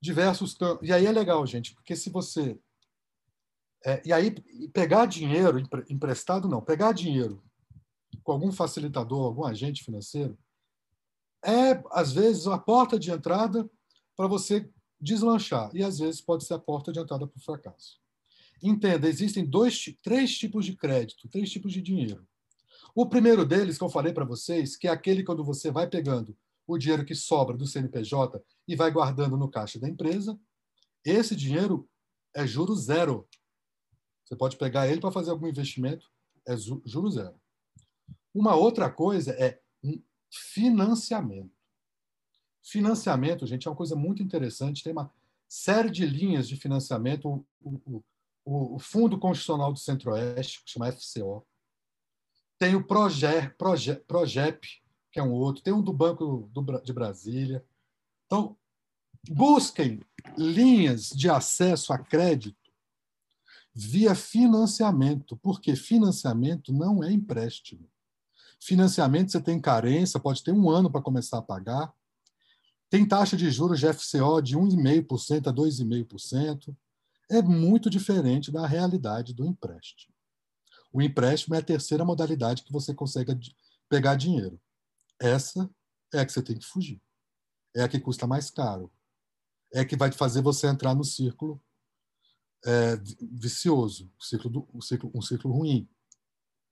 [0.00, 2.58] Diversos E aí é legal, gente, porque se você.
[3.84, 4.30] É, e aí,
[4.72, 5.58] pegar dinheiro,
[5.88, 7.42] emprestado não, pegar dinheiro
[8.22, 10.36] com algum facilitador, algum agente financeiro,
[11.44, 13.68] é, às vezes, a porta de entrada
[14.16, 14.68] para você
[15.00, 15.70] deslanchar.
[15.74, 18.00] E, às vezes, pode ser a porta de entrada para o fracasso.
[18.62, 22.26] Entenda, existem dois, três tipos de crédito, três tipos de dinheiro.
[22.94, 26.36] O primeiro deles, que eu falei para vocês, que é aquele quando você vai pegando
[26.66, 30.38] o dinheiro que sobra do CNPJ e vai guardando no caixa da empresa,
[31.04, 31.88] esse dinheiro
[32.34, 33.28] é juro zero.
[34.24, 36.10] Você pode pegar ele para fazer algum investimento,
[36.46, 37.40] é juro zero.
[38.34, 39.60] Uma outra coisa é
[40.30, 41.54] financiamento.
[42.62, 44.82] Financiamento, gente, é uma coisa muito interessante.
[44.82, 45.12] Tem uma
[45.48, 47.46] série de linhas de financiamento.
[47.60, 48.04] O, o,
[48.46, 51.44] o Fundo Constitucional do Centro-Oeste, que chama FCO.
[52.56, 54.66] Tem o Proge, Proge, Progep,
[55.10, 55.62] que é um outro.
[55.62, 57.66] Tem um do Banco do, de Brasília.
[58.24, 58.56] Então,
[59.28, 60.00] busquem
[60.38, 62.56] linhas de acesso a crédito
[63.74, 67.90] via financiamento, porque financiamento não é empréstimo.
[68.60, 71.92] Financiamento você tem carência, pode ter um ano para começar a pagar.
[72.88, 76.74] Tem taxa de juros de FCO de 1,5% a 2,5%.
[77.30, 80.14] É muito diferente da realidade do empréstimo.
[80.92, 83.38] O empréstimo é a terceira modalidade que você consegue
[83.88, 84.60] pegar dinheiro.
[85.20, 85.68] Essa
[86.14, 87.00] é a que você tem que fugir.
[87.74, 88.90] É a que custa mais caro.
[89.72, 91.60] É a que vai fazer você entrar no círculo
[92.64, 92.96] é,
[93.32, 95.88] vicioso, ciclo do, um, ciclo, um ciclo ruim.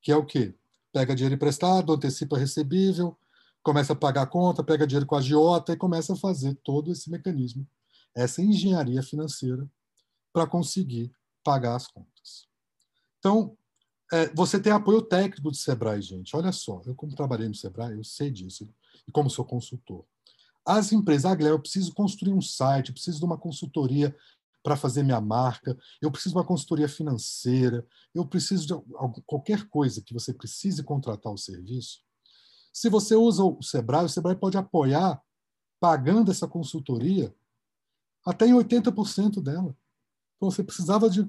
[0.01, 0.55] Que é o quê?
[0.95, 3.19] pega dinheiro emprestado, antecipa recebível,
[3.65, 6.93] começa a pagar a conta, pega dinheiro com a agiota e começa a fazer todo
[6.93, 7.67] esse mecanismo,
[8.15, 9.69] essa engenharia financeira
[10.35, 12.49] para conseguir pagar as contas.
[13.21, 13.57] Então,
[14.13, 16.35] é, você tem apoio técnico do Sebrae, gente.
[16.35, 18.69] Olha só, eu como trabalhei no Sebrae, eu sei disso,
[19.07, 20.05] e como sou consultor.
[20.67, 24.15] As empresas, ah, Guilherme, eu preciso construir um site, eu preciso de uma consultoria
[24.61, 30.03] para fazer minha marca, eu preciso de uma consultoria financeira, eu preciso de qualquer coisa
[30.03, 32.01] que você precise contratar o serviço.
[32.73, 35.23] Se você usa o Sebrae, o Sebrae pode apoiar
[35.79, 37.33] pagando essa consultoria
[38.27, 39.77] até em 80% dela.
[40.45, 41.27] Então, você precisava de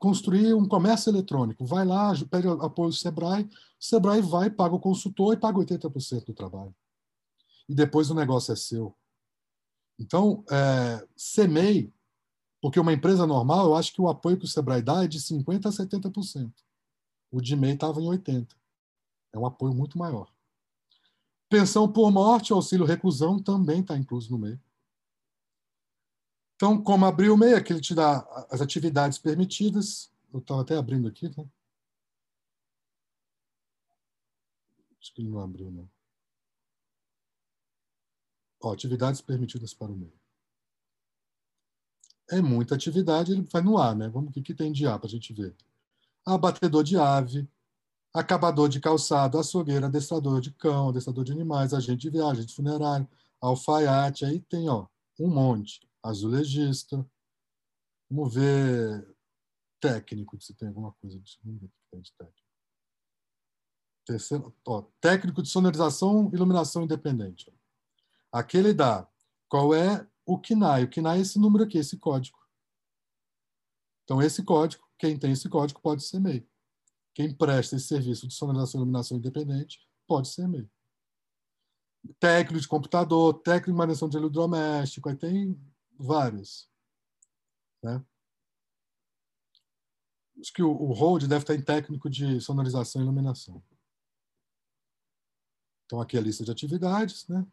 [0.00, 1.64] construir um comércio eletrônico.
[1.64, 6.24] Vai lá, pede apoio do Sebrae, o Sebrae vai, paga o consultor e paga 80%
[6.24, 6.74] do trabalho.
[7.68, 8.92] E depois o negócio é seu.
[10.00, 11.92] Então, é, SEMEI
[12.60, 15.20] porque uma empresa normal, eu acho que o apoio que o Sebrae dá é de
[15.20, 16.52] 50% a 70%.
[17.30, 18.48] O de MEI estava em 80%.
[19.32, 20.28] É um apoio muito maior.
[21.48, 24.58] Pensão por morte, auxílio reclusão também está incluso no MEI.
[26.58, 28.18] Então, como abrir o MEI, aqui ele te dá
[28.50, 30.10] as atividades permitidas.
[30.32, 31.28] Eu estava até abrindo aqui.
[31.28, 31.48] Né?
[35.00, 35.88] Acho que ele não abriu, não.
[38.60, 40.18] Ó, atividades permitidas para o meio.
[42.28, 44.08] É muita atividade, ele vai no ar, né?
[44.08, 45.54] Vamos, o que, que tem de ar para a gente ver?
[46.26, 47.48] Abatedor de ave,
[48.12, 53.08] acabador de calçado, açougueiro, adestrador de cão, adestrador de animais, agente de viagem, de funerário,
[53.40, 54.88] alfaiate, aí tem ó,
[55.20, 55.87] um monte.
[56.02, 57.08] Azulejista.
[58.10, 59.16] Vamos ver
[59.80, 61.20] técnico, se tem alguma coisa.
[61.44, 62.48] Vamos ver o que tem de técnico.
[64.06, 67.52] Terceiro, ó, técnico de sonorização e iluminação independente.
[68.32, 69.06] Aquele dá
[69.48, 70.84] qual é o KNAI.
[70.84, 72.38] O KNAI é esse número aqui, esse código.
[74.04, 76.48] Então, esse código, quem tem esse código pode ser MEI.
[77.12, 80.66] Quem presta esse serviço de sonorização e iluminação independente pode ser MEI.
[82.18, 85.60] Técnico de computador, técnico de manutenção de eletrodoméstico, aí tem
[85.98, 86.70] vários.
[87.82, 88.04] Né?
[90.40, 93.62] Acho que o, o hold deve estar em técnico de sonorização e iluminação.
[95.84, 97.46] Então, aqui é a lista de atividades, né?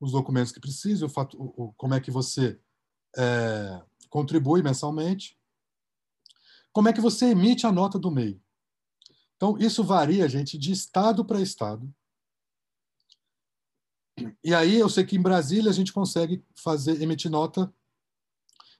[0.00, 2.60] os documentos que precisa, o fato, o, como é que você
[3.16, 5.38] é, contribui mensalmente,
[6.72, 8.40] como é que você emite a nota do MEI.
[9.36, 11.92] Então, isso varia, gente, de estado para estado.
[14.42, 17.72] E aí, eu sei que em Brasília a gente consegue fazer, emitir nota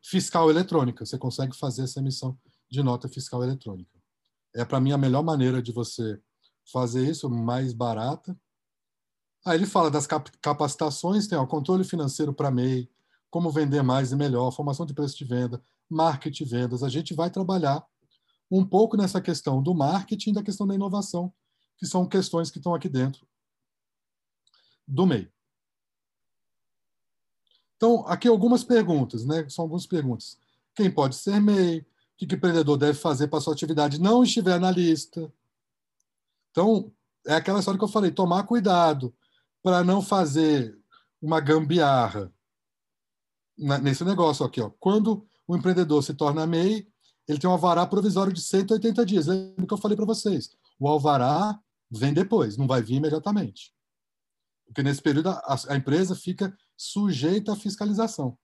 [0.02, 1.04] fiscal eletrônica.
[1.04, 2.38] Você consegue fazer essa emissão
[2.70, 3.90] de nota fiscal eletrônica.
[4.54, 6.20] É, para mim, a melhor maneira de você
[6.72, 8.36] fazer isso, mais barata,
[9.44, 12.90] Aí ele fala das capacitações, tem o controle financeiro para MEI,
[13.30, 16.82] como vender mais e melhor, formação de preço de venda, marketing vendas.
[16.82, 17.84] A gente vai trabalhar
[18.50, 21.32] um pouco nessa questão do marketing e da questão da inovação,
[21.76, 23.26] que são questões que estão aqui dentro
[24.88, 25.30] do MEI.
[27.76, 29.48] Então, aqui algumas perguntas, né?
[29.48, 30.36] São algumas perguntas.
[30.74, 31.80] Quem pode ser MEI?
[31.80, 31.84] O
[32.16, 35.32] que, que o empreendedor deve fazer para sua atividade não estiver na lista?
[36.50, 36.90] Então,
[37.24, 39.14] é aquela história que eu falei, tomar cuidado
[39.62, 40.76] para não fazer
[41.22, 42.32] uma gambiarra
[43.56, 44.60] nesse negócio aqui.
[44.60, 44.70] Ó.
[44.80, 46.88] Quando o empreendedor se torna MEI,
[47.28, 49.26] ele tem um alvará provisório de 180 dias.
[49.26, 50.50] Lembra que eu falei para vocês?
[50.80, 51.60] O alvará
[51.90, 53.72] vem depois, não vai vir imediatamente.
[54.68, 58.38] Porque nesse período a, a empresa fica sujeita à fiscalização.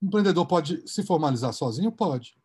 [0.00, 1.92] O empreendedor pode se formalizar sozinho?
[1.92, 2.36] Pode.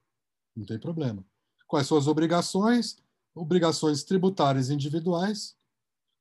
[0.56, 1.26] Não tem problema.
[1.68, 2.98] Quais são as obrigações?
[3.34, 5.58] Obrigações tributárias individuais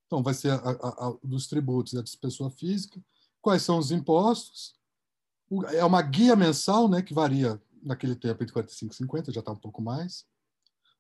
[0.08, 2.98] então, vai ser a, a, a, dos tributos da pessoa física.
[3.42, 4.74] Quais são os impostos?
[5.50, 9.40] O, é uma guia mensal, né, que varia naquele tempo entre 45 e 50, já
[9.40, 10.26] está um pouco mais.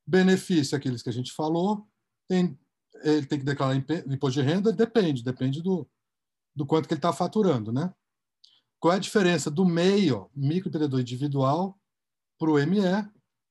[0.06, 1.88] Benefício, aqueles que a gente falou.
[2.28, 2.58] Tem,
[3.02, 4.72] ele tem que declarar imposto de renda?
[4.72, 5.88] Depende, depende do,
[6.54, 7.92] do quanto que ele está faturando, né?
[8.80, 11.78] Qual é a diferença do MEI, microempreendedor individual,
[12.38, 12.80] para o ME?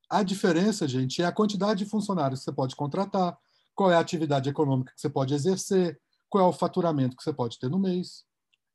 [0.09, 3.37] A diferença, gente, é a quantidade de funcionários que você pode contratar,
[3.75, 5.99] qual é a atividade econômica que você pode exercer,
[6.29, 8.25] qual é o faturamento que você pode ter no mês.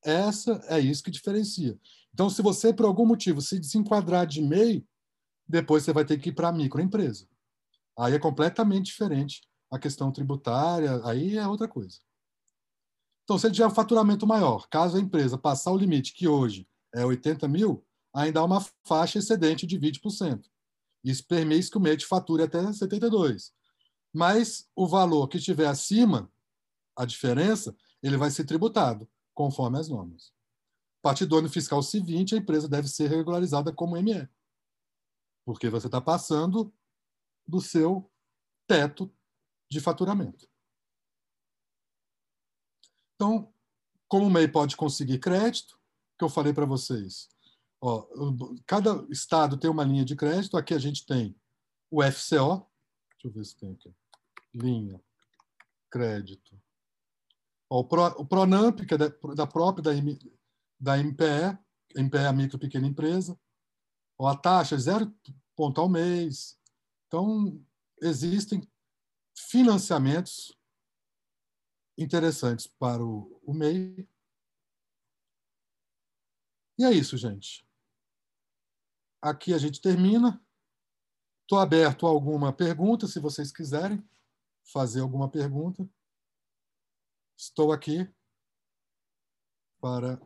[0.05, 1.79] Essa é isso que diferencia.
[2.13, 4.85] Então, se você, por algum motivo, se desenquadrar de MEI,
[5.49, 7.27] depois você vai ter que ir para a microempresa.
[7.99, 9.41] Aí é completamente diferente
[9.73, 11.99] a questão tributária, aí é outra coisa.
[13.25, 16.69] Então, se ele tiver um faturamento maior, caso a empresa passar o limite, que hoje
[16.95, 17.85] é 80 mil,
[18.15, 20.45] ainda há uma faixa excedente de 20%.
[21.03, 23.53] Isso permite que o MEI fature até 72
[24.13, 26.31] mas o valor que estiver acima,
[26.95, 30.33] a diferença, ele vai ser tributado, conforme as normas.
[31.01, 34.29] A partir do ano fiscal C20, a empresa deve ser regularizada como ME,
[35.45, 36.73] porque você está passando
[37.47, 38.11] do seu
[38.67, 39.11] teto
[39.73, 40.47] de faturamento.
[43.15, 43.53] Então,
[44.07, 45.81] como o MEI pode conseguir crédito,
[46.19, 47.29] que eu falei para vocês,
[47.81, 48.07] ó,
[48.67, 51.35] cada estado tem uma linha de crédito, aqui a gente tem
[51.91, 52.67] o FCO,
[53.13, 53.95] deixa eu ver se tem aqui
[54.55, 55.01] linha,
[55.91, 56.61] crédito.
[57.71, 59.93] o, Pro, o Pronamp, que é da, da própria da,
[60.79, 61.59] da MPE,
[61.97, 63.39] MPE é a micro pequena empresa,
[64.19, 65.11] ó, a taxa é zero
[65.57, 66.59] ponto ao mês.
[67.07, 67.63] Então,
[68.03, 68.67] existem
[69.35, 70.57] financiamentos
[71.97, 74.09] interessantes para o, o MEI.
[76.79, 77.67] E é isso, gente.
[79.21, 80.43] Aqui a gente termina.
[81.43, 84.03] Estou aberto a alguma pergunta, se vocês quiserem
[84.65, 85.87] fazer alguma pergunta,
[87.37, 88.09] estou aqui
[89.81, 90.21] para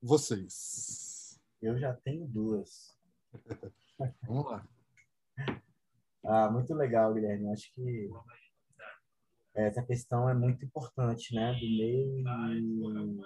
[0.00, 1.40] vocês.
[1.60, 2.96] Eu já tenho duas.
[4.22, 4.68] Vamos lá.
[6.24, 7.52] Ah, muito legal, Guilherme.
[7.52, 8.08] Acho que
[9.54, 11.52] essa questão é muito importante, né?
[11.54, 13.22] Do meio.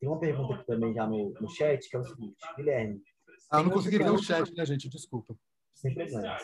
[0.00, 3.02] Tem uma pergunta aqui também já no, no chat, que é o seguinte, Guilherme.
[3.50, 4.88] Ah, eu não consegui ver o chat, né, gente?
[4.88, 5.36] Desculpa.
[5.74, 6.42] sem problemas.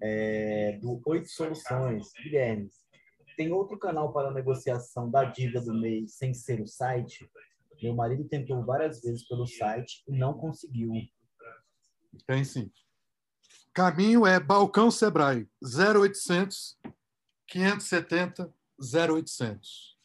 [0.00, 2.70] É, do Oito Soluções, Guilherme,
[3.36, 7.28] tem outro canal para negociação da dívida do mês sem ser o site?
[7.82, 10.92] Meu marido tentou várias vezes pelo site e não conseguiu.
[12.26, 12.70] Tem sim.
[13.74, 16.76] Caminho é Balcão Sebrae, 0800
[17.48, 19.96] 570 0800.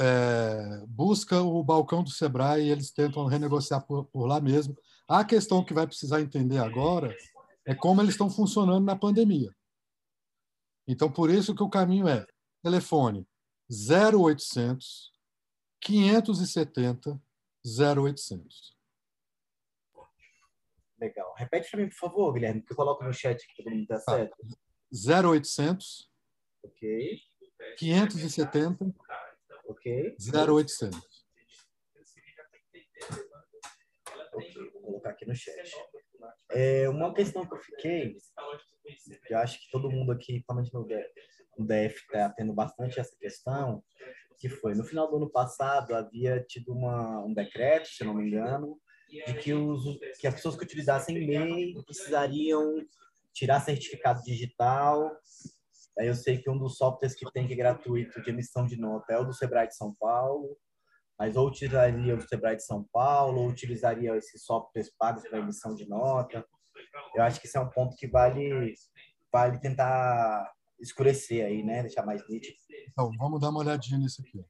[0.00, 4.76] É, busca o balcão do Sebrae e eles tentam renegociar por, por lá mesmo.
[5.08, 7.16] A questão que vai precisar entender agora
[7.66, 9.52] é como eles estão funcionando na pandemia.
[10.86, 12.24] Então, por isso que o caminho é
[12.62, 13.26] telefone
[13.70, 15.12] 0800
[15.80, 17.20] 570
[17.64, 18.77] 0800.
[21.00, 21.32] Legal.
[21.36, 23.98] Repete para mim, por favor, Guilherme, que eu coloco no chat que todo mundo está
[24.00, 24.36] certo.
[24.92, 26.10] 0800
[26.64, 27.18] Ok.
[27.78, 28.94] 570
[29.66, 30.16] Ok.
[30.18, 30.98] 0800.
[34.32, 35.72] Ok, vou colocar aqui no chat.
[36.50, 38.16] É, uma questão que eu fiquei,
[39.26, 40.86] que eu acho que todo mundo aqui, principalmente no
[41.66, 43.84] DF, está tendo bastante essa questão,
[44.38, 48.26] que foi, no final do ano passado, havia tido uma, um decreto, se não me
[48.26, 52.86] engano, de que, os, que as pessoas que utilizassem MEI precisariam
[53.32, 55.10] tirar certificado digital.
[55.96, 59.12] Eu sei que um dos softwares que tem que é gratuito de emissão de nota
[59.12, 60.56] é o do Sebrae de São Paulo,
[61.18, 65.74] mas ou utilizaria o Sebrae de São Paulo, ou utilizaria esses softwares pagos para emissão
[65.74, 66.46] de nota.
[67.14, 68.74] Eu acho que esse é um ponto que vale,
[69.32, 71.82] vale tentar escurecer aí, né?
[71.82, 72.56] Deixar mais nítido.
[72.90, 74.44] Então, vamos dar uma olhadinha nisso aqui.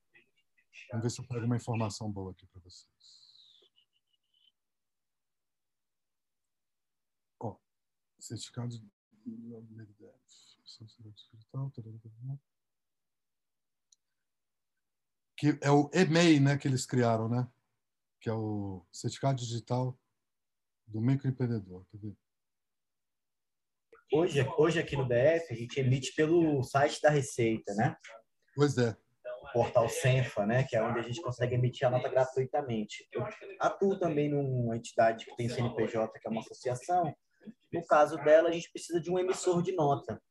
[0.90, 2.86] Vamos ver se eu pego uma informação boa aqui para vocês.
[7.40, 7.56] Ó,
[8.18, 8.86] certificado de
[15.38, 17.48] que é o EMEI, né, que eles criaram, né?
[18.20, 19.96] Que é o certificado digital
[20.86, 21.86] do microempreendedor.
[21.94, 22.16] Ver?
[24.12, 27.96] Hoje, hoje aqui no DF, a gente emite pelo site da Receita, né?
[28.54, 28.96] Pois é.
[29.42, 30.64] O portal Senfa, né?
[30.64, 33.06] Que é onde a gente consegue emitir a nota gratuitamente.
[33.12, 33.24] Eu
[33.60, 37.14] atuo também numa entidade que tem CNPJ, que é uma associação.
[37.72, 40.22] No caso dela, a gente precisa de um emissor de nota.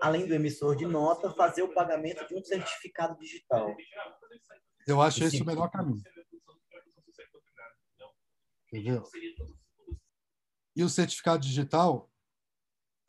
[0.00, 3.74] Além do emissor de nota, fazer o pagamento de um certificado digital.
[4.86, 6.02] Eu acho esse o melhor caminho.
[8.72, 9.02] Entendeu?
[10.74, 12.10] E o certificado digital,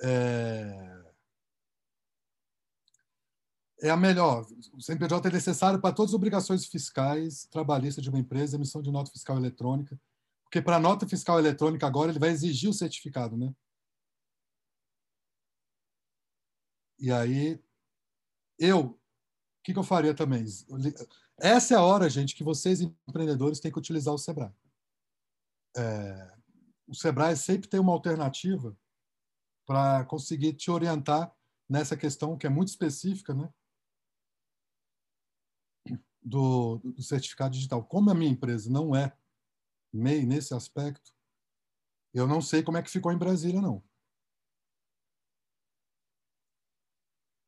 [0.01, 1.03] é,
[3.81, 4.45] é a melhor.
[4.73, 8.91] O CNPJ é necessário para todas as obrigações fiscais trabalhistas de uma empresa, emissão de
[8.91, 9.99] nota fiscal eletrônica,
[10.47, 13.53] porque para a nota fiscal eletrônica agora ele vai exigir o certificado, né?
[16.97, 17.61] E aí,
[18.57, 18.99] eu, o
[19.61, 20.45] que, que eu faria também?
[21.37, 24.51] Essa é a hora, gente, que vocês empreendedores têm que utilizar o Sebrae.
[25.75, 26.37] É,
[26.87, 28.75] o Sebrae sempre tem uma alternativa
[29.65, 31.31] para conseguir te orientar
[31.69, 33.53] nessa questão que é muito específica, né?
[36.23, 37.83] Do, do, certificado digital.
[37.85, 39.15] Como a minha empresa não é
[39.93, 41.11] MEI nesse aspecto,
[42.13, 43.83] eu não sei como é que ficou em Brasília, não.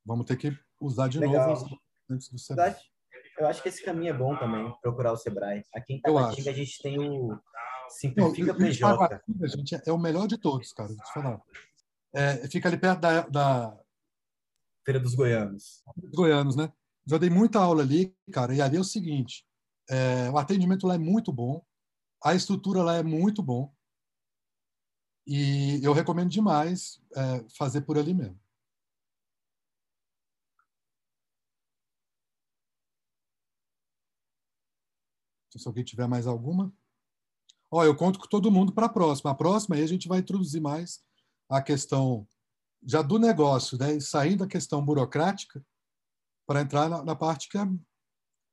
[0.06, 1.50] Vamos ter que usar de Legal.
[1.50, 1.80] novo
[2.10, 2.76] antes do Sebrae.
[3.38, 5.64] Eu acho que esse caminho é bom também, procurar o Sebrae.
[5.74, 7.40] Aqui em Taguatinga a gente tem o
[7.90, 9.22] Simplifica PJ.
[9.56, 10.90] Gente, é o melhor de todos, cara.
[10.90, 11.42] Vou te falar.
[12.14, 13.80] É, fica ali perto da, da...
[14.84, 15.84] Feira dos Goianos.
[16.14, 16.72] Goianos, né?
[17.06, 19.46] Já dei muita aula ali, cara, e ali é o seguinte:
[19.90, 21.64] é, o atendimento lá é muito bom,
[22.24, 23.74] a estrutura lá é muito bom,
[25.32, 28.40] e eu recomendo demais é, fazer por ali mesmo.
[35.56, 36.74] Se alguém tiver mais alguma.
[37.70, 39.30] Ó, eu conto com todo mundo para a próxima.
[39.30, 41.06] A próxima aí a gente vai introduzir mais
[41.48, 42.28] a questão
[42.82, 44.00] já do negócio, né?
[44.00, 45.64] Saindo da questão burocrática
[46.48, 47.62] para entrar na, na, parte que é,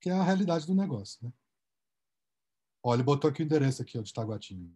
[0.02, 1.32] que é a realidade do negócio, né?
[2.88, 4.70] Olha, ele botou aqui o endereço aqui, ó, de Taguatinga.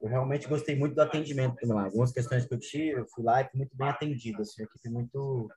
[0.00, 1.84] Eu realmente gostei muito do atendimento lá.
[1.84, 4.42] Algumas questões que eu tive, eu fui lá e fui muito bem atendido.
[4.42, 5.48] Assim, a equipe muito,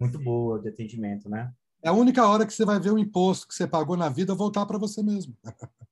[0.00, 1.52] muito boa de atendimento, né?
[1.82, 4.34] É a única hora que você vai ver o imposto que você pagou na vida
[4.34, 5.36] voltar para você mesmo.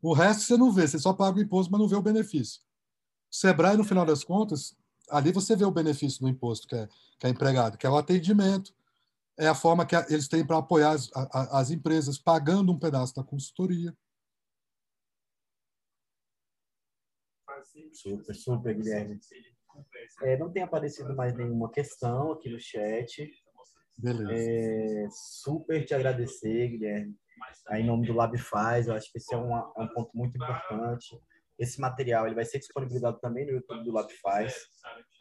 [0.00, 2.60] O resto você não vê, você só paga o imposto, mas não vê o benefício.
[3.32, 4.76] O Sebrae, no final das contas,
[5.08, 6.86] ali você vê o benefício do imposto que é,
[7.18, 8.74] que é empregado, que é o atendimento,
[9.38, 13.24] é a forma que eles têm para apoiar as, as empresas, pagando um pedaço da
[13.24, 13.94] consultoria.
[17.92, 19.18] Super, super, Guilherme.
[20.22, 23.32] É, não tem aparecido mais nenhuma questão aqui no chat.
[23.96, 24.32] Beleza.
[24.32, 27.16] É, super te agradecer, Guilherme.
[27.68, 28.86] aí em nome do LabFaz.
[28.86, 31.18] Eu acho que esse é, uma, é um ponto muito importante.
[31.58, 34.54] Esse material ele vai ser disponibilizado também no YouTube do LabFaz.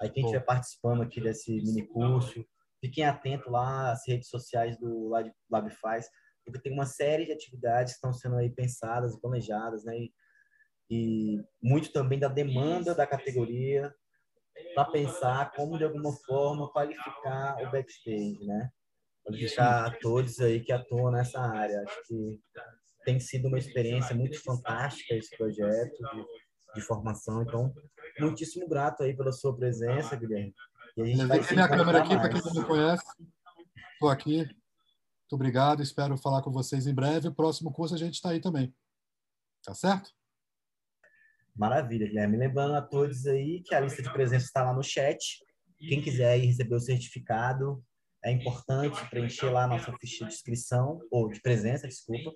[0.02, 2.44] Aí quem estiver participando aqui desse mini curso,
[2.84, 5.10] fiquem atentos lá às redes sociais do
[5.49, 6.10] LabFaz,
[6.45, 9.97] porque tem uma série de atividades que estão sendo aí pensadas, planejadas, né?
[9.97, 10.11] E,
[10.89, 13.93] e muito também da demanda da categoria
[14.76, 18.69] para pensar como de alguma forma qualificar o backstage, né?
[19.23, 21.81] Qualificar todos aí que atuam nessa área.
[21.84, 22.41] Acho que
[23.05, 26.26] tem sido uma experiência muito fantástica esse projeto de,
[26.76, 27.43] de formação.
[27.43, 27.73] Então,
[28.19, 30.53] muitíssimo grato aí pela sua presença, Guilherme.
[30.98, 33.03] A gente vai minha câmera aqui para quem não me conhece.
[33.94, 34.38] Estou aqui.
[34.38, 35.82] Muito obrigado.
[35.82, 37.30] Espero falar com vocês em breve.
[37.30, 38.74] O próximo curso a gente está aí também.
[39.64, 40.11] Tá certo?
[41.56, 42.38] Maravilha, Guilherme.
[42.38, 45.40] Lembrando a todos aí que a lista de presença está lá no chat.
[45.80, 47.84] Quem quiser aí receber o certificado,
[48.24, 52.32] é importante preencher lá a nossa ficha de inscrição, ou de presença, desculpa.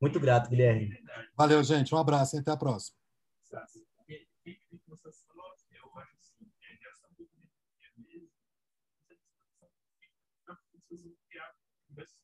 [0.00, 0.90] Muito grato, Guilherme.
[1.36, 1.94] Valeu, gente.
[1.94, 2.96] Um abraço e até a próxima.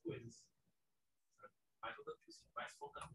[0.02, 0.44] Coisas.
[2.54, 3.10] Mais focando